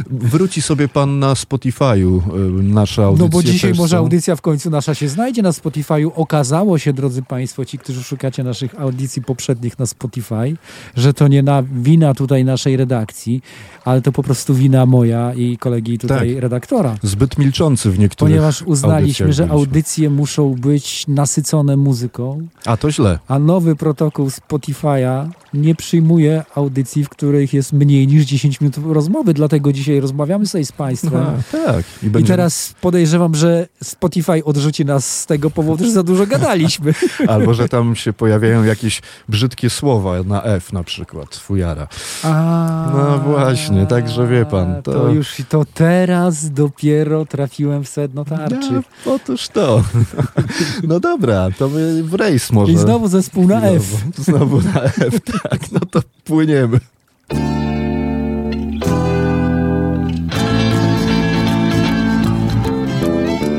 Wróci 0.09 0.61
sobie 0.61 0.87
pan 0.87 1.19
na 1.19 1.33
Spotify'u 1.33 2.21
y, 2.59 2.63
nasza 2.63 3.03
audycja. 3.03 3.25
No 3.25 3.29
bo 3.29 3.43
dzisiaj 3.43 3.73
może 3.73 3.91
są. 3.91 3.97
audycja 3.97 4.35
w 4.35 4.41
końcu 4.41 4.69
nasza 4.69 4.95
się 4.95 5.09
znajdzie 5.09 5.41
na 5.41 5.51
Spotify'u. 5.51 6.11
Okazało 6.15 6.77
się, 6.77 6.93
drodzy 6.93 7.21
Państwo, 7.21 7.65
ci, 7.65 7.77
którzy 7.77 8.03
szukacie 8.03 8.43
naszych 8.43 8.81
audycji 8.81 9.21
poprzednich 9.21 9.79
na 9.79 9.85
Spotify, 9.85 10.55
że 10.95 11.13
to 11.13 11.27
nie 11.27 11.43
na 11.43 11.63
wina 11.63 12.13
tutaj 12.13 12.45
naszej 12.45 12.77
redakcji, 12.77 13.41
ale 13.85 14.01
to 14.01 14.11
po 14.11 14.23
prostu 14.23 14.53
wina 14.55 14.85
moja 14.85 15.33
i 15.33 15.57
kolegi 15.57 15.97
tutaj 15.99 16.33
Tak. 16.33 16.41
redaktora. 16.41 16.95
Zbyt 17.03 17.37
milczący 17.37 17.91
w 17.91 17.99
niektórych 17.99 18.33
Ponieważ 18.33 18.61
uznaliśmy, 18.61 19.33
że 19.33 19.49
audycje 19.49 20.09
muszą 20.09 20.53
być 20.55 21.07
nasycone 21.07 21.77
muzyką, 21.77 22.47
A 22.65 22.77
to 22.83 22.91
źle. 22.91 23.19
a 23.27 23.39
nowy 23.39 23.75
protokół 23.75 24.27
Spotify'a 24.27 25.29
nie 25.53 25.75
przyjmuje 25.75 26.43
audycji, 26.55 27.03
w 27.03 27.09
których 27.09 27.53
jest 27.53 27.73
mniej 27.73 28.07
niż 28.07 28.25
10 28.25 28.61
minut 28.61 28.75
rozmowy, 28.93 29.33
dlatego 29.33 29.73
dzisiaj 29.73 29.99
rozmawiamy 29.99 30.45
sobie 30.47 30.65
z 30.65 30.71
Państwem. 30.71 31.13
A, 31.21 31.51
tak. 31.51 31.85
I, 32.03 32.09
będzie- 32.09 32.27
teraz 32.27 32.75
podejrzewam, 32.81 33.35
że 33.35 33.67
Spotify 33.83 34.43
odrzuci 34.45 34.85
nas 34.85 35.19
z 35.19 35.25
tego 35.25 35.49
powodu, 35.51 35.85
że 35.85 35.91
za 35.91 36.03
dużo 36.03 36.27
gadaliśmy. 36.27 36.93
Albo, 37.27 37.53
że 37.53 37.69
tam 37.69 37.95
się 37.95 38.13
pojawiają 38.13 38.63
jakieś 38.63 39.01
brzydkie 39.29 39.69
słowa 39.69 40.23
na 40.23 40.43
F 40.43 40.73
na 40.73 40.83
przykład, 40.83 41.35
fujara. 41.35 41.87
A, 42.23 42.91
No 42.93 43.19
właśnie, 43.19 43.85
także 43.85 44.27
wie 44.27 44.45
pan. 44.45 44.81
To, 44.83 44.91
to 44.93 45.09
już 45.09 45.35
to 45.49 45.65
teraz 45.73 46.49
dopiero 46.49 47.25
trafiłem 47.25 47.83
w 47.83 47.89
sedno 47.89 48.25
tarczy. 48.25 48.71
No, 49.05 49.13
otóż 49.13 49.47
to. 49.47 49.83
No 50.87 50.99
dobra, 50.99 51.49
to 51.57 51.69
w 52.03 52.13
rejs 52.13 52.51
może. 52.51 52.72
I 52.73 52.77
znowu 52.77 53.07
zespół 53.07 53.47
na 53.47 53.61
F. 53.61 53.83
Znowu, 54.17 54.61
znowu 54.61 54.61
na 54.61 54.83
F, 54.83 55.19
tak. 55.41 55.71
No 55.71 55.79
to 55.91 56.01
płyniemy. 56.23 56.79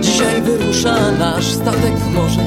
Dzisiaj 0.01 0.43
wyrusza 0.43 1.13
nasz 1.19 1.45
statek 1.45 1.97
w 1.97 2.15
morze 2.15 2.47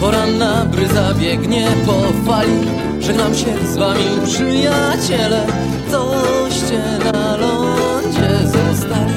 Poranna 0.00 0.64
bryza 0.64 1.14
biegnie 1.14 1.68
po 1.86 2.02
fali 2.26 2.52
Żegnam 3.00 3.34
się 3.34 3.66
z 3.72 3.76
wami 3.76 4.04
przyjaciele 4.24 5.46
Coście 5.90 6.82
na 7.12 7.36
lądzie 7.36 8.38
zostali 8.44 9.14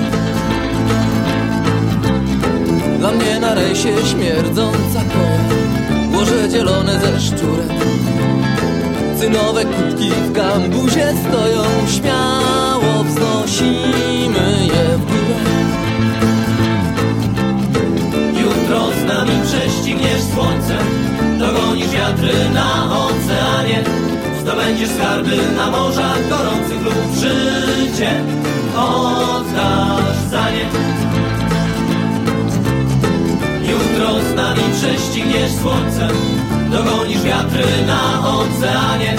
Dla 2.99 3.11
mnie 3.11 3.39
na 3.39 3.53
rejsie 3.53 3.93
śmierdząca 4.11 4.99
koja 4.99 5.64
Morze 6.15 6.49
zielone 6.49 6.99
ze 6.99 7.21
szczurek 7.21 7.71
Cynowe 9.19 9.65
kubki 9.65 10.09
w 10.09 10.31
gambuzie 10.31 11.13
stoją. 11.23 11.63
Śmiało 11.95 13.03
wznosimy 13.03 14.67
je 14.67 14.97
w 14.97 15.05
górę. 15.05 15.39
Jutro 18.41 18.87
z 19.01 19.03
nami 19.07 19.31
prześcigniesz 19.45 20.23
słońce. 20.33 20.77
Dogonisz 21.39 21.89
wiatry 21.89 22.33
na 22.53 22.97
oceanie. 23.05 23.83
Zdobędziesz 24.41 24.89
skarby 24.89 25.37
na 25.57 25.71
morzach 25.71 26.29
gorących 26.29 26.81
lub 26.83 27.15
życie. 27.15 28.23
Oddasz 28.77 30.17
za 30.31 30.49
nie 30.49 30.94
Jutro 33.95 34.13
z 34.21 34.35
nami 34.35 34.61
prześcigniesz 34.73 35.51
słońcem, 35.51 36.09
dogonisz 36.71 37.23
wiatry 37.23 37.63
na 37.87 38.29
oceanie, 38.29 39.17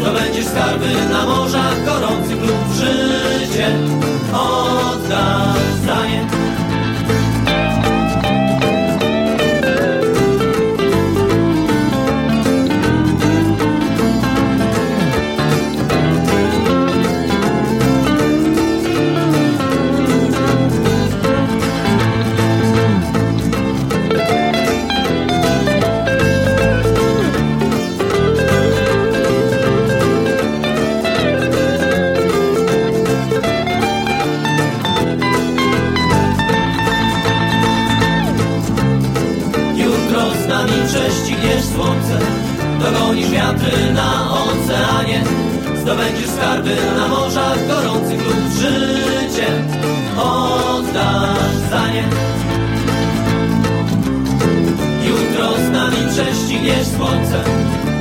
zdobędziesz 0.00 0.46
skarby 0.46 0.86
na 1.10 1.26
morzach 1.26 1.84
gorących 1.84 2.40
lub 2.40 2.74
życie. 2.74 3.78
Oddasz 4.32 5.74
za 5.86 6.06
Zdobędziesz 45.98 46.30
skarby 46.30 46.76
na 46.96 47.08
morzach 47.08 47.68
gorących 47.68 48.26
lub 48.26 48.52
życie 48.52 49.46
Oddasz 50.16 51.56
za 51.70 51.88
nie 51.88 52.04
Jutro 55.08 55.54
z 55.66 55.70
nami 55.70 55.96
prześcigniesz 56.10 56.86
słońce. 56.86 57.44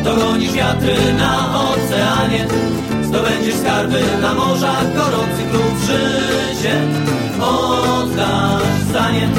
Dogonisz 0.04 0.54
wiatry 0.54 0.96
na 1.18 1.62
oceanie. 1.62 2.48
Zdobędziesz 3.04 3.56
skarby 3.56 4.00
na 4.22 4.34
morzach 4.34 4.96
gorących 4.96 5.54
lub 5.54 5.80
życie 5.80 6.74
Oddasz 7.42 8.82
za 8.94 9.12
nie 9.12 9.30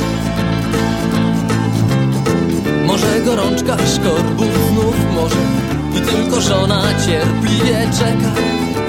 Może 2.87 3.21
gorączka 3.21 3.77
szkorbów 3.95 4.69
znów 4.71 4.97
może 5.15 5.58
I 5.99 6.03
tylko 6.03 6.40
żona 6.40 6.82
cierpliwie 7.07 7.90
czeka 7.99 8.32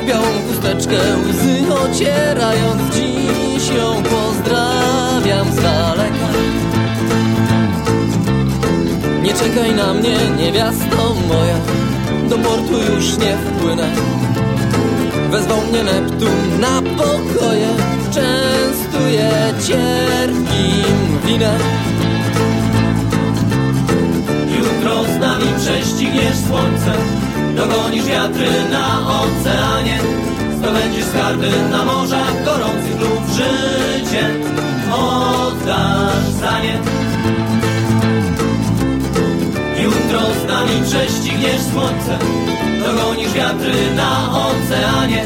białą 0.08 0.26
chusteczkę 0.48 0.98
łzy 1.30 1.74
ocierając 1.74 2.96
Dziś 2.96 3.70
ją 3.78 4.04
pozdrawiam 4.04 5.52
z 5.52 5.56
daleka. 5.56 6.30
Nie 9.24 9.34
czekaj 9.34 9.76
na 9.76 9.94
mnie 9.94 10.18
niewiasto 10.38 11.16
moja 11.28 11.58
Do 12.30 12.38
portu 12.38 12.94
już 12.94 13.18
nie 13.18 13.38
wpłynę. 13.38 13.90
Wezwał 15.32 15.62
mnie 15.62 15.84
Neptun 15.84 16.60
na 16.60 16.82
pokoje 16.82 17.70
Częstuje 18.12 19.32
cierpkim 19.68 21.20
winem 21.26 21.60
Jutro 24.90 25.04
z 25.14 25.20
nami 25.20 25.46
prześcigniesz 25.58 26.38
słońce. 26.48 26.92
Dogonisz 27.56 28.06
wiatry 28.06 28.48
na 28.72 29.00
oceanie. 29.22 30.00
Zdobędziesz 30.58 31.06
skarby 31.06 31.50
na 31.72 31.86
morzach 31.86 32.46
gorących 32.46 33.00
lub 33.02 33.22
życie 33.32 34.30
Oddasz 34.94 36.24
za 36.42 36.60
nie. 36.60 36.78
Jutro 39.84 40.20
z 40.20 40.48
nami 40.48 40.84
prześcigniesz 40.84 41.62
słońce. 41.72 42.18
Dogonisz 42.86 43.34
wiatry 43.34 43.74
na 43.96 44.30
oceanie. 44.32 45.24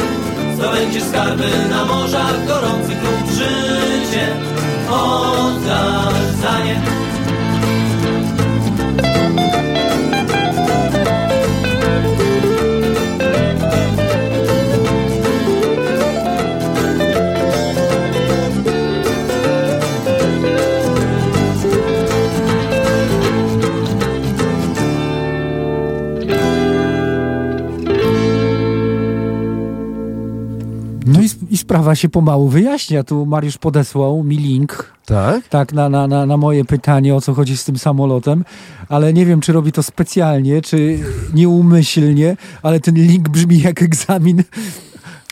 Zdobędziesz 0.56 1.04
skarby 1.04 1.50
na 1.70 1.86
morzach 1.86 2.48
gorących 2.48 3.04
lub 3.04 3.32
życie 3.32 4.28
Oddasz 4.90 6.24
za 6.42 6.60
nie 6.66 7.04
sprawa 31.74 31.96
się 31.96 32.10
pomału 32.10 32.50
wyjaśnia. 32.50 33.04
Tu 33.04 33.26
Mariusz 33.26 33.58
podesłał 33.58 34.24
mi 34.24 34.38
link. 34.38 34.94
Tak? 35.06 35.48
Tak, 35.48 35.74
na, 35.74 35.90
na, 35.90 36.08
na, 36.08 36.26
na 36.26 36.38
moje 36.38 36.66
pytanie, 36.66 37.16
o 37.16 37.22
co 37.22 37.34
chodzi 37.34 37.58
z 37.58 37.66
tym 37.66 37.78
samolotem, 37.78 38.46
ale 38.90 39.14
nie 39.14 39.26
wiem, 39.26 39.42
czy 39.42 39.54
robi 39.54 39.72
to 39.72 39.84
specjalnie, 39.84 40.62
czy 40.62 41.00
nieumyślnie, 41.34 42.38
ale 42.64 42.80
ten 42.80 42.96
link 42.96 43.30
brzmi 43.30 43.60
jak 43.62 43.82
egzamin. 43.82 44.44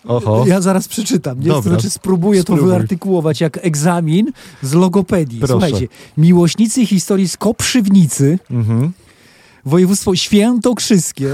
Oho. 0.05 0.43
Ja 0.47 0.61
zaraz 0.61 0.87
przeczytam. 0.87 1.39
Nie? 1.39 1.47
Dobra. 1.47 1.71
Znaczy 1.71 1.89
spróbuję 1.89 2.41
Spróbuj. 2.41 2.63
to 2.63 2.67
wyartykułować 2.69 3.41
jak 3.41 3.57
egzamin 3.65 4.31
z 4.61 4.73
logopedii. 4.73 5.39
Proszę. 5.39 5.51
Słuchajcie, 5.53 5.87
miłośnicy 6.17 6.85
historii 6.85 7.27
z 7.27 7.37
Koprzywnicy, 7.37 8.39
Mhm. 8.51 8.91
Województwo 9.65 10.15
świętokrzyskie, 10.15 11.29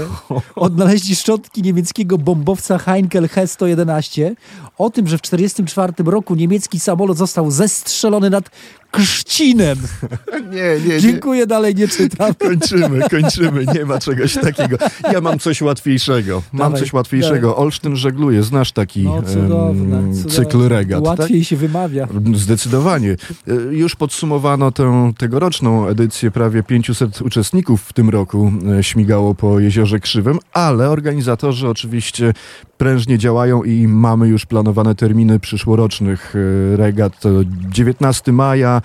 odnaleźli 0.54 1.16
szczątki 1.16 1.62
niemieckiego 1.62 2.18
bombowca 2.18 2.78
Heinkel 2.78 3.28
He-111 3.28 4.34
o 4.78 4.90
tym, 4.90 5.08
że 5.08 5.18
w 5.18 5.22
1944 5.22 6.10
roku 6.10 6.34
niemiecki 6.34 6.80
samolot 6.80 7.16
został 7.16 7.50
zestrzelony 7.50 8.30
nad 8.30 8.50
Krzcinem. 8.90 9.78
Nie, 10.52 10.78
nie, 10.88 10.94
nie. 10.94 11.00
Dziękuję, 11.00 11.46
dalej 11.46 11.74
nie 11.74 11.88
czytam. 11.88 12.34
Kończymy, 12.48 13.08
kończymy. 13.10 13.64
Nie 13.74 13.84
ma 13.84 13.98
czegoś 13.98 14.34
takiego. 14.48 14.76
Ja 15.12 15.20
mam 15.20 15.38
coś 15.38 15.60
łatwiejszego. 15.60 16.42
Mam 16.52 16.58
Dawaj, 16.72 16.80
coś 16.80 16.92
łatwiejszego. 16.92 17.48
dawaj. 17.48 17.62
Olsztyn 17.64 17.96
żegluje. 17.96 18.42
Znasz 18.42 18.72
taki 18.72 19.02
No 19.04 19.22
cudowne, 19.22 20.12
cudowne. 20.14 20.30
cykl 20.30 20.68
regat, 20.68 21.06
Łatwiej 21.06 21.40
tak? 21.40 21.48
się 21.48 21.56
wymawia. 21.56 22.08
Zdecydowanie. 22.34 23.16
E, 23.48 23.54
Już 23.74 23.96
podsumowano 23.96 24.72
tę 24.72 25.12
tegoroczną 25.18 25.86
edycję. 25.88 26.30
Prawie 26.30 26.62
500 26.62 27.22
uczestników 27.22 27.82
w 27.82 27.92
tym 27.92 28.08
roku 28.10 28.52
e, 28.78 28.82
śmigało 28.82 29.34
po 29.34 29.60
Jeziorze 29.60 30.00
Krzywym, 30.00 30.38
ale 30.52 30.90
organizatorzy 30.90 31.68
oczywiście 31.68 32.32
prężnie 32.78 33.18
działają 33.18 33.62
i 33.62 33.88
mamy 33.88 34.28
już 34.28 34.46
planowane 34.46 34.94
terminy 34.94 35.40
przyszłorocznych 35.40 36.34
e, 36.72 36.76
regat. 36.76 37.20
To 37.20 37.28
19 37.70 38.32
maja, 38.32 38.77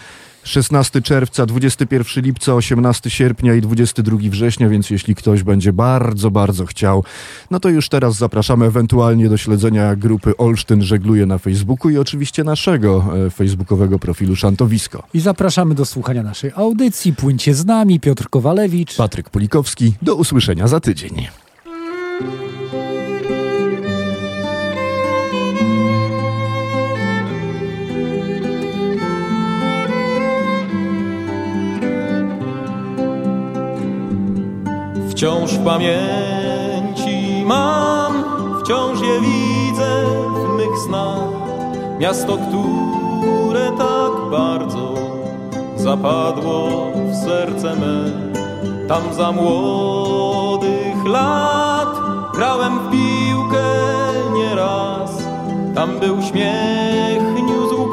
16 0.44 1.02
czerwca, 1.02 1.46
21 1.46 2.24
lipca, 2.24 2.54
18 2.54 3.10
sierpnia 3.10 3.56
i 3.56 3.62
22 3.62 4.18
września, 4.30 4.70
więc 4.70 4.90
jeśli 4.90 5.16
ktoś 5.16 5.44
będzie 5.44 5.74
bardzo, 5.74 6.32
bardzo 6.32 6.66
chciał, 6.66 7.04
no 7.52 7.60
to 7.60 7.70
już 7.70 7.90
teraz 7.90 8.16
zapraszamy 8.16 8.66
ewentualnie 8.66 9.30
do 9.30 9.38
śledzenia 9.38 9.96
grupy 9.96 10.38
Olsztyn 10.38 10.82
Żegluje 10.82 11.26
na 11.26 11.38
Facebooku 11.38 11.92
i 11.92 11.98
oczywiście 11.98 12.44
naszego 12.44 13.06
e, 13.26 13.30
facebookowego 13.30 14.00
profilu 14.00 14.36
Szantowisko. 14.36 15.04
I 15.14 15.20
zapraszamy 15.20 15.76
do 15.76 15.86
słuchania 15.86 16.24
naszej 16.24 16.52
audycji. 16.56 17.14
Płyńcie 17.14 17.54
z 17.54 17.66
nami, 17.66 18.00
Piotr 18.00 18.30
Kowalewicz. 18.30 18.96
Patryk 18.96 19.30
Pulikowski, 19.30 19.94
do 20.02 20.16
usłyszenia 20.16 20.68
za 20.68 20.80
tydzień. 20.80 21.43
Wciąż 35.24 35.52
w 35.52 35.64
pamięci 35.66 37.46
mam, 37.46 38.24
wciąż 38.64 39.02
je 39.02 39.22
widzę 39.22 40.06
w 40.30 40.58
mych 40.58 40.78
snach. 40.78 41.30
Miasto, 42.00 42.38
które 42.38 43.72
tak 43.78 44.12
bardzo 44.32 44.94
zapadło 45.76 46.68
w 46.96 47.16
serce 47.26 47.76
me. 47.76 48.12
Tam 48.88 49.14
za 49.14 49.32
młodych 49.32 51.06
lat 51.06 52.00
grałem 52.34 52.80
w 52.80 52.92
piłkę 52.92 53.64
nieraz. 54.34 55.24
Tam 55.76 56.00
był 56.00 56.22
śmiech, 56.22 57.24
niósł 57.48 57.92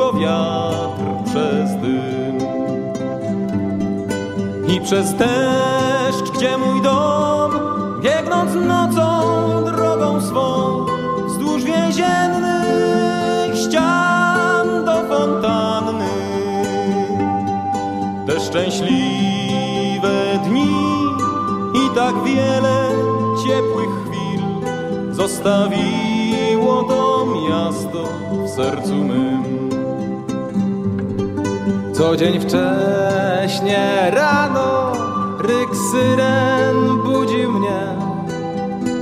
Przez 4.85 5.14
deszcz, 5.14 6.31
gdzie 6.35 6.59
mój 6.59 6.83
dom, 6.83 7.53
biegnąc 8.01 8.55
nocą 8.55 9.64
drogą 9.64 10.20
swą 10.20 10.87
wzdłuż 11.26 11.64
więziennych 11.64 13.57
ścian 13.57 14.85
do 14.85 14.95
fontanny. 15.09 16.11
Te 18.26 18.41
szczęśliwe 18.41 20.11
dni 20.45 20.70
i 21.74 21.95
tak 21.95 22.14
wiele 22.24 22.89
ciepłych 23.45 23.91
chwil 24.07 24.43
zostawiło 25.14 26.83
to 26.83 27.26
miasto 27.49 28.05
w 28.45 28.49
sercu 28.49 28.95
mym. 28.95 29.41
Co 31.95 32.16
dzień 32.16 32.41
wcześnie 32.41 34.11
ryk 34.11 34.39
syren 35.91 37.03
budził 37.05 37.53
mnie. 37.53 37.80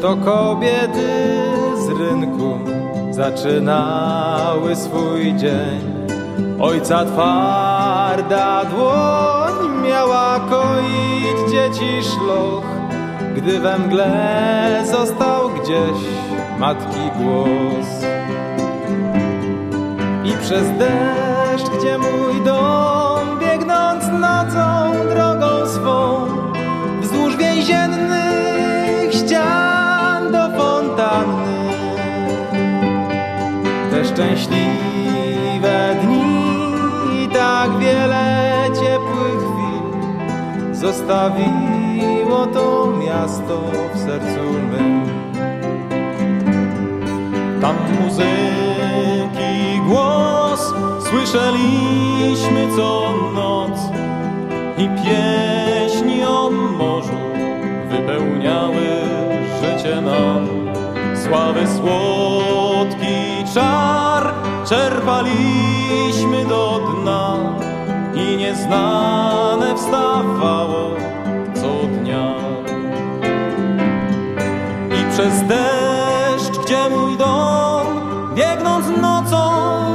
To 0.03 0.17
kobiety 0.17 1.43
z 1.77 1.89
rynku 1.89 2.59
zaczynały 3.11 4.77
swój 4.77 5.37
dzień. 5.37 5.81
Ojca 6.61 7.05
twarda 7.05 8.65
dłoń 8.65 9.83
miała 9.85 10.41
koić 10.41 11.51
dzieci 11.51 12.03
szloch. 12.03 12.65
Gdy 13.37 13.61
we 13.61 13.79
mgle 13.79 14.85
został 14.91 15.49
gdzieś 15.49 15.99
matki 16.59 17.11
głos. 17.19 17.89
I 20.25 20.33
przez 20.43 20.79
deszcz, 20.79 21.71
gdzie 21.79 21.99
mój 21.99 22.45
dom 22.45 23.39
Biegnąc 23.41 24.05
nocą 24.09 24.93
drogą 25.15 25.67
swą 25.67 26.18
szczęśliwe 34.19 35.97
dni 36.03 36.23
i 37.23 37.29
tak 37.29 37.79
wiele 37.79 38.65
ciepłych 38.75 39.43
chwil 39.49 40.75
Zostawiło 40.75 42.47
to 42.47 42.93
miasto 43.07 43.61
w 43.95 43.99
sercu 43.99 44.43
mym 44.71 45.03
Tam 47.61 47.77
muzyki 48.01 49.81
głos 49.89 50.75
słyszeliśmy 51.11 52.77
co 52.77 53.15
noc 53.35 53.81
i 54.79 54.89
pieśni 54.89 56.25
o 56.25 56.51
morzu 56.51 57.19
wypełniały 57.91 58.87
życie 59.61 60.01
nam. 60.01 60.49
Sławy 61.15 61.67
czar 61.67 62.48
czerpaliśmy 64.69 66.45
do 66.49 66.81
dna 66.81 67.37
i 68.15 68.37
nieznane 68.37 69.77
wstawało 69.77 70.91
co 71.55 71.87
dnia. 71.87 72.35
I 74.91 75.11
przez 75.13 75.43
deszcz, 75.43 76.59
gdzie 76.65 76.91
mój 76.91 77.17
dom, 77.17 77.87
biegnąc 78.35 78.87
nocą 79.03 79.39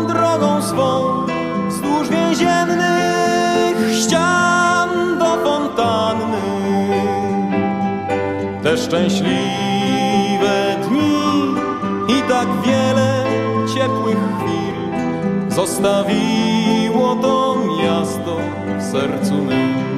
drogą 0.07 0.61
swą, 0.61 1.25
wzdłuż 1.69 2.09
więziennych 2.09 3.95
ścian 4.03 5.19
do 5.19 5.37
fontanny. 5.43 6.41
Te 8.63 8.77
szczęśliwe 8.77 9.35
dni 10.87 11.13
i 12.07 12.21
tak 12.29 12.47
wiele 12.65 13.23
ciepłych 13.73 14.32
zostawiło 15.55 17.15
to 17.15 17.55
miasto 17.83 18.37
w 18.79 18.83
sercu 18.91 19.33
mym. 19.33 19.92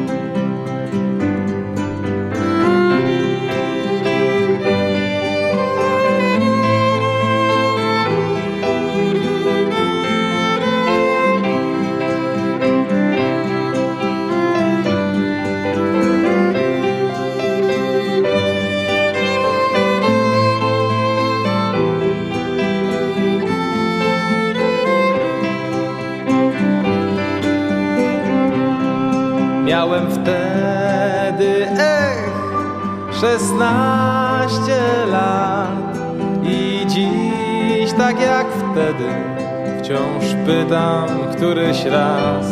Raz, 41.86 42.45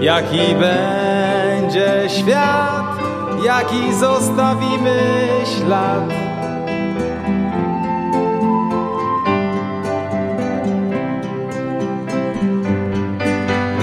jaki 0.00 0.54
będzie 0.54 2.08
świat, 2.08 2.98
jaki 3.44 3.94
zostawimy 3.94 5.00
ślad. 5.44 6.04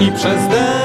I 0.00 0.12
przez 0.12 0.48
deszcz, 0.48 0.81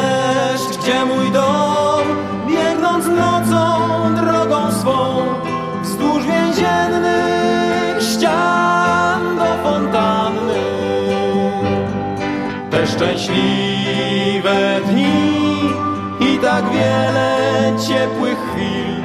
ciepłych 17.88 18.38
chwil 18.38 19.04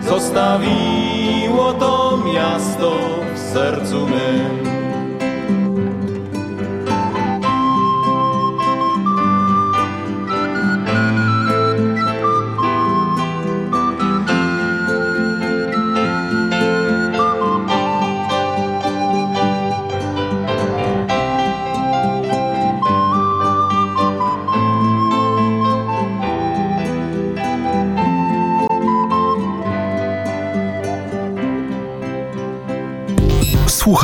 zostawiło 0.00 1.72
to 1.72 2.22
miasto 2.34 2.92
w 3.34 3.38
sercu 3.38 4.06
mym. 4.06 4.69